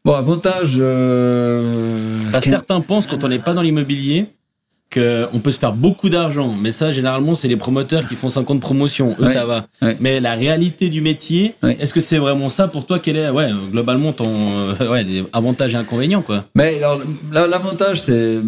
Bon, 0.03 0.13
avantage. 0.13 0.75
Euh... 0.77 2.29
Bah, 2.31 2.41
certains 2.41 2.81
pensent 2.81 3.07
quand 3.07 3.23
on 3.23 3.27
n'est 3.27 3.39
pas 3.39 3.53
dans 3.53 3.61
l'immobilier 3.61 4.27
qu'on 4.93 5.39
peut 5.39 5.51
se 5.51 5.59
faire 5.59 5.73
beaucoup 5.73 6.09
d'argent, 6.09 6.53
mais 6.61 6.71
ça 6.71 6.91
généralement 6.91 7.33
c'est 7.33 7.47
les 7.47 7.55
promoteurs 7.55 8.05
qui 8.07 8.15
font 8.15 8.27
50 8.27 8.59
promotions, 8.59 9.15
eux 9.19 9.27
ça 9.27 9.45
va. 9.45 9.65
Mais 10.01 10.19
la 10.19 10.33
réalité 10.33 10.89
du 10.89 11.01
métier, 11.01 11.55
est-ce 11.63 11.93
que 11.93 12.01
c'est 12.01 12.17
vraiment 12.17 12.49
ça 12.49 12.67
pour 12.67 12.85
toi? 12.85 12.99
Quel 12.99 13.15
est 13.15 13.29
ouais 13.29 13.49
globalement 13.71 14.11
ton 14.11 14.29
euh, 14.29 14.89
ouais 14.91 15.03
les 15.03 15.23
avantages 15.31 15.73
et 15.73 15.77
inconvénients 15.77 16.21
quoi? 16.21 16.45
Mais 16.55 16.83
alors 16.83 16.99
l'avantage 17.31 18.01
c'est 18.01 18.39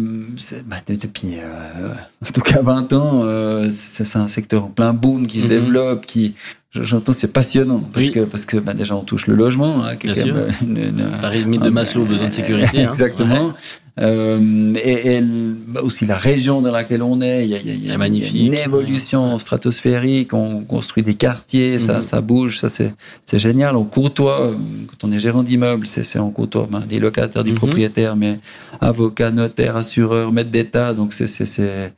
bah, 0.66 0.76
depuis 0.86 1.38
euh, 1.38 1.94
en 2.22 2.32
tout 2.32 2.42
cas 2.42 2.60
20 2.60 2.92
ans 2.92 3.22
euh, 3.24 3.68
c'est 3.70 4.18
un 4.18 4.28
secteur 4.28 4.64
en 4.64 4.68
plein 4.68 4.92
boom 4.92 5.26
qui 5.26 5.40
se 5.40 5.46
mm-hmm. 5.46 5.48
développe 5.48 6.06
qui 6.06 6.34
J'entends, 6.74 7.12
c'est 7.12 7.32
passionnant 7.32 7.80
parce 7.92 8.10
que 8.10 8.20
parce 8.20 8.44
que 8.44 8.56
bah, 8.56 8.74
déjà 8.74 8.96
on 8.96 9.04
touche 9.04 9.28
le 9.28 9.34
logement, 9.36 9.84
hein, 9.84 9.94
qui 9.96 10.08
est 10.08 10.22
une, 10.22 10.46
une, 10.62 11.58
de 11.60 11.70
Maslow, 11.70 12.04
besoin 12.04 12.28
de 12.28 12.32
sécurité. 12.32 12.82
Hein. 12.82 12.88
Exactement. 12.90 13.54
Euh, 14.00 14.74
et, 14.84 15.20
bah, 15.68 15.80
aussi 15.82 16.04
la 16.04 16.18
région 16.18 16.60
dans 16.60 16.72
laquelle 16.72 17.02
on 17.02 17.20
est, 17.20 17.44
il 17.44 17.50
y 17.50 17.54
a, 17.54 17.58
il 17.60 17.86
y 17.86 17.90
a, 17.92 18.44
une 18.44 18.54
évolution 18.54 19.38
stratosphérique, 19.38 20.34
on 20.34 20.62
construit 20.62 21.04
des 21.04 21.14
quartiers, 21.14 21.78
ça, 21.78 21.98
mhm. 21.98 22.02
ça 22.02 22.20
bouge, 22.20 22.58
ça 22.58 22.68
c'est, 22.68 22.92
c'est 23.24 23.38
génial. 23.38 23.76
On 23.76 23.84
courtoie, 23.84 24.52
quand 24.88 25.06
on 25.08 25.12
est 25.12 25.20
gérant 25.20 25.44
d'immeuble, 25.44 25.86
c'est, 25.86 26.02
c'est 26.02 26.18
on 26.18 26.32
courtoie 26.32 26.66
ben, 26.68 26.80
des 26.80 26.98
locataires, 26.98 27.44
du 27.44 27.52
mhm. 27.52 27.56
propriétaire, 27.56 28.16
mais 28.16 28.38
avocat, 28.80 29.30
notaire, 29.30 29.76
assureur, 29.76 30.32
maître 30.32 30.50
d'État, 30.50 30.92
donc 30.92 31.12
c'est, 31.12 31.28
c'est, 31.28 31.46
c'est, 31.46 31.92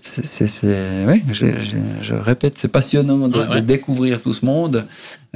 c'est, 0.00 0.46
c'est, 0.46 1.04
oui, 1.06 1.22
je, 1.32 1.46
je, 1.58 1.76
je, 2.00 2.14
répète, 2.14 2.56
c'est 2.56 2.68
passionnant 2.68 3.28
de, 3.28 3.54
de 3.54 3.60
découvrir 3.60 4.22
tout 4.22 4.32
ce 4.32 4.46
monde. 4.46 4.86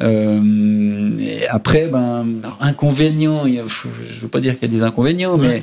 Euh, 0.02 1.18
et 1.18 1.46
après, 1.48 1.88
ben, 1.88 2.26
inconvénients, 2.60 3.46
je 3.46 3.56
ne 3.56 4.20
veux 4.22 4.28
pas 4.28 4.40
dire 4.40 4.58
qu'il 4.58 4.72
y 4.72 4.74
a 4.74 4.78
des 4.78 4.82
inconvénients, 4.82 5.36
mais 5.36 5.62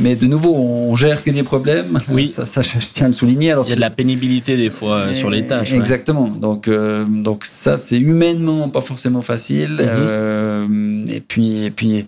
mais 0.00 0.16
de 0.16 0.26
nouveau, 0.26 0.54
on 0.54 0.96
gère 0.96 1.22
que 1.22 1.30
des 1.30 1.42
problèmes. 1.42 1.98
Oui. 2.10 2.28
Ça, 2.28 2.46
ça 2.46 2.62
je 2.62 2.78
tiens 2.92 3.06
à 3.06 3.08
le 3.08 3.12
souligner. 3.12 3.52
Alors, 3.52 3.64
Il 3.66 3.70
y 3.70 3.72
a 3.72 3.76
de 3.76 3.80
la 3.80 3.90
pénibilité 3.90 4.56
des 4.56 4.70
fois 4.70 4.96
euh, 4.96 5.14
sur 5.14 5.30
les 5.30 5.46
tâches. 5.46 5.72
Exactement. 5.72 6.28
Donc, 6.28 6.68
euh, 6.68 7.04
donc 7.04 7.44
ça, 7.44 7.76
c'est 7.76 7.98
humainement 7.98 8.68
pas 8.68 8.80
forcément 8.80 9.22
facile. 9.22 9.76
Mm-hmm. 9.78 9.86
euh, 9.88 11.06
et 11.08 11.20
puis, 11.20 11.64
et 11.64 11.70
puis, 11.70 12.06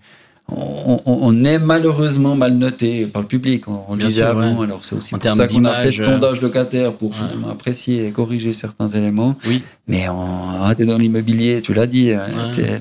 on, 0.48 1.44
est 1.44 1.58
malheureusement 1.58 2.34
mal 2.34 2.54
noté 2.54 3.06
par 3.06 3.22
le 3.22 3.28
public. 3.28 3.64
On, 3.68 3.94
le 3.94 4.04
disait 4.04 4.22
avant, 4.22 4.60
alors 4.62 4.84
c'est 4.84 4.94
aussi 4.94 5.10
pour 5.10 5.22
ça 5.22 5.46
qu'on 5.46 5.64
a 5.64 5.74
fait 5.74 5.90
ce 5.90 6.04
sondage 6.04 6.42
locataire 6.42 6.92
pour 6.92 7.12
apprécier 7.50 8.06
et 8.06 8.12
corriger 8.12 8.52
certains 8.52 8.88
éléments. 8.88 9.36
Oui. 9.46 9.62
Mais 9.88 10.08
on, 10.08 10.72
t'es 10.74 10.84
dans 10.84 10.98
l'immobilier, 10.98 11.60
tu 11.62 11.74
l'as 11.74 11.86
dit, 11.86 12.12
hein, 12.12 12.22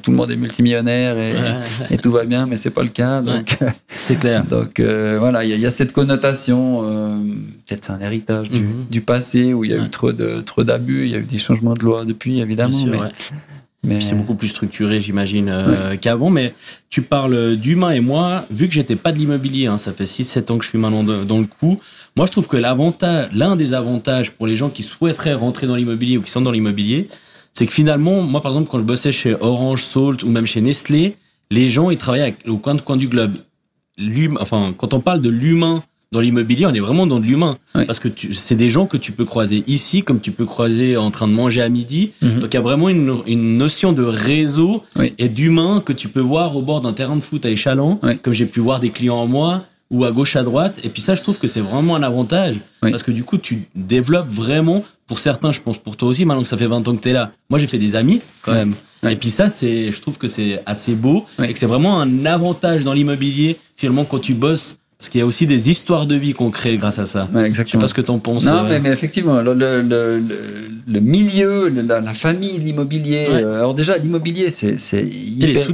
tout 0.04 0.12
le 0.12 0.18
monde 0.18 0.32
est 0.32 0.36
multimillionnaire 0.36 1.16
et, 1.90 1.98
tout 1.98 2.12
va 2.12 2.26
bien, 2.26 2.46
mais 2.46 2.56
c'est 2.56 2.72
pas 2.72 2.84
le 2.84 2.90
cas. 2.90 3.22
Donc, 3.22 3.58
c'est 3.90 4.20
clair. 4.20 4.44
Donc 4.46 4.80
euh, 4.80 5.18
voilà, 5.20 5.44
il 5.44 5.60
y, 5.60 5.66
a 5.66 5.72
cette 5.72 5.94
connotation. 5.94 6.82
Euh, 6.84 7.18
peut-être 7.68 7.86
c'est 7.86 7.92
un 7.92 8.02
héritage 8.02 8.50
du, 8.50 8.62
mhm. 8.62 8.86
du, 8.90 9.02
passé 9.02 9.54
où 9.54 9.64
il 9.64 9.72
y 9.72 9.74
a 9.74 9.78
eu 9.78 9.90
trop 9.90 10.12
de 10.12 10.42
trop 10.42 10.64
d'abus, 10.64 11.06
il 11.06 11.12
y 11.12 11.16
a 11.16 11.20
eu 11.20 11.24
des 11.24 11.40
changements 11.40 11.74
de 11.74 11.84
loi 11.84 12.06
depuis 12.06 12.40
évidemment. 12.42 12.86
mais, 12.86 12.98
mais... 13.84 14.02
c'est 14.02 14.16
beaucoup 14.16 14.36
plus 14.36 14.50
structuré, 14.50 15.02
j'imagine, 15.02 15.50
euh, 15.50 15.96
qu'avant. 15.98 16.30
Mais 16.30 16.54
tu 16.90 17.02
parles 17.02 17.56
d'humain 17.56 17.92
et 17.92 18.00
moi, 18.00 18.46
vu 18.52 18.68
que 18.68 18.74
j'étais 18.74 18.96
pas 18.96 19.12
de 19.12 19.18
l'immobilier, 19.18 19.68
hein, 19.68 19.78
ça 19.78 19.94
fait 19.94 20.04
6-7 20.04 20.52
ans 20.52 20.58
que 20.58 20.64
je 20.64 20.70
suis 20.70 20.78
maintenant 20.78 21.04
dans 21.04 21.40
le 21.40 21.46
coup. 21.46 21.80
Moi, 22.16 22.26
je 22.26 22.32
trouve 22.32 22.48
que 22.48 22.58
l'avantage, 22.58 23.30
l'un 23.34 23.56
des 23.56 23.74
avantages 23.74 24.32
pour 24.32 24.46
les 24.46 24.56
gens 24.56 24.70
qui 24.70 24.84
souhaiteraient 24.84 25.34
rentrer 25.34 25.66
dans 25.68 25.76
l'immobilier 25.76 26.18
ou 26.18 26.22
qui 26.22 26.32
sont 26.32 26.42
dans 26.42 26.52
l'immobilier, 26.52 27.10
c'est 27.54 27.66
que 27.66 27.74
finalement, 27.74 28.22
moi, 28.22 28.42
par 28.42 28.52
exemple, 28.52 28.70
quand 28.70 28.80
je 28.80 28.84
bossais 28.84 29.12
chez 29.12 29.36
Orange, 29.40 29.84
Salt 29.84 30.24
ou 30.24 30.30
même 30.30 30.46
chez 30.46 30.62
Nestlé, 30.62 31.18
les 31.50 31.70
gens, 31.70 31.90
ils 31.90 31.98
travaillaient 31.98 32.36
au 32.48 32.58
coin 32.58 32.76
de 32.76 32.82
coin 32.82 32.98
du 32.98 33.08
globe. 33.08 33.38
Enfin, 34.40 34.72
quand 34.76 34.94
on 34.94 35.00
parle 35.00 35.22
de 35.22 35.30
l'humain 35.30 35.84
dans 36.12 36.20
l'immobilier, 36.20 36.66
on 36.66 36.74
est 36.74 36.82
vraiment 36.82 37.08
dans 37.08 37.22
de 37.22 37.26
l'humain. 37.26 37.58
Parce 37.74 38.00
que 38.00 38.10
c'est 38.34 38.56
des 38.56 38.70
gens 38.70 38.86
que 38.86 38.98
tu 38.98 39.14
peux 39.14 39.24
croiser 39.24 39.64
ici, 39.68 40.04
comme 40.04 40.20
tu 40.20 40.32
peux 40.32 40.46
croiser 40.46 40.98
en 40.98 41.10
train 41.10 41.28
de 41.28 41.34
manger 41.34 41.62
à 41.62 41.70
midi. 41.70 42.12
Mhm. 42.22 42.40
Donc 42.40 42.54
il 42.54 42.56
y 42.56 42.60
a 42.60 42.62
vraiment 42.62 42.90
une, 42.90 43.16
une 43.28 43.56
notion 43.56 43.94
de 43.94 44.04
réseau 44.04 44.84
et 45.18 45.30
d'humain 45.30 45.82
que 45.86 45.94
tu 45.94 46.10
peux 46.10 46.20
voir 46.20 46.56
au 46.58 46.62
bord 46.62 46.82
d'un 46.82 46.92
terrain 46.92 47.16
de 47.16 47.22
foot 47.22 47.46
à 47.46 47.50
Échalon, 47.50 48.00
comme 48.24 48.34
j'ai 48.34 48.46
pu 48.46 48.60
voir 48.60 48.80
des 48.82 48.90
clients 48.90 49.16
en 49.16 49.28
moi 49.28 49.64
ou 49.90 50.06
à 50.06 50.12
gauche 50.12 50.36
à 50.36 50.44
droite. 50.44 50.80
Et 50.84 50.90
puis 50.90 51.02
ça, 51.02 51.16
je 51.16 51.22
trouve 51.22 51.38
que 51.38 51.48
c'est 51.48 51.60
vraiment 51.62 51.96
un 51.96 52.04
avantage. 52.04 52.60
Parce 52.82 53.04
que 53.04 53.12
du 53.12 53.24
coup, 53.24 53.38
tu 53.38 53.64
développes 53.76 54.30
vraiment, 54.30 54.84
pour 55.08 55.20
certains, 55.20 55.52
je 55.52 55.62
pense 55.62 55.78
pour 55.78 55.96
toi 55.96 56.10
aussi, 56.10 56.26
maintenant 56.26 56.44
que 56.44 56.48
ça 56.50 56.58
fait 56.58 56.68
20 56.68 56.88
ans 56.88 56.96
que 56.96 57.02
tu 57.02 57.10
es 57.10 57.14
là. 57.14 57.32
Moi, 57.50 57.60
j'ai 57.60 57.68
fait 57.68 57.78
des 57.78 57.96
amis 57.96 58.22
quand 58.42 58.54
même. 58.54 58.74
Et 59.10 59.16
puis 59.16 59.30
ça, 59.30 59.50
c'est, 59.50 59.92
je 59.92 60.02
trouve 60.02 60.18
que 60.18 60.28
c'est 60.28 60.62
assez 60.66 60.94
beau 60.94 61.26
et 61.42 61.54
que 61.54 61.58
c'est 61.58 61.66
vraiment 61.66 62.02
un 62.02 62.26
avantage 62.26 62.84
dans 62.84 62.94
l'immobilier, 62.94 63.58
finalement, 63.78 64.04
quand 64.06 64.20
tu 64.20 64.34
bosses 64.34 64.76
parce 65.02 65.10
qu'il 65.10 65.18
y 65.18 65.24
a 65.24 65.26
aussi 65.26 65.48
des 65.48 65.72
histoires 65.72 66.06
de 66.06 66.14
vie 66.14 66.34
qu'on 66.34 66.52
crée 66.52 66.78
grâce 66.78 67.00
à 67.00 67.08
ça. 67.08 67.28
Ouais, 67.34 67.48
exactement. 67.48 67.72
Je 67.72 67.72
sais 67.72 67.78
pas 67.80 67.88
ce 67.88 67.94
que 67.96 68.02
tu 68.02 68.12
en 68.12 68.20
penses. 68.20 68.46
Non, 68.46 68.58
euh. 68.58 68.68
mais, 68.70 68.80
mais, 68.80 68.90
effectivement, 68.90 69.42
le, 69.42 69.56
le, 69.56 69.82
le, 69.82 70.22
le 70.88 71.00
milieu, 71.00 71.70
la, 71.70 72.02
la, 72.02 72.14
famille, 72.14 72.60
l'immobilier. 72.60 73.26
Euh, 73.32 73.56
alors 73.56 73.74
déjà, 73.74 73.98
l'immobilier, 73.98 74.52
c'est 74.52 74.78
hyper, 75.04 75.68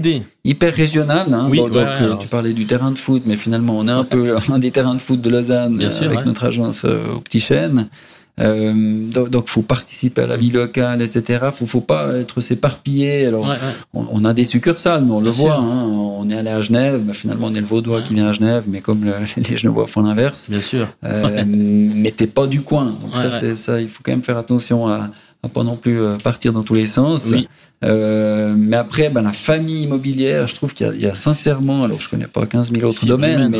hyper 0.46 0.74
régional. 0.74 1.34
Hein, 1.34 1.48
oui, 1.50 1.58
donc, 1.58 1.76
euh, 1.76 2.16
tu 2.16 2.30
parlais 2.30 2.54
du 2.54 2.66
terrain 2.66 2.92
de 2.92 2.98
foot, 2.98 3.24
mais 3.26 3.36
finalement, 3.36 3.78
on 3.78 3.90
est 3.90 3.92
un 3.92 4.06
peu 4.06 4.34
un 4.50 4.60
des 4.60 4.72
terrains 4.72 4.96
de 4.96 5.02
foot 5.02 5.20
de 5.20 5.30
Lausanne 5.30 5.76
Bien 5.76 5.92
sûr, 5.92 6.06
avec 6.06 6.26
notre 6.26 6.46
agence 6.46 6.86
au 6.86 7.20
Petit 7.20 7.42
Chêne. 7.42 7.90
Euh, 8.40 9.10
donc, 9.12 9.50
faut 9.50 9.62
participer 9.62 10.22
à 10.22 10.28
la 10.28 10.38
vie 10.38 10.52
locale, 10.52 11.02
etc. 11.02 11.48
Faut, 11.52 11.66
faut 11.66 11.82
pas 11.82 12.18
être 12.18 12.40
s'éparpiller. 12.40 13.26
Alors, 13.26 13.52
On, 13.94 14.26
a 14.26 14.34
des 14.34 14.46
succursales, 14.46 15.04
mais 15.06 15.12
on 15.12 15.22
le 15.22 15.32
voit. 15.32 15.58
Hein. 15.58 15.86
on 15.88 16.30
est 16.30 16.36
allé 16.36 16.50
à 16.50 16.62
Genève, 16.62 17.02
mais 17.06 17.14
finalement, 17.14 17.48
on 17.48 17.54
est 17.54 17.60
le 17.60 17.66
Vaudois 17.66 18.02
qui 18.02 18.14
vient 18.14 18.28
à 18.28 18.32
Genève, 18.32 18.66
mais 18.68 18.82
comme 18.82 19.06
les 19.38 19.58
Genevois 19.58 19.88
font 19.88 20.02
l'inverse. 20.02 20.50
Bien 20.50 20.62
sûr. 20.62 20.88
Euh, 21.04 21.44
mais 21.48 22.12
t'es 22.12 22.28
pas 22.28 22.48
du 22.48 22.62
coin. 22.62 22.86
Donc 22.86 23.16
ça, 23.16 23.56
ça. 23.56 23.82
Il 23.82 23.90
faut 23.90 24.02
quand 24.04 24.12
même 24.12 24.24
faire 24.24 24.38
attention 24.38 24.88
à, 24.88 25.10
à 25.44 25.50
pas 25.50 25.64
non 25.64 25.76
plus 25.76 26.00
euh, 26.00 26.18
partir 26.18 26.54
dans 26.54 26.64
tous 26.64 26.76
les 26.76 26.86
sens. 26.86 27.28
Oui. 27.32 27.48
Euh, 27.86 28.56
mais 28.58 28.76
après, 28.76 29.10
ben, 29.10 29.22
la 29.22 29.34
famille 29.34 29.84
immobilière, 29.84 30.48
je 30.48 30.56
trouve 30.56 30.74
qu'il 30.74 30.92
y, 30.96 31.04
y, 31.04 31.06
a 31.06 31.14
sincèrement, 31.14 31.84
alors 31.84 32.02
je 32.02 32.10
connais 32.10 32.26
pas 32.26 32.48
15 32.48 32.72
000 32.72 32.84
autres 32.90 33.06
domaines, 33.06 33.50
mais, 33.50 33.60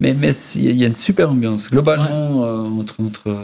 mais, 0.00 0.14
mais 0.14 0.30
il 0.54 0.76
y 0.76 0.84
a 0.84 0.86
une 0.86 0.94
super 0.94 1.30
ambiance. 1.30 1.68
Globalement, 1.70 2.46
euh, 2.46 2.62
entre, 2.80 3.02
entre, 3.02 3.36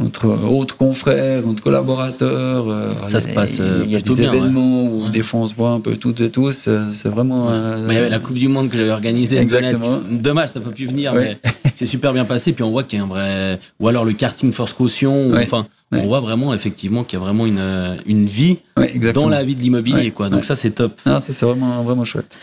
entre 0.00 0.48
autres 0.48 0.78
confrères, 0.78 1.46
entre 1.46 1.62
collaborateurs, 1.62 2.70
euh, 2.70 2.94
ça 3.02 3.20
se 3.20 3.28
passe 3.28 3.60
Il 3.84 3.90
y 3.90 3.96
a 3.96 4.00
des 4.00 4.22
événements 4.22 4.84
où 4.84 5.10
des 5.10 5.22
fois 5.22 5.40
on 5.40 5.46
se 5.46 5.54
voit 5.54 5.70
un 5.70 5.80
peu 5.80 5.96
toutes 5.96 6.22
et 6.22 6.30
tous. 6.30 6.70
C'est 6.92 7.08
vraiment. 7.08 7.50
il 7.86 7.94
y 7.94 7.98
avait 7.98 8.08
la 8.08 8.20
Coupe 8.20 8.38
du 8.38 8.48
Monde 8.48 8.70
que 8.70 8.78
j'avais 8.78 8.92
organisée. 8.92 9.36
Exactement. 9.36 10.00
Dommage, 10.10 10.52
t'as 10.52 10.60
pas 10.60 10.70
pu 10.70 10.86
venir, 10.86 11.12
mais 11.12 11.36
c'est 11.74 11.86
super 11.86 12.14
bien 12.14 12.24
passé. 12.24 12.54
Puis 12.54 12.64
on 12.64 12.70
voit 12.70 12.84
qu'il 12.84 12.98
y 12.98 13.02
a 13.02 13.04
un 13.04 13.08
vrai. 13.08 13.60
Ou 13.78 13.88
alors 13.88 14.06
le 14.06 14.14
karting 14.14 14.52
force 14.52 14.72
caution. 14.72 15.32
Enfin, 15.36 15.66
on 15.92 16.06
voit 16.06 16.20
vraiment 16.20 16.52
effectivement 16.54 17.04
qu'il 17.04 17.18
y 17.18 17.22
a 17.22 17.24
vraiment 17.24 17.46
une, 17.46 17.96
une 18.06 18.26
vie 18.26 18.58
dans 19.14 19.28
la 19.28 19.44
vie 19.44 19.54
de 19.54 19.60
l'immobilier. 19.62 20.10
quoi. 20.10 20.28
Donc 20.28 20.44
ça, 20.44 20.56
c'est 20.56 20.70
top. 20.70 21.00
Ah, 21.04 21.20
ça, 21.20 21.32
c'est 21.32 21.46
vraiment, 21.46 21.82
vraiment 21.84 22.04
chouette. 22.04 22.38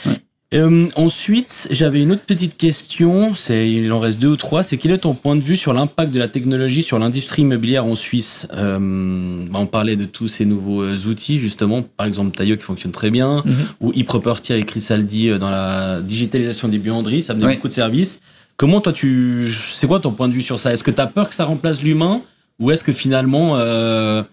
Euh, 0.53 0.87
ensuite, 0.97 1.69
j'avais 1.71 2.01
une 2.01 2.11
autre 2.11 2.25
petite 2.25 2.57
question. 2.57 3.33
C'est, 3.35 3.71
il 3.71 3.89
en 3.93 3.99
reste 3.99 4.19
deux 4.19 4.27
ou 4.27 4.35
trois. 4.35 4.63
C'est 4.63 4.75
quel 4.75 4.91
est 4.91 4.97
ton 4.97 5.13
point 5.13 5.37
de 5.37 5.41
vue 5.41 5.55
sur 5.55 5.71
l'impact 5.71 6.13
de 6.13 6.19
la 6.19 6.27
technologie 6.27 6.81
sur 6.81 6.99
l'industrie 6.99 7.43
immobilière 7.43 7.85
en 7.85 7.95
Suisse? 7.95 8.47
Euh, 8.53 9.45
On 9.53 9.65
parlait 9.65 9.95
de 9.95 10.03
tous 10.03 10.27
ces 10.27 10.43
nouveaux 10.43 10.81
euh, 10.81 10.97
outils, 11.07 11.39
justement. 11.39 11.83
Par 11.95 12.05
exemple, 12.05 12.35
Taillot 12.35 12.57
qui 12.57 12.63
fonctionne 12.63 12.91
très 12.91 13.09
bien, 13.09 13.37
mm-hmm. 13.37 13.51
ou 13.79 13.93
eProperty 13.95 14.51
avec 14.51 14.65
Chrysaldi 14.65 15.29
dans 15.39 15.49
la 15.49 16.01
digitalisation 16.01 16.67
des 16.67 16.79
buanderies. 16.79 17.21
Ça 17.21 17.33
me 17.33 17.47
beaucoup 17.47 17.69
de 17.69 17.73
services. 17.73 18.19
Comment 18.57 18.81
toi, 18.81 18.91
tu, 18.91 19.53
c'est 19.73 19.87
quoi 19.87 20.01
ton 20.01 20.11
point 20.11 20.27
de 20.27 20.33
vue 20.33 20.41
sur 20.41 20.59
ça? 20.59 20.73
Est-ce 20.73 20.83
que 20.83 20.91
tu 20.91 20.99
as 20.99 21.07
peur 21.07 21.29
que 21.29 21.33
ça 21.33 21.45
remplace 21.45 21.81
l'humain? 21.81 22.21
Ou 22.61 22.71
est-ce 22.71 22.83
que 22.85 22.93
finalement, 22.93 23.57
euh, 23.57 24.23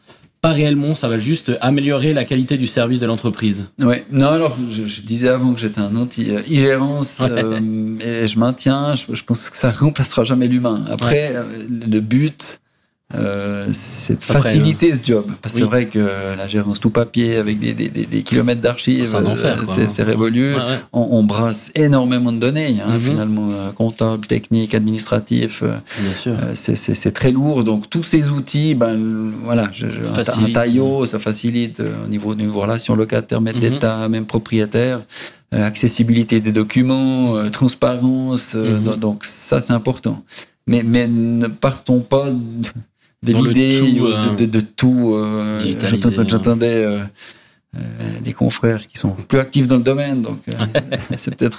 pas 0.40 0.50
réellement, 0.50 0.94
ça 0.94 1.08
va 1.08 1.18
juste 1.18 1.50
améliorer 1.60 2.12
la 2.12 2.24
qualité 2.24 2.56
du 2.56 2.68
service 2.68 3.00
de 3.00 3.06
l'entreprise 3.06 3.64
Ouais, 3.80 4.04
non, 4.12 4.28
alors 4.28 4.56
je, 4.70 5.00
disais 5.00 5.28
avant 5.28 5.54
que 5.54 5.60
j'étais 5.60 5.80
un 5.80 5.96
anti-gérance 5.96 7.18
euh, 7.22 7.58
et 8.00 8.28
je 8.28 8.38
maintiens, 8.38 8.94
je, 8.94 9.14
je, 9.14 9.24
pense 9.24 9.50
que 9.50 9.56
ça 9.56 9.72
remplacera 9.72 10.22
jamais 10.24 10.46
l'humain. 10.46 10.84
Après, 10.90 11.34
euh, 11.34 11.44
le 11.68 12.00
but, 12.00 12.60
euh, 13.14 13.66
faciliter 14.20 14.94
ce 14.94 15.00
job. 15.02 15.24
Parce 15.40 15.54
que 15.54 15.60
c'est 15.60 15.66
vrai 15.66 15.86
que 15.86 15.98
la 16.36 16.46
gérance 16.46 16.78
tout 16.78 16.90
papier 16.90 17.36
avec 17.36 17.58
des, 17.58 17.72
des, 17.72 17.88
des, 17.88 18.22
kilomètres 18.22 18.60
d'archives, 18.60 19.14
euh, 19.14 19.88
c'est 19.88 20.02
révolu. 20.02 20.54
On, 20.92 21.08
on, 21.12 21.22
brasse 21.22 21.70
énormément 21.74 22.32
de 22.32 22.38
données, 22.38 22.76
hein, 22.84 22.94
mhm. 22.94 23.00
finalement, 23.00 23.48
euh, 23.50 23.72
comptable, 23.72 24.26
technique, 24.26 24.74
administratif. 24.74 25.62
Euh, 25.62 26.52
c'est 26.54 27.12
très 27.14 27.32
lourd. 27.32 27.64
Donc 27.64 27.88
tous 27.88 28.02
ces 28.02 28.28
outils, 28.28 28.74
ben 28.74 29.32
voilà, 29.42 29.70
je, 29.72 29.86
un, 29.86 30.52
taillot, 30.52 31.06
ça 31.06 31.18
facilite 31.18 31.80
au 31.80 32.08
niveau 32.08 32.34
de 32.34 32.46
relations 32.46 32.94
locataires, 32.94 33.40
maître 33.40 33.58
mhm. 33.58 33.70
d'État, 33.70 34.06
même 34.10 34.26
propriétaire. 34.26 35.00
accessibilité 35.50 36.40
des 36.40 36.52
documents, 36.52 37.36
transparence, 37.50 38.52
mhm. 38.52 38.96
donc, 38.96 39.24
ça 39.24 39.60
c'est 39.62 39.72
important. 39.72 40.22
Mais, 40.66 40.82
mais 40.82 41.06
ne 41.06 41.46
partons 41.46 42.00
pas 42.00 42.26
de 42.30 42.68
l'idée 43.22 43.80
de, 43.80 44.36
de, 44.36 44.46
de, 44.46 44.60
tout. 44.60 45.14
Euh, 45.14 45.60
J'entendais 46.26 46.84
euh, 46.84 46.98
euh, 47.76 47.80
des 48.24 48.32
confrères 48.32 48.86
qui 48.86 48.96
sont 48.96 49.10
plus 49.10 49.38
actifs 49.38 49.68
dans 49.68 49.76
le 49.76 49.82
domaine, 49.82 50.22
donc 50.22 50.38
euh, 50.48 50.80
c'est 51.18 51.36
peut-être 51.36 51.58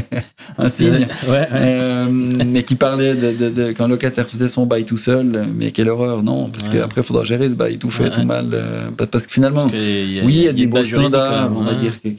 un 0.58 0.68
signe. 0.68 1.06
Ouais, 1.28 1.48
euh, 1.50 2.08
mais 2.10 2.62
qui 2.62 2.74
parlait 2.74 3.14
de, 3.14 3.48
de, 3.48 3.72
quand 3.72 3.88
locataire 3.88 4.28
faisait 4.28 4.48
son 4.48 4.66
bail 4.66 4.84
tout 4.84 4.98
seul, 4.98 5.46
mais 5.54 5.70
quelle 5.70 5.88
horreur, 5.88 6.22
non, 6.22 6.50
parce 6.50 6.68
qu'après 6.68 7.00
il 7.00 7.04
faudra 7.04 7.24
gérer 7.24 7.48
ce 7.48 7.54
bail 7.54 7.78
tout 7.78 7.88
fait, 7.88 8.10
tout 8.10 8.24
mal. 8.24 8.50
parce 9.10 9.26
que 9.26 9.32
finalement, 9.32 9.66
oui, 9.72 10.20
il 10.26 10.42
y 10.42 10.48
a, 10.48 10.52
des 10.52 10.66
beaux 10.66 10.84
standards, 10.84 11.56
on 11.56 11.62
va 11.62 11.72
dire 11.72 12.02
que, 12.02 12.10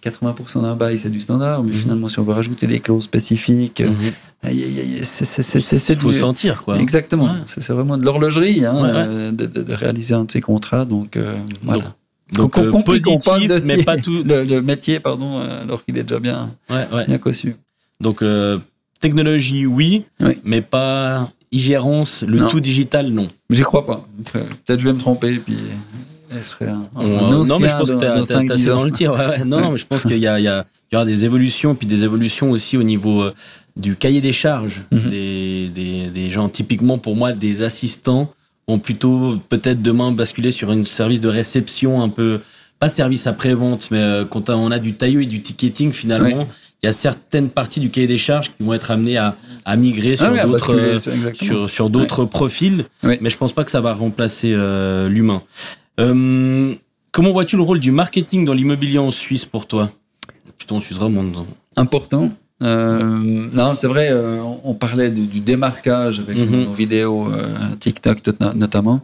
80% 0.00 0.62
d'un 0.62 0.74
bail, 0.74 0.98
c'est 0.98 1.10
du 1.10 1.20
standard, 1.20 1.62
mais 1.62 1.70
mhm. 1.70 1.76
finalement, 1.76 2.08
si 2.08 2.18
on 2.18 2.24
veut 2.24 2.32
rajouter 2.32 2.66
des 2.66 2.80
clauses 2.80 3.04
spécifiques, 3.04 3.80
mhm. 3.80 3.94
c'est 5.02 5.90
Il 5.90 5.96
faut 5.96 6.12
sentir, 6.12 6.62
quoi. 6.64 6.78
Exactement. 6.78 7.34
C'est 7.46 7.68
vraiment 7.70 7.96
de 7.98 8.04
l'horlogerie 8.04 8.64
hein, 8.64 8.74
euh, 8.76 9.32
de, 9.32 9.72
réaliser 9.72 10.14
un 10.14 10.24
de 10.24 10.30
ces 10.30 10.40
contrats. 10.40 10.84
Donc, 10.84 11.16
euh, 11.16 11.34
voilà. 11.62 11.94
Donc, 12.32 12.60
donc 12.60 12.84
positif, 12.84 13.64
mais 13.66 13.82
pas 13.84 13.96
tout. 13.96 14.22
Le, 14.26 14.60
métier, 14.60 15.00
pardon, 15.00 15.38
euh, 15.38 15.62
alors 15.62 15.84
qu'il 15.84 15.96
est 15.96 16.02
déjà 16.02 16.20
bien, 16.20 16.50
bien 17.06 17.18
conçu. 17.18 17.56
Donc, 18.00 18.22
technologie, 19.00 19.66
oui, 19.66 20.04
mais 20.44 20.60
pas 20.60 21.28
e-gérance, 21.54 22.22
le 22.22 22.46
tout 22.48 22.60
digital, 22.60 23.08
non. 23.08 23.28
J'y 23.48 23.62
crois 23.62 23.86
pas. 23.86 24.06
Peut-être 24.32 24.80
je 24.80 24.84
vais 24.84 24.92
me 24.92 24.98
tromper, 24.98 25.36
puis 25.38 25.56
non, 27.44 27.58
mais 27.58 27.68
je 27.68 27.76
pense 27.76 27.90
que 27.90 27.96
t'as 27.96 28.54
assez 28.54 28.66
dans 28.66 28.84
le 28.84 28.92
tir. 28.92 29.14
Non, 29.46 29.60
non, 29.60 29.70
mais 29.72 29.78
je 29.78 29.86
pense 29.86 30.02
qu'il 30.02 30.12
y, 30.12 30.26
il 30.26 30.64
y, 30.92 30.96
aura 30.96 31.04
des 31.04 31.24
évolutions, 31.24 31.74
puis 31.74 31.86
des 31.86 32.04
évolutions 32.04 32.50
aussi 32.50 32.76
au 32.76 32.82
niveau 32.82 33.22
euh, 33.22 33.34
du 33.76 33.96
cahier 33.96 34.20
des 34.20 34.32
charges 34.32 34.82
mhm. 34.90 35.10
des, 35.10 35.68
des, 35.74 36.06
des, 36.10 36.30
gens. 36.30 36.48
Typiquement, 36.48 36.98
pour 36.98 37.16
moi, 37.16 37.32
des 37.32 37.62
assistants 37.62 38.32
vont 38.66 38.78
plutôt 38.78 39.38
peut-être 39.48 39.82
demain 39.82 40.12
basculer 40.12 40.50
sur 40.50 40.70
un 40.70 40.84
service 40.84 41.20
de 41.20 41.28
réception 41.28 42.02
un 42.02 42.08
peu, 42.08 42.40
pas 42.78 42.88
service 42.88 43.26
après-vente, 43.26 43.88
mais 43.90 43.98
euh, 43.98 44.24
quand 44.24 44.50
on 44.50 44.70
a 44.70 44.78
du 44.78 44.94
taillot 44.94 45.20
et 45.20 45.26
du 45.26 45.40
ticketing, 45.40 45.92
finalement, 45.92 46.46
il 46.82 46.86
y 46.86 46.88
a 46.88 46.92
certaines 46.92 47.48
parties 47.50 47.80
du 47.80 47.90
cahier 47.90 48.06
des 48.06 48.18
charges 48.18 48.52
qui 48.56 48.62
vont 48.62 48.72
être 48.72 48.90
amenées 48.90 49.16
à, 49.16 49.36
à 49.64 49.76
migrer 49.76 50.14
sur 50.14 50.32
ah 50.32 50.44
d'autres 50.44 50.96
sur, 51.34 51.68
sur 51.68 51.90
d'autres 51.90 52.24
profils, 52.24 52.84
mais 53.02 53.30
je 53.30 53.36
pense 53.36 53.52
pas 53.52 53.64
que 53.64 53.70
ça 53.70 53.80
va 53.80 53.94
remplacer 53.94 54.52
euh, 54.54 55.08
l'humain. 55.08 55.42
Euh, 55.98 56.74
comment 57.12 57.32
vois-tu 57.32 57.56
le 57.56 57.62
rôle 57.62 57.80
du 57.80 57.90
marketing 57.90 58.44
dans 58.44 58.54
l'immobilier 58.54 58.98
en 58.98 59.10
Suisse 59.10 59.44
pour 59.44 59.66
toi? 59.66 59.90
Plutôt 60.56 60.76
en 60.76 60.80
Suisse 60.80 60.98
vraiment. 60.98 61.24
Important. 61.76 62.30
Euh, 62.62 63.48
non, 63.52 63.74
c'est 63.74 63.86
vrai, 63.86 64.08
euh, 64.10 64.42
on 64.64 64.74
parlait 64.74 65.10
du, 65.10 65.40
démarquage 65.40 66.18
avec 66.18 66.36
mhm. 66.36 66.64
nos 66.64 66.72
vidéos 66.72 67.28
TikTok 67.78 68.18
notamment. 68.56 69.00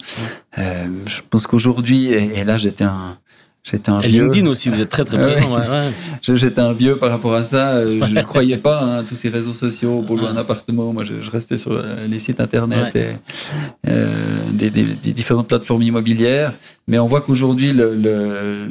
je 0.57 1.21
pense 1.31 1.47
qu'aujourd'hui, 1.47 2.07
et, 2.09 2.45
là 2.45 2.57
j'étais 2.57 2.85
un, 2.85 3.19
J'étais 3.65 3.89
un 3.89 3.99
et 4.01 4.09
vieux. 4.09 4.25
LinkedIn 4.25 4.47
aussi, 4.47 4.69
vous 4.69 4.79
êtes 4.79 4.91
très 4.91 5.07
très 5.07 5.17
présent. 5.17 5.55
Ouais. 5.55 5.67
Ouais. 5.67 5.89
J'étais 6.37 6.61
un 6.61 6.75
vieux 6.75 6.99
par 6.99 7.11
rapport 7.11 7.33
à 7.33 7.43
ça. 7.43 7.87
Je, 7.87 8.15
ne 8.15 8.23
croyais 8.23 8.59
pas 8.59 8.83
hein, 8.83 8.99
à 8.99 9.03
tous 9.03 9.15
ces 9.15 9.31
réseaux 9.31 9.55
sociaux 9.55 10.03
pour 10.03 10.17
louer 10.17 10.29
un 10.29 10.37
appartement. 10.37 10.93
Moi, 10.93 11.05
je, 11.05 11.23
je, 11.23 11.31
restais 11.31 11.57
sur 11.57 11.83
les 12.07 12.19
sites 12.19 12.41
internet 12.41 12.95
et 12.95 13.07
euh, 13.89 14.07
des, 14.53 14.69
des, 14.69 14.83
des, 14.83 15.13
différentes 15.15 15.49
plateformes 15.49 15.81
immobilières. 15.81 16.53
Mais 16.89 16.99
on 16.99 17.07
voit 17.07 17.23
qu'aujourd'hui, 17.23 17.73
le, 17.73 17.97
le, 17.97 18.69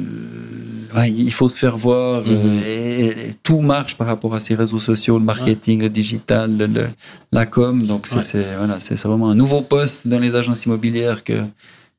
il 1.08 1.32
faut 1.32 1.48
se 1.48 1.58
faire 1.58 1.76
voir. 1.76 2.22
Mhm. 2.22 2.28
Euh, 2.32 2.60
et, 2.64 3.30
tout 3.42 3.60
marche 3.60 3.96
par 3.96 4.06
rapport 4.06 4.36
à 4.36 4.38
ces 4.38 4.54
réseaux 4.54 4.78
sociaux, 4.78 5.18
le 5.18 5.24
marketing, 5.24 5.82
le 5.82 5.90
digital, 5.90 6.56
le, 6.56 6.86
la 7.32 7.46
com. 7.46 7.82
Donc 7.82 8.06
c'est 8.06 8.46
voilà, 8.56 8.78
c'est 8.78 9.00
vraiment 9.02 9.30
un 9.30 9.34
nouveau 9.34 9.60
poste 9.60 10.06
dans 10.06 10.20
les 10.20 10.36
agences 10.36 10.64
immobilières 10.64 11.24
que 11.24 11.34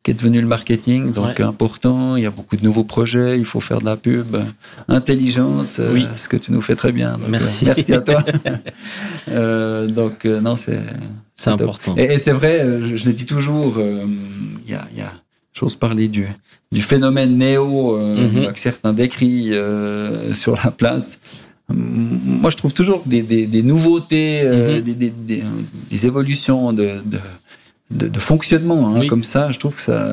qui 0.05 0.11
est 0.11 0.13
devenu 0.13 0.39
le 0.39 0.45
marketing, 0.45 1.11
donc 1.11 1.39
important. 1.39 2.15
Il 2.15 2.21
y 2.21 2.27
a 2.27 2.29
beaucoup 2.29 2.55
de 2.55 2.63
nouveaux 2.63 2.83
projets. 2.83 3.39
Il 3.39 3.45
faut 3.45 3.59
faire 3.59 3.79
de 3.79 3.85
la 3.85 3.97
pub 3.97 4.37
intelligente, 4.87 5.81
oui. 5.91 6.05
ce 6.15 6.29
que 6.29 6.37
tu 6.37 6.51
nous 6.51 6.61
fais 6.61 6.75
très 6.75 6.91
bien. 6.91 7.17
merci. 7.27 7.65
Euh, 7.65 7.73
merci 7.75 7.91
à 7.91 8.01
toi. 8.01 8.23
euh, 9.29 9.87
donc 9.87 10.25
euh, 10.25 10.41
non, 10.41 10.55
c'est 10.55 10.79
c'est 11.33 11.49
important. 11.49 11.95
Et, 11.97 12.19
c'est 12.19 12.33
vrai, 12.33 12.61
euh, 12.61 12.83
je, 12.83 12.95
je, 12.95 13.05
le 13.05 13.13
dis 13.13 13.25
toujours. 13.25 13.79
Il 13.79 14.69
y 14.69 14.75
a, 14.75 14.87
y 14.93 15.01
a 15.01 15.11
j'ose 15.53 15.75
parler 15.75 16.07
du 16.07 16.27
du 16.71 16.83
phénomène 16.83 17.35
néo 17.35 17.97
mm-hmm. 17.97 18.53
que 18.53 18.59
certains 18.59 18.93
décrivent 18.93 19.59
sur 20.33 20.55
la 20.63 20.69
place. 20.69 21.19
Moi, 21.67 22.51
je 22.51 22.57
trouve 22.57 22.75
toujours 22.75 23.01
des, 23.07 23.23
des, 23.23 23.47
des 23.47 23.63
nouveautés, 23.63 24.43
mm-hmm. 24.43 24.81
des, 24.83 24.93
des, 24.93 25.13
des, 25.89 26.05
évolutions 26.05 26.73
de, 26.73 26.91
de 27.05 27.17
de, 27.91 28.07
de 28.07 28.19
fonctionnement. 28.19 28.95
Hein, 28.95 29.07
Comme 29.07 29.23
ça, 29.23 29.51
je 29.51 29.59
trouve 29.59 29.75
que 29.75 29.81
ça. 29.81 30.07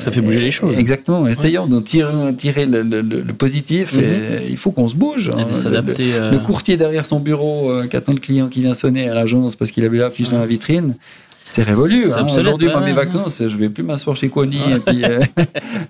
Ça 0.00 0.10
fait 0.10 0.20
bouger 0.20 0.40
les 0.40 0.50
choses. 0.50 0.76
Exactement. 0.76 1.26
Essayons 1.26 1.66
de 1.66 1.78
tirer, 1.80 2.34
tirer 2.36 2.66
le, 2.66 2.82
le, 2.82 3.02
le, 3.02 3.32
positif. 3.32 3.94
et 3.94 3.98
mhm. 3.98 4.42
il 4.50 4.56
faut 4.56 4.72
qu'on 4.72 4.88
se 4.88 4.96
bouge. 4.96 5.30
Hein. 5.30 5.46
Euh. 5.66 6.30
Le, 6.32 6.38
courtier 6.38 6.76
derrière 6.76 7.06
son 7.06 7.20
bureau 7.20 7.70
euh, 7.70 7.86
qui 7.86 7.96
attend 7.96 8.12
le 8.12 8.20
client 8.20 8.48
qui 8.48 8.62
vient 8.62 8.74
sonner 8.74 9.08
à 9.08 9.14
l'agence 9.14 9.54
parce 9.56 9.70
qu'il 9.70 9.84
a 9.84 9.88
vu 9.88 9.98
l'affiche 9.98 10.28
dans 10.28 10.38
la 10.38 10.46
vitrine. 10.46 10.94
C'est 11.44 11.62
révolu. 11.62 12.06
Hein. 12.16 12.26
Aujourd'hui, 12.36 12.68
moi, 12.68 12.80
mes 12.80 12.94
vacances, 12.94 13.42
je 13.42 13.56
vais 13.56 13.68
plus 13.68 13.82
m'asseoir 13.82 14.16
chez 14.16 14.28
Kwani 14.28 14.56
et 14.56 14.80
puis 14.80 15.04
euh, 15.04 15.20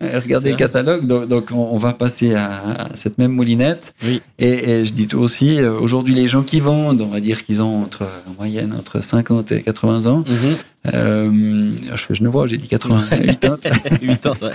regarder 0.20 0.50
le 0.50 0.56
catalogue. 0.56 1.06
Donc, 1.06 1.28
donc 1.28 1.50
on, 1.52 1.76
va 1.76 1.92
passer 1.92 2.34
à, 2.34 2.88
cette 2.94 3.18
même 3.18 3.32
moulinette. 3.32 3.94
Oui. 4.04 4.20
Et, 4.38 4.48
et, 4.48 4.84
je 4.84 4.92
dis 4.92 5.06
tout 5.06 5.20
aussi, 5.20 5.60
euh, 5.60 5.72
aujourd'hui, 5.72 6.12
les 6.12 6.26
gens 6.26 6.42
qui 6.42 6.58
vendent, 6.58 7.00
on 7.00 7.06
va 7.06 7.20
dire 7.20 7.44
qu'ils 7.44 7.62
ont 7.62 7.82
entre, 7.82 8.02
en 8.02 8.34
moyenne 8.36 8.74
entre 8.76 9.02
50 9.02 9.52
et 9.52 9.62
80 9.62 10.06
ans. 10.06 10.24
Mhm. 10.26 10.56
Euh, 10.92 11.70
je 11.94 11.96
fais 11.96 12.14
Genevois, 12.14 12.46
j'ai 12.46 12.58
dit 12.58 12.68
88 12.68 13.44
ans. 13.46 13.56
8 14.02 14.26
ans, 14.26 14.34
ouais. 14.42 14.50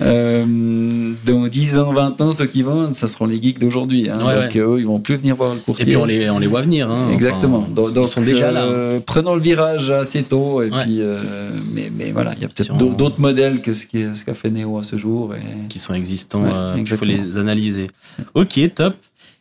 euh, 0.00 1.12
dans 1.24 1.42
10 1.42 1.78
ans, 1.78 1.92
20 1.92 2.20
ans, 2.20 2.30
ceux 2.30 2.46
qui 2.46 2.62
vendent, 2.62 2.94
ça 2.94 3.08
seront 3.08 3.26
les 3.26 3.42
geeks 3.42 3.58
d'aujourd'hui. 3.58 4.08
Hein, 4.08 4.18
donc 4.18 4.56
eux, 4.56 4.76
ils 4.78 4.86
vont 4.86 5.00
plus 5.00 5.16
venir 5.16 5.34
voir 5.34 5.54
le 5.54 5.60
courtier. 5.60 5.84
Et 5.84 5.88
puis 5.88 5.96
on 5.96 6.04
les, 6.04 6.30
on 6.30 6.38
les 6.38 6.46
voit 6.46 6.62
venir. 6.62 6.88
Hein, 6.88 7.10
Exactement. 7.12 7.66
donc, 7.68 7.90
ils 7.96 8.06
sont 8.06 8.22
déjà 8.22 8.52
là. 8.52 8.62
Euh, 8.62 9.00
prenons 9.04 9.34
le 9.34 9.40
virage 9.40 9.90
assez 9.90 10.22
tôt. 10.22 10.62
Et 10.62 10.70
puis, 10.70 11.00
euh, 11.00 11.20
mais, 11.72 11.90
mais 11.94 12.12
voilà, 12.12 12.32
il 12.36 12.42
y 12.42 12.44
a 12.44 12.48
peut-être 12.48 12.76
d'autres 12.76 13.20
modèles 13.20 13.60
que 13.60 13.72
ce 13.72 13.86
qu'a 13.86 14.34
fait 14.34 14.50
Neo 14.50 14.78
à 14.78 14.84
ce 14.84 14.96
jour. 14.96 15.34
Et... 15.34 15.68
Qui 15.68 15.78
sont 15.80 15.94
existants. 15.94 16.44
Euh, 16.44 16.76
il 16.78 16.86
faut 16.86 17.04
les 17.04 17.38
analyser. 17.38 17.88
Ok, 18.34 18.60
top. 18.74 18.94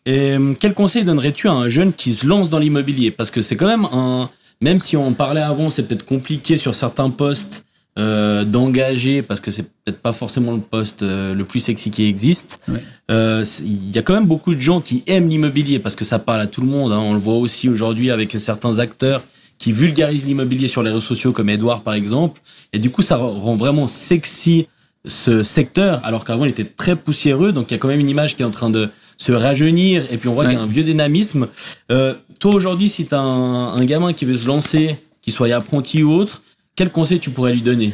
Et 0.07 0.35
quel 0.59 0.73
conseil 0.73 1.03
donnerais-tu 1.03 1.47
à 1.47 1.51
un 1.51 1.69
jeune 1.69 1.93
qui 1.93 2.15
se 2.15 2.25
lance 2.25 2.49
dans 2.49 2.57
l'immobilier? 2.57 3.11
Parce 3.11 3.29
que 3.29 3.43
c'est 3.43 3.55
quand 3.55 3.67
même 3.67 3.85
un 3.91 4.31
même 4.61 4.79
si 4.79 4.95
on 4.95 5.13
parlait 5.13 5.41
avant, 5.41 5.69
c'est 5.69 5.83
peut-être 5.83 6.05
compliqué 6.05 6.57
sur 6.57 6.75
certains 6.75 7.09
postes 7.09 7.65
euh, 7.99 8.45
d'engager 8.45 9.21
parce 9.21 9.41
que 9.41 9.51
c'est 9.51 9.63
peut-être 9.63 10.01
pas 10.01 10.13
forcément 10.13 10.53
le 10.53 10.61
poste 10.61 11.03
euh, 11.03 11.33
le 11.33 11.43
plus 11.43 11.59
sexy 11.59 11.91
qui 11.91 12.05
existe. 12.05 12.61
Euh, 13.09 13.43
il 13.59 13.93
y 13.93 13.97
a 13.97 14.01
quand 14.01 14.13
même 14.13 14.27
beaucoup 14.27 14.55
de 14.55 14.61
gens 14.61 14.79
qui 14.79 15.03
aiment 15.07 15.27
l'immobilier 15.27 15.77
parce 15.77 15.97
que 15.97 16.05
ça 16.05 16.17
parle 16.17 16.39
à 16.39 16.47
tout 16.47 16.61
le 16.61 16.67
monde. 16.67 16.93
Hein. 16.93 16.99
On 16.99 17.13
le 17.13 17.19
voit 17.19 17.35
aussi 17.35 17.67
aujourd'hui 17.67 18.09
avec 18.09 18.31
certains 18.39 18.79
acteurs 18.79 19.21
qui 19.57 19.73
vulgarisent 19.73 20.25
l'immobilier 20.25 20.69
sur 20.69 20.83
les 20.83 20.89
réseaux 20.89 21.01
sociaux 21.01 21.33
comme 21.33 21.49
Edouard 21.49 21.81
par 21.81 21.93
exemple. 21.93 22.39
Et 22.71 22.79
du 22.79 22.91
coup, 22.91 23.01
ça 23.01 23.17
rend 23.17 23.57
vraiment 23.57 23.87
sexy 23.87 24.69
ce 25.05 25.43
secteur 25.43 25.99
alors 26.05 26.23
qu'avant 26.23 26.45
il 26.45 26.51
était 26.51 26.63
très 26.63 26.95
poussiéreux. 26.95 27.51
Donc 27.51 27.71
il 27.71 27.73
y 27.73 27.75
a 27.75 27.77
quand 27.77 27.89
même 27.89 27.99
une 27.99 28.09
image 28.09 28.37
qui 28.37 28.41
est 28.41 28.45
en 28.45 28.51
train 28.51 28.69
de 28.69 28.89
se 29.21 29.31
rajeunir 29.31 30.03
et 30.11 30.17
puis 30.17 30.29
on 30.29 30.33
voit 30.33 30.45
qu'il 30.45 30.55
y 30.55 30.57
a 30.57 30.63
un 30.63 30.65
vieux 30.65 30.83
dynamisme. 30.83 31.47
Euh, 31.91 32.15
toi 32.39 32.55
aujourd'hui, 32.55 32.89
si 32.89 33.05
tu 33.05 33.13
as 33.13 33.19
un, 33.19 33.85
gamin 33.85 34.13
qui 34.13 34.25
veut 34.25 34.35
se 34.35 34.47
lancer, 34.47 34.95
qu'il 35.21 35.31
soit 35.31 35.51
apprenti 35.51 36.01
ou 36.01 36.11
autre, 36.11 36.41
quel 36.75 36.89
conseil 36.89 37.19
tu 37.19 37.29
pourrais 37.29 37.53
lui 37.53 37.61
donner? 37.61 37.93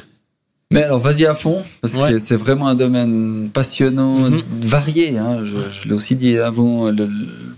Mais 0.70 0.84
alors, 0.84 1.00
vas-y 1.00 1.26
à 1.26 1.34
fond, 1.34 1.64
parce 1.82 1.94
que 1.94 2.20
c'est 2.20 2.36
vraiment 2.36 2.68
un 2.68 2.76
domaine 2.76 3.50
passionnant, 3.54 4.30
mhm. 4.30 4.42
varié. 4.50 5.18
Hein. 5.18 5.46
Je, 5.46 5.88
l'ai 5.88 5.94
aussi 5.94 6.16
dit 6.16 6.38
avant, 6.38 6.92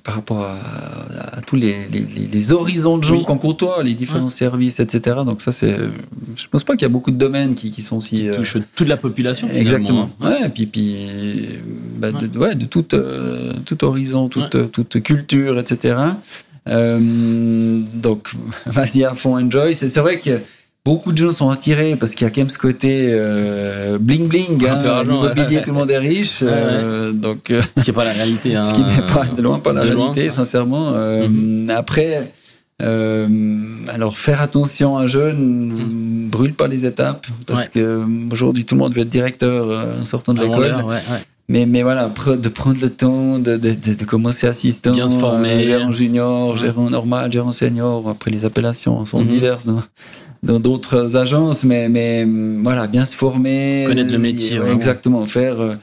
par 0.04 0.16
rapport 0.16 0.42
à, 0.42 1.42
tous 1.48 1.56
les, 1.56 1.88
les, 1.88 2.54
horizons 2.54 3.00
de 3.00 3.04
gens 3.04 3.24
qu'on 3.24 3.38
côtoie, 3.38 3.82
les 3.82 3.96
différents 3.96 4.30
services, 4.30 4.80
etc. 4.80 5.18
Donc 5.26 5.42
ça, 5.42 5.52
c'est. 5.52 5.76
Je 6.36 6.48
pense 6.50 6.64
pas 6.64 6.74
qu'il 6.74 6.84
y 6.84 6.86
a 6.86 6.90
beaucoup 6.90 7.10
de 7.10 7.18
domaines 7.18 7.56
qui, 7.56 7.72
qui 7.72 7.82
sont 7.82 7.98
aussi. 7.98 8.18
Qui 8.18 8.30
euh, 8.30 8.36
touchent 8.36 8.58
toute 8.76 8.88
la 8.88 8.98
population. 8.98 9.50
Exactement. 9.50 10.12
Hein. 10.22 10.30
Ouais, 10.30 10.46
et 10.46 10.50
puis, 10.50 10.68
puis 10.68 10.96
bah, 11.98 12.12
de, 12.12 12.38
ouais, 12.38 12.54
de 12.54 12.66
tout, 12.66 12.94
euh, 12.94 13.54
tout 13.66 13.84
horizon, 13.84 14.30
toute, 14.30 14.72
toute 14.72 15.02
culture, 15.02 15.58
etc. 15.58 15.96
Euh, 16.68 17.82
donc, 17.96 18.30
vas-y 18.66 19.04
à 19.04 19.16
fond, 19.16 19.38
enjoy. 19.38 19.74
C'est 19.74 19.98
vrai 19.98 20.20
que 20.20 20.40
beaucoup 20.90 21.12
de 21.12 21.18
gens 21.18 21.32
sont 21.32 21.52
attirés 21.52 21.96
parce 21.96 22.16
qu'il 22.16 22.26
y 22.26 22.28
a 22.28 22.32
quand 22.34 22.42
même 22.42 22.50
ce 22.50 22.58
côté 22.58 23.10
euh, 23.12 24.00
bling 24.00 24.28
bling, 24.28 24.68
hein, 24.68 25.04
l'immobilier, 25.04 25.62
tout 25.62 25.70
le 25.72 25.78
monde 25.78 25.92
est 25.92 26.00
riche. 26.00 26.40
Euh, 26.42 27.12
donc, 27.12 27.52
euh, 27.52 27.62
ce 27.78 27.84
qui 27.84 27.92
n'est 27.92 27.96
pas 27.96 28.06
la 28.06 28.12
réalité. 28.14 28.56
Hein, 28.56 28.64
ce 28.68 28.74
qui 28.74 28.82
n'est 28.82 29.02
pas 29.14 29.24
de 29.24 29.42
loin 29.42 29.60
pas 29.60 29.72
la 29.72 29.82
réalité, 29.82 30.32
sincèrement. 30.32 30.92
Mhm. 30.92 31.70
Après, 31.70 32.32
alors 32.80 34.18
faire 34.18 34.42
attention 34.42 34.98
à 34.98 35.04
un 35.04 35.08
jeune, 35.08 35.38
mhm. 35.38 36.30
brûle 36.30 36.56
pas 36.56 36.68
les 36.68 36.88
étapes 36.88 37.28
parce 37.46 37.68
que 37.70 38.02
aujourd'hui 38.32 38.66
tout 38.66 38.74
le 38.74 38.80
monde 38.80 38.96
veut 38.96 39.02
être 39.02 39.10
directeur 39.10 39.68
en 40.02 40.06
sortant 40.06 40.34
de 40.34 40.42
l'école. 40.42 40.76
Mais, 41.52 41.66
mais 41.66 41.82
voilà, 41.82 42.12
de 42.46 42.50
prendre 42.50 42.80
le 42.80 42.90
temps 42.92 43.40
de, 43.40 43.58
de, 43.58 43.74
de, 43.74 44.06
commencer 44.06 44.46
assistant, 44.46 44.92
Bien 44.92 45.10
se 45.10 45.16
former. 45.16 45.64
gérant 45.64 45.92
junior, 45.92 46.56
gérant 46.58 46.92
normal, 46.92 47.32
gérant 47.32 47.52
senior. 47.52 48.08
Après, 48.08 48.30
les 48.30 48.46
appellations 48.46 49.04
sont 49.08 49.22
mhm. 49.22 49.28
diverses 49.28 49.66
dans 49.66 49.82
d'autres 50.44 51.18
agences, 51.18 51.64
mais, 51.64 51.90
mais 51.90 52.26
voilà, 52.64 52.88
bien 52.88 53.06
se 53.06 53.16
former. 53.16 53.86
Connaître 53.88 54.12
le 54.12 54.20
métier. 54.20 54.60
exactement, 54.72 55.26
faire. 55.26 55.78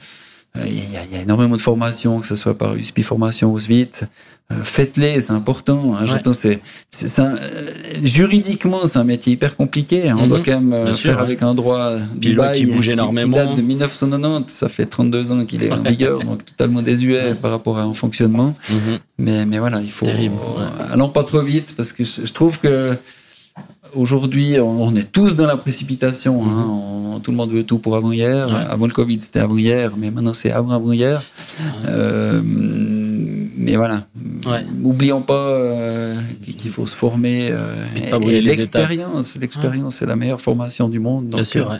Euh, 0.57 0.67
il 0.67 1.13
y, 1.13 1.17
a, 1.17 1.21
énormément 1.21 1.55
de 1.55 1.61
formations, 1.61 2.19
que 2.19 2.27
ce 2.27 2.35
soit 2.35 2.57
par 2.57 2.75
USP 2.75 3.01
Formation 3.01 3.51
ou 3.51 3.59
SVIT. 3.59 4.03
Euh, 4.49 4.55
faites-les, 4.63 5.19
c'est 5.19 5.33
important. 5.33 5.95
Hein, 5.95 6.05
c'est, 6.31 6.61
c'est, 6.89 7.19
euh, 7.19 7.35
juridiquement, 8.03 8.87
c'est 8.87 8.97
un 8.97 9.03
métier 9.03 9.33
hyper 9.33 9.57
compliqué. 9.57 10.09
Hein, 10.09 10.17
on 10.19 10.27
doit 10.27 10.39
mhm. 10.39 10.45
quand 10.45 10.61
même 10.61 10.93
faire 10.93 11.19
avec 11.19 11.43
un 11.43 11.53
droit 11.53 11.97
du 12.15 12.35
bail 12.35 12.57
qui 12.57 12.65
bouge 12.65 12.89
énormément. 12.89 13.37
Qui 13.37 13.45
date 13.45 13.57
de 13.57 13.61
1990, 13.61 14.53
ça 14.53 14.69
fait 14.69 14.85
32 14.85 15.31
ans 15.31 15.45
qu'il 15.45 15.63
est 15.63 15.71
en 15.71 15.81
vigueur, 15.81 16.19
donc 16.19 16.45
totalement 16.45 16.81
désuet 16.81 17.35
par 17.35 17.51
rapport 17.51 17.77
à 17.77 17.83
un 17.83 17.93
fonctionnement. 17.93 18.55
Mhm. 18.69 18.77
mais, 19.19 19.45
mais 19.45 19.59
voilà, 19.59 19.81
il 19.81 19.91
faut. 19.91 20.05
Terrible, 20.05 20.35
allons 20.91 21.09
pas 21.09 21.23
trop 21.23 21.41
vite, 21.41 21.73
parce 21.75 21.91
que 21.91 22.05
je 22.05 22.31
trouve 22.31 22.59
que 22.59 22.97
Aujourd'hui, 23.95 24.59
on 24.59 24.95
est 24.95 25.11
tous 25.11 25.35
dans 25.35 25.47
la 25.47 25.57
précipitation. 25.57 26.43
Hein. 26.43 27.15
Mhm. 27.15 27.21
tout 27.21 27.31
le 27.31 27.37
monde 27.37 27.51
veut 27.51 27.63
tout 27.63 27.79
pour 27.79 27.95
avant 27.95 28.11
hier. 28.11 28.53
Avant 28.69 28.85
le 28.85 28.93
Covid, 28.93 29.19
c'était 29.21 29.39
avant 29.39 29.57
hier, 29.57 29.93
mais 29.97 30.11
maintenant 30.11 30.33
c'est 30.33 30.51
avant 30.51 30.71
avant 30.71 30.91
hier. 30.91 31.21
Euh, 31.85 32.41
mais 32.43 33.75
voilà. 33.75 34.05
N'oublions 34.79 35.21
pas 35.21 35.47
euh, 35.49 36.15
qu'il 36.57 36.71
faut 36.71 36.85
se 36.85 36.95
former. 36.95 37.49
Euh, 37.51 37.85
et, 37.95 38.41
l'expérience, 38.41 39.35
l'expérience, 39.35 39.95
c'est 39.95 40.05
la 40.05 40.15
meilleure 40.15 40.41
formation 40.41 40.89
du 40.89 40.99
monde. 40.99 41.27
Bien 41.27 41.43
sûr. 41.43 41.73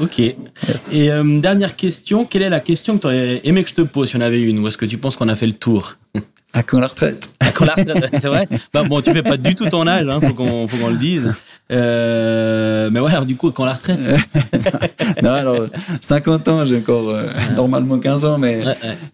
Ok. 0.00 0.18
Et 0.20 1.10
dernière 1.40 1.76
question, 1.76 2.24
quelle 2.24 2.42
est 2.42 2.50
la 2.50 2.60
question 2.60 2.96
que 2.96 3.02
tu 3.02 3.06
aurais 3.06 3.40
aimé 3.44 3.62
que 3.62 3.70
je 3.70 3.74
te 3.74 3.82
pose 3.82 4.10
si 4.10 4.16
on 4.16 4.20
avait 4.20 4.42
une? 4.42 4.58
Ou 4.60 4.68
est-ce 4.68 4.78
que 4.78 4.86
tu 4.86 4.98
penses 4.98 5.16
qu'on 5.16 5.28
a 5.28 5.36
fait 5.36 5.46
le 5.46 5.52
tour? 5.52 5.96
à 6.54 6.62
quand 6.62 6.80
la 6.80 6.86
retraite? 6.86 7.28
À 7.40 7.50
quand 7.50 7.66
la 7.66 7.74
retraite, 7.74 8.14
c'est 8.16 8.28
vrai. 8.28 8.48
Bah, 8.72 8.84
Bon, 8.88 9.00
tu 9.00 9.12
fais 9.12 9.22
pas 9.22 9.36
du 9.36 9.54
tout 9.54 9.66
ton 9.66 9.86
âge, 9.86 10.06
hein, 10.08 10.20
faut 10.20 10.34
qu'on 10.34 10.66
qu'on 10.66 10.88
le 10.88 10.96
dise. 10.96 11.32
Euh, 11.72 12.88
mais 12.90 13.00
ouais, 13.00 13.10
alors 13.10 13.26
du 13.26 13.36
coup, 13.36 13.50
quand 13.50 13.64
la 13.64 13.74
retraite? 13.74 13.98
Non, 15.22 15.32
alors 15.32 15.66
50 16.00 16.48
ans, 16.48 16.64
j'ai 16.64 16.78
encore 16.78 17.10
euh, 17.10 17.26
normalement 17.54 17.98
15 17.98 18.24
ans, 18.24 18.38
mais 18.38 18.62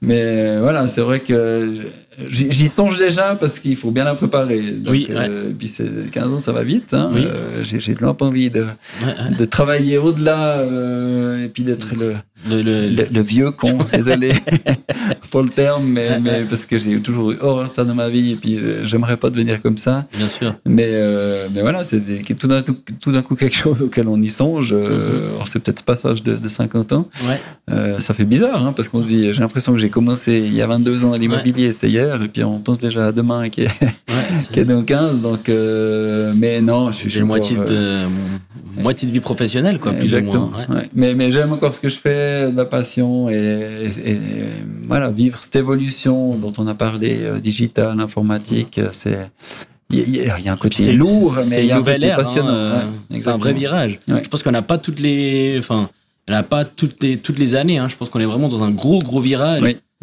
mais 0.03 0.20
euh, 0.20 0.59
voilà, 0.61 0.86
c'est 0.86 1.01
vrai 1.01 1.20
que 1.20 1.78
j'y 2.29 2.68
songe 2.68 2.97
déjà 2.97 3.35
parce 3.35 3.59
qu'il 3.59 3.77
faut 3.77 3.91
bien 3.91 4.05
la 4.05 4.14
préparer. 4.14 4.61
Donc, 4.61 4.93
oui, 4.93 5.09
euh, 5.11 5.53
puis 5.57 5.73
15 6.12 6.33
ans, 6.33 6.41
ça 6.41 6.53
va 6.53 6.62
vite. 6.62 6.95
Hein. 6.95 7.11
Oui. 7.12 7.25
Euh, 7.27 7.62
j'ai 7.62 7.95
de 7.95 8.12
pas 8.12 8.25
envie 8.25 8.51
de, 8.51 8.66
de 9.39 9.45
travailler 9.45 9.99
au-delà 9.99 10.59
euh, 10.59 11.45
et 11.45 11.49
puis 11.49 11.64
d'être 11.64 11.95
le 11.95 12.14
le, 12.49 12.62
le, 12.62 13.21
vieux 13.21 13.51
con, 13.51 13.77
désolé 13.93 14.33
pour 15.31 15.43
le 15.43 15.51
terme, 15.51 15.85
mais, 15.85 16.18
mais 16.21 16.43
parce 16.49 16.64
que 16.64 16.79
j'ai 16.79 16.99
toujours 17.03 17.33
eu 17.33 17.37
horreur 17.39 17.68
de 17.68 17.75
ça 17.75 17.85
dans 17.85 17.95
ma 17.95 18.09
vie 18.09 18.33
et 18.33 18.37
puis 18.37 18.59
j'aimerais 18.83 19.18
pas 19.18 19.29
devenir 19.29 19.61
comme 19.61 19.77
ça. 19.77 20.07
Bien 20.16 20.27
sûr. 20.27 20.57
Mais, 20.64 20.91
mais 21.53 21.61
voilà, 21.61 21.85
c'est 21.85 22.01
tout 22.39 22.47
d'un 22.47 22.62
tout, 22.62 23.12
d'un 23.12 23.21
coup 23.21 23.37
quelque 23.37 23.55
chose 23.55 23.83
auquel 23.83 24.09
on 24.09 24.21
y 24.23 24.31
songe. 24.31 24.73
Mm-hmm. 24.73 25.45
C'est 25.45 25.59
peut-être 25.59 25.81
ce 25.81 25.85
passage 25.85 26.23
de, 26.23 26.35
de 26.37 26.49
50 26.49 26.95
ans. 26.95 27.09
Ouais. 27.71 28.01
ça 28.01 28.14
fait 28.14 28.25
bizarre 28.25 28.66
hein, 28.66 28.73
parce 28.73 28.89
qu'on 28.89 29.01
se 29.01 29.07
dit, 29.07 29.33
j'ai 29.33 29.41
l'impression 29.41 29.73
que 29.73 29.79
j'ai 29.79 29.91
commencé 29.91 30.43
il 30.45 30.55
y 30.55 30.62
a 30.62 30.66
22 30.66 31.05
ans 31.05 31.12
à 31.12 31.18
l'immobilier, 31.18 31.71
c'était 31.73 31.89
hier 31.89 32.21
et 32.23 32.29
puis 32.29 32.45
on 32.45 32.59
pense 32.59 32.79
déjà 32.79 33.09
à 33.09 33.12
demain 33.12 33.49
qui 33.49 33.62
est, 33.62 33.71
qui 34.53 34.61
est 34.61 34.64
dans 34.64 34.83
15. 34.83 35.21
Donc, 35.21 35.49
euh, 35.49 36.33
mais 36.39 36.61
non, 36.61 36.93
je 36.93 37.09
suis 37.09 37.23
moitié 37.23 37.57
de 37.57 37.64
euh, 37.71 38.07
moitié 38.79 39.09
de 39.09 39.12
vie 39.12 39.21
professionnelle, 39.21 39.79
quoi. 39.79 39.93
Exactement. 39.95 40.51
Mais, 40.95 41.14
mais 41.14 41.31
j'aime 41.31 41.53
encore 41.53 41.75
ce 41.75 41.81
que 41.81 41.89
je 41.89 41.97
fais, 41.97 42.51
la 42.51 42.64
passion 42.64 43.29
et, 43.29 43.89
voilà, 44.87 45.11
vivre 45.11 45.39
cette 45.41 45.57
évolution 45.57 46.37
dont 46.37 46.53
on 46.59 46.66
a 46.66 46.75
parlé, 46.75 47.18
euh, 47.23 47.39
digital, 47.39 48.01
informatique, 48.01 48.81
c'est 48.93 49.18
il 49.93 50.16
y, 50.16 50.49
a 50.49 50.53
un 50.53 50.57
côté 50.57 50.93
lourd, 50.93 51.37
mais 51.51 51.64
il 51.64 51.66
y 51.66 51.73
a 51.73 51.79
un 51.79 51.83
côté 51.83 52.12
hein, 52.12 52.16
passionnant. 52.16 52.81
c'est 53.11 53.29
un 53.29 53.39
vrai 53.39 53.53
virage. 53.53 53.99
Je 54.07 54.29
pense 54.29 54.45
qu'on 54.45 54.53
n'a 54.53 54.62
pas 54.62 54.79
toutes 54.79 55.01
les, 55.01 55.57
enfin, 55.59 55.91
on 56.29 56.33
n'a 56.33 56.43
pas 56.43 56.64
toutes 56.64 57.03
les 57.03 57.16
toutes 57.16 57.39
les 57.39 57.55
années. 57.55 57.79
Hein. 57.79 57.89
Je 57.89 57.97
pense 57.97 58.09
qu'on 58.09 58.21
est 58.21 58.25
vraiment 58.25 58.49
dans 58.49 58.62
un 58.62 58.71
gros 58.71 58.99
gros 59.01 59.21
virage. 59.21 59.62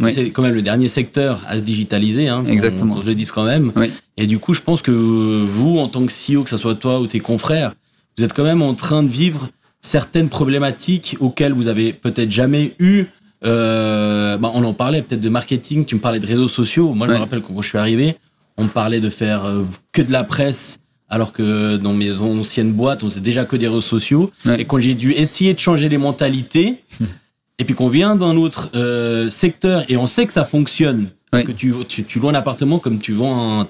C'est 0.10 0.30
quand 0.30 0.44
même 0.44 0.54
le 0.54 0.62
dernier 0.62 0.88
secteur 0.88 1.44
à 1.48 1.58
se 1.58 1.64
digitaliser. 1.64 2.28
Hein, 2.28 2.44
Exactement. 2.46 3.02
je 3.02 3.08
le 3.08 3.16
dise 3.16 3.32
quand 3.32 3.46
même. 3.46 3.72
Et 4.18 4.28
du 4.28 4.38
coup, 4.38 4.54
je 4.54 4.62
pense 4.62 4.82
que 4.82 4.92
vous, 4.92 5.80
en 5.80 5.88
tant 5.88 6.06
que 6.06 6.12
CEO, 6.12 6.44
que 6.44 6.50
ce 6.50 6.58
soit 6.58 6.76
toi 6.76 7.00
ou 7.00 7.08
tes 7.08 7.20
confrères, 7.20 7.74
vous 8.18 8.24
êtes 8.24 8.34
quand 8.34 8.44
même 8.44 8.62
en 8.62 8.74
train 8.74 9.04
de 9.04 9.10
vivre 9.10 9.50
certaines 9.82 10.30
problématiques 10.30 11.18
auxquelles 11.20 11.54
vous 11.54 11.68
avez 11.68 11.94
peut-être 11.94 12.32
jamais 12.32 12.76
eu. 12.80 13.06
Euh, 13.46 14.38
bah 14.38 14.52
on 14.56 14.64
en 14.64 14.74
parlait 14.74 15.02
peut-être 15.02 15.22
de 15.22 15.30
marketing. 15.30 15.86
Tu 15.86 15.96
me 15.96 16.00
parlais 16.00 16.20
de 16.20 16.26
réseaux 16.26 16.48
sociaux. 16.48 16.94
Moi, 16.94 17.08
je 17.08 17.14
me 17.14 17.18
rappelle 17.18 17.42
quand 17.42 17.60
je 17.62 17.68
suis 17.68 17.78
arrivé, 17.78 18.18
on 18.58 18.64
me 18.64 18.70
parlait 18.70 19.00
de 19.00 19.10
faire 19.10 19.46
euh, 19.46 19.64
que 19.94 20.02
de 20.02 20.12
la 20.12 20.24
presse. 20.24 20.80
Alors 21.10 21.32
que 21.32 21.78
dans 21.78 21.94
mes 21.94 22.22
anciennes 22.22 22.74
boîtes, 22.74 23.04
on 23.04 23.10
faisait 23.10 23.22
déjà 23.22 23.46
que 23.46 23.56
des 23.56 23.68
réseaux 23.68 23.82
sociaux. 23.82 24.32
Et 24.58 24.66
quand 24.66 24.80
j'ai 24.80 24.96
dû 24.96 25.12
essayer 25.12 25.54
de 25.54 25.60
changer 25.60 25.90
les 25.90 25.98
mentalités, 25.98 26.84
et 27.60 27.64
puis 27.64 27.76
qu'on 27.76 27.90
vient 27.90 28.16
d'un 28.16 28.36
autre 28.36 28.70
euh, 28.76 29.30
secteur 29.30 29.84
et 29.90 29.98
on 29.98 30.08
sait 30.08 30.26
que 30.26 30.34
ça 30.34 30.46
fonctionne, 30.46 31.08
parce 31.32 31.44
que 31.44 31.52
tu, 31.52 31.74
tu, 31.88 32.04
tu 32.04 32.20
loues 32.20 32.30
un 32.30 32.36
appartement 32.36 32.80
comme 32.80 33.00
tu 33.00 33.14
vends 33.14 33.62
un, 33.62 33.68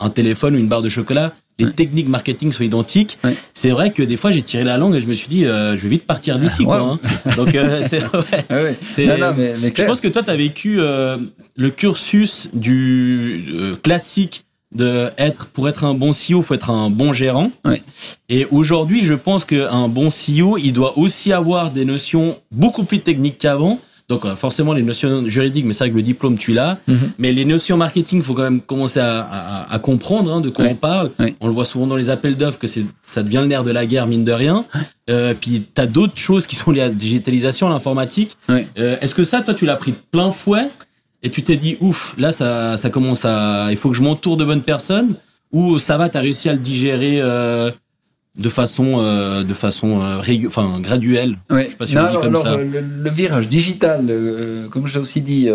un 0.00 0.10
téléphone 0.10 0.54
ou 0.54 0.58
une 0.58 0.68
barre 0.68 0.82
de 0.82 0.88
chocolat, 0.88 1.32
les 1.60 1.72
techniques 1.72 2.08
marketing 2.08 2.52
sont 2.52 2.62
identiques. 2.62 3.18
C'est 3.54 3.70
vrai 3.70 3.92
que 3.92 4.02
des 4.02 4.16
fois 4.16 4.30
j'ai 4.30 4.42
tiré 4.42 4.64
la 4.64 4.78
langue 4.78 4.94
et 4.94 5.00
je 5.00 5.06
me 5.06 5.14
suis 5.14 5.28
dit 5.28 5.44
euh, 5.44 5.76
je 5.76 5.82
vais 5.82 5.88
vite 5.88 6.06
partir 6.06 6.38
d'ici 6.38 6.64
quoi. 6.64 6.80
Hein. 6.80 6.98
Donc 7.36 7.54
euh, 7.54 7.82
c'est 7.82 8.02
ouais, 8.50 8.76
non, 9.06 9.18
non, 9.18 9.34
mais, 9.36 9.54
mais 9.60 9.72
je 9.76 9.84
pense 9.84 10.00
que 10.00 10.08
toi 10.08 10.22
tu 10.22 10.30
as 10.30 10.36
vécu 10.36 10.80
euh, 10.80 11.18
le 11.56 11.70
cursus 11.70 12.48
du 12.54 13.44
euh, 13.52 13.76
classique 13.76 14.44
de 14.74 15.08
être 15.18 15.46
pour 15.46 15.68
être 15.68 15.84
un 15.84 15.94
bon 15.94 16.10
CEO, 16.12 16.42
faut 16.42 16.54
être 16.54 16.70
un 16.70 16.90
bon 16.90 17.12
gérant. 17.12 17.50
Ouais. 17.64 17.82
Et 18.28 18.46
aujourd'hui, 18.50 19.02
je 19.04 19.14
pense 19.14 19.44
qu'un 19.44 19.88
bon 19.88 20.08
CEO, 20.08 20.58
il 20.58 20.72
doit 20.72 20.96
aussi 20.98 21.32
avoir 21.32 21.70
des 21.70 21.84
notions 21.84 22.36
beaucoup 22.52 22.84
plus 22.84 23.00
techniques 23.00 23.38
qu'avant. 23.38 23.80
Donc 24.08 24.24
euh, 24.24 24.34
forcément 24.34 24.72
les 24.72 24.82
notions 24.82 25.28
juridiques, 25.28 25.64
mais 25.64 25.72
c'est 25.72 25.84
vrai 25.84 25.90
que 25.92 25.96
le 25.96 26.02
diplôme 26.02 26.36
tu 26.36 26.52
l'as. 26.52 26.78
Mhm. 26.88 27.12
Mais 27.18 27.32
les 27.32 27.44
notions 27.44 27.76
marketing, 27.76 28.22
faut 28.22 28.34
quand 28.34 28.42
même 28.42 28.60
commencer 28.60 28.98
à, 28.98 29.20
à, 29.20 29.72
à 29.72 29.78
comprendre 29.78 30.32
hein, 30.34 30.40
de 30.40 30.50
quoi 30.50 30.64
Ouais. 30.64 30.72
on 30.72 30.76
parle. 30.76 31.12
Ouais. 31.20 31.32
On 31.40 31.46
le 31.46 31.52
voit 31.52 31.64
souvent 31.64 31.86
dans 31.86 31.94
les 31.94 32.10
appels 32.10 32.36
d'offres 32.36 32.58
que 32.58 32.66
c'est 32.66 32.84
ça 33.04 33.22
devient 33.22 33.38
le 33.42 33.46
nerf 33.46 33.62
de 33.62 33.70
la 33.70 33.86
guerre 33.86 34.08
mine 34.08 34.24
de 34.24 34.32
rien. 34.32 34.64
Euh, 35.10 35.32
puis 35.40 35.62
t'as 35.74 35.86
d'autres 35.86 36.18
choses 36.18 36.46
qui 36.48 36.56
sont 36.56 36.72
liées 36.72 36.80
à 36.82 36.88
la 36.88 36.94
digitalisation, 36.94 37.68
à 37.68 37.70
l'informatique. 37.70 38.36
Euh, 38.50 38.96
Est-ce 39.00 39.14
que 39.14 39.22
ça, 39.22 39.42
toi, 39.42 39.54
tu 39.54 39.64
l'as 39.64 39.76
pris 39.76 39.92
de 39.92 39.96
plein 40.10 40.32
fouet 40.32 40.68
et 41.22 41.30
tu 41.30 41.42
t'es 41.42 41.56
dit 41.56 41.76
ouf, 41.80 42.14
là 42.18 42.32
ça 42.32 42.76
ça 42.76 42.90
commence 42.90 43.24
à, 43.24 43.68
il 43.70 43.76
faut 43.76 43.90
que 43.90 43.96
je 43.96 44.02
m'entoure 44.02 44.36
de 44.36 44.44
bonnes 44.44 44.62
personnes 44.62 45.14
ou 45.52 45.78
ça 45.78 45.96
va, 45.98 46.08
t'as 46.08 46.20
réussi 46.20 46.48
à 46.48 46.52
le 46.52 46.58
digérer 46.58 47.18
euh, 47.20 47.70
de 48.38 48.48
façon 48.48 48.98
euh, 49.00 49.42
de 49.42 49.52
façon 49.52 50.00
euh, 50.00 50.20
régu- 50.20 50.46
enfin 50.46 50.78
graduelle? 50.80 51.34
Ouais. 51.50 51.64
Je 51.64 51.70
sais 51.70 51.76
pas 51.76 51.86
si 51.86 51.94
Non, 51.96 52.02
on 52.02 52.04
dit 52.04 52.10
alors, 52.10 52.22
comme 52.22 52.36
alors, 52.36 52.42
ça. 52.42 52.56
Le, 52.56 52.80
le 53.02 53.10
virage 53.10 53.48
digital, 53.48 54.06
comme 54.70 54.86
je 54.86 54.94
l'ai 54.94 55.00
aussi 55.00 55.20
dit, 55.20 55.48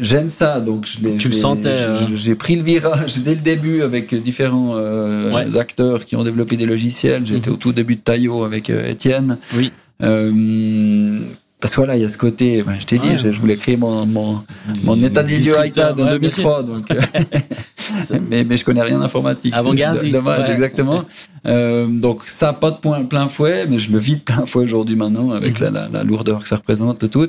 j'aime 0.00 0.28
ça. 0.28 0.58
Donc 0.60 0.86
je 0.86 0.98
Tu 1.16 1.28
le 1.28 1.34
sentais, 1.34 1.76
J'ai 2.12 2.34
pris 2.34 2.56
le 2.56 2.62
virage 2.64 3.18
dès 3.24 3.34
le 3.36 3.40
début 3.40 3.82
avec 3.82 4.12
différents 4.20 4.74
Ouais. 4.74 5.56
acteurs 5.56 6.04
qui 6.04 6.16
ont 6.16 6.24
développé 6.24 6.56
des 6.56 6.66
logiciels. 6.66 7.24
J'étais 7.24 7.48
Mhm. 7.50 7.54
au 7.54 7.58
tout 7.58 7.72
début 7.72 7.94
de 7.94 8.00
Taillot 8.00 8.42
avec 8.44 8.68
Étienne. 8.70 9.38
Oui. 9.56 9.70
Parce 11.66 11.74
que 11.74 11.80
voilà, 11.80 11.96
il 11.96 12.02
y 12.02 12.04
a 12.04 12.08
ce 12.08 12.16
côté, 12.16 12.62
ben, 12.62 12.76
je 12.78 12.86
t'ai 12.86 12.96
dit, 12.96 13.08
Ouais. 13.08 13.16
je, 13.16 13.32
je 13.32 13.40
voulais 13.40 13.56
créer 13.56 13.76
mon, 13.76 14.06
mon, 14.06 14.40
mon 14.84 15.02
état 15.02 15.24
des 15.24 15.36
lieux 15.36 15.56
iPad 15.64 15.98
en 15.98 16.04
ouais, 16.04 16.10
bien 16.10 16.30
2003, 16.30 16.62
donc, 16.62 16.88
euh, 16.92 17.00
mais, 18.30 18.44
mais 18.44 18.56
je 18.56 18.64
connais 18.64 18.82
rien 18.82 19.00
en 19.00 19.02
informatique. 19.02 19.52
c'est 19.52 19.58
Avant-gardiste, 19.58 20.12
Dommage, 20.14 20.46
ouais. 20.46 20.52
exactement. 20.52 21.02
Euh, 21.48 21.86
donc 21.88 22.22
ça, 22.24 22.52
pas 22.52 22.70
de 22.70 22.76
point 22.76 23.02
plein 23.02 23.26
fouet, 23.26 23.66
mais 23.68 23.78
je 23.78 23.90
le 23.90 23.98
vis 23.98 24.14
de 24.14 24.20
plein 24.20 24.46
fouet 24.46 24.62
aujourd'hui 24.62 24.94
maintenant 24.94 25.32
avec 25.32 25.58
Mhm. 25.60 25.64
la, 25.64 25.70
la, 25.72 25.88
la 25.88 26.04
lourdeur 26.04 26.40
que 26.40 26.46
ça 26.48 26.54
représente 26.56 27.00
de 27.00 27.08
tout. 27.08 27.26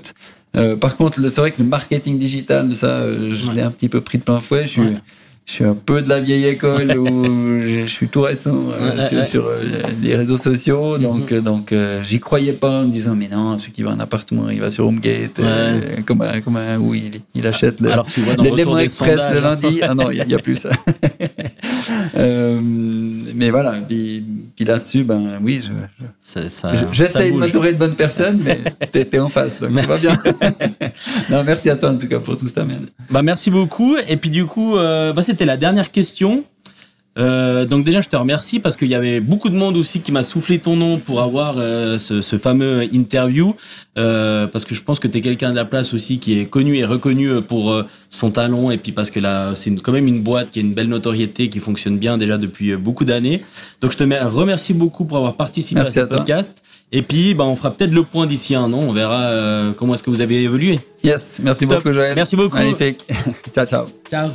Euh, 0.56 0.76
par 0.76 0.96
contre, 0.98 1.20
c'est 1.28 1.42
vrai 1.42 1.52
que 1.52 1.64
le 1.64 1.68
marketing 1.68 2.20
digital, 2.20 2.72
ça, 2.76 3.02
je 3.10 3.48
Ouais. 3.48 3.56
l'ai 3.56 3.62
un 3.64 3.72
petit 3.72 3.90
peu 3.90 4.02
pris 4.02 4.20
de 4.20 4.24
plein 4.24 4.40
fouet. 4.40 4.64
Je 4.66 4.68
suis. 4.70 4.82
Je 5.48 5.54
suis 5.54 5.64
un 5.64 5.76
peu 5.76 6.02
de 6.02 6.10
la 6.10 6.20
vieille 6.20 6.46
école 6.46 6.98
où 6.98 7.24
je, 7.62 7.80
je 7.86 7.90
suis 7.90 8.10
tout 8.10 8.22
récent 8.22 8.52
euh, 8.54 8.96
Ouais, 8.98 9.08
sur, 9.08 9.18
ouais. 9.18 9.26
sur, 9.26 9.46
euh, 9.48 9.64
les 10.04 10.16
réseaux 10.16 10.38
sociaux. 10.38 10.98
Donc, 10.98 11.32
euh, 11.32 11.40
donc 11.40 11.74
j'y 12.04 12.20
croyais 12.20 12.52
pas 12.54 12.82
en 12.82 12.84
me 12.84 12.92
disant, 12.92 13.16
mais 13.16 13.30
non, 13.30 13.58
celui 13.58 13.72
qui 13.72 13.82
va 13.82 13.92
un 13.92 14.00
appartement, 14.02 14.50
il 14.50 14.60
va 14.60 14.72
sur 14.72 14.86
HomeGate, 14.88 15.40
euh, 15.40 16.02
comme, 16.06 16.22
où 16.82 16.94
il, 16.94 17.12
il 17.34 17.48
achète 17.48 17.80
le, 17.80 17.92
Alors 17.92 18.06
tu 18.06 18.20
vois 18.22 18.36
dans 18.36 18.44
le 18.44 18.82
Express 18.82 19.20
sondages, 19.22 19.36
le 19.36 19.40
lundi. 19.42 19.80
Ah 19.82 19.96
non, 19.96 20.12
il 20.12 20.22
n'y 20.28 20.34
a, 20.34 20.38
plus 20.38 20.58
ça. 20.58 20.70
Mais 23.36 23.50
voilà, 23.52 23.74
puis, 23.88 24.24
puis 24.56 24.66
là-dessus, 24.66 25.04
ben 25.04 25.40
oui, 25.44 25.62
je, 25.62 25.72
ça- 26.20 26.42
je- 26.76 26.86
j'essaye 26.92 27.32
de 27.32 27.38
m'entourer 27.38 27.74
de 27.74 27.78
bonnes 27.78 27.96
personnes, 27.96 28.40
mais 28.44 28.60
t'es, 28.92 29.06
t'es 29.06 29.20
en 29.20 29.30
face, 29.30 29.60
donc 29.60 29.80
tout 29.80 29.88
va 29.88 29.98
bien. 29.98 30.18
non, 31.30 31.44
merci 31.44 31.70
à 31.70 31.76
toi 31.76 31.92
en 31.92 31.98
tout 31.98 32.08
cas 32.08 32.20
pour 32.20 32.36
tout 32.36 32.48
ça, 32.48 32.64
man. 32.66 32.86
Bah 33.12 33.22
merci 33.22 33.50
beaucoup. 33.50 33.96
Et 34.10 34.18
puis 34.18 34.30
du 34.30 34.46
coup, 34.46 34.76
bah, 34.76 35.22
c'était 35.38 35.46
la 35.46 35.58
dernière 35.58 35.92
question. 35.92 36.44
Euh, 37.20 37.66
donc 37.66 37.84
déjà, 37.84 38.00
je 38.02 38.10
te 38.10 38.16
remercie 38.16 38.60
parce 38.60 38.78
qu'il 38.78 38.90
y 38.90 38.94
avait 38.96 39.20
beaucoup 39.20 39.50
de 39.50 39.56
monde 39.56 39.76
aussi 39.76 40.02
qui 40.02 40.12
m'a 40.12 40.22
soufflé 40.22 40.60
ton 40.60 40.76
nom 40.76 41.00
pour 41.00 41.20
avoir 41.22 41.56
euh, 41.58 41.98
ce, 41.98 42.22
ce 42.22 42.38
fameux 42.38 42.84
interview. 42.94 43.56
Euh, 43.98 44.46
parce 44.46 44.66
que 44.66 44.76
je 44.76 44.84
pense 44.84 45.00
que 45.00 45.08
tu 45.08 45.18
es 45.18 45.22
quelqu'un 45.22 45.50
de 45.50 45.56
la 45.56 45.66
place 45.66 45.96
aussi 45.96 46.20
qui 46.20 46.40
est 46.40 46.46
connu 46.46 46.76
et 46.78 46.86
reconnu 46.86 47.42
pour 47.42 47.76
son 48.12 48.30
talent 48.30 48.70
et 48.70 48.78
puis 48.78 48.92
parce 48.92 49.10
que 49.10 49.20
là, 49.20 49.54
c'est 49.56 49.72
quand 49.82 49.92
même 49.94 50.06
une 50.08 50.22
boîte 50.22 50.52
qui 50.52 50.60
a 50.60 50.62
une 50.62 50.76
belle 50.76 50.90
notoriété, 50.90 51.50
qui 51.50 51.60
fonctionne 51.60 51.98
bien 51.98 52.20
déjà 52.20 52.38
depuis 52.38 52.76
beaucoup 52.76 53.04
d'années. 53.06 53.42
Donc 53.82 53.92
je 53.94 53.98
te 53.98 54.04
mer- 54.04 54.32
remercie 54.32 54.74
beaucoup 54.76 55.06
pour 55.06 55.18
avoir 55.18 55.36
participé 55.36 55.82
Merci 55.82 56.00
à 56.00 56.04
ce 56.04 56.08
podcast. 56.16 56.62
Et 56.92 57.02
puis, 57.02 57.34
bah, 57.34 57.46
on 57.46 57.56
fera 57.56 57.72
peut-être 57.72 57.94
le 57.94 58.04
point 58.04 58.28
d'ici 58.28 58.54
un 58.54 58.72
an. 58.74 58.84
On 58.90 58.92
verra 58.94 59.74
comment 59.76 59.96
est-ce 59.96 60.04
que 60.04 60.12
vous 60.12 60.22
avez 60.22 60.44
évolué. 60.44 60.80
Yes, 61.04 61.40
merci 61.42 61.66
Top. 61.68 61.78
beaucoup 61.80 61.94
Joël. 61.94 62.14
Merci 62.16 62.36
beaucoup. 62.36 62.58
Magnifique. 62.58 63.08
ciao, 63.56 63.66
ciao. 63.66 63.86
Ciao. 64.08 64.30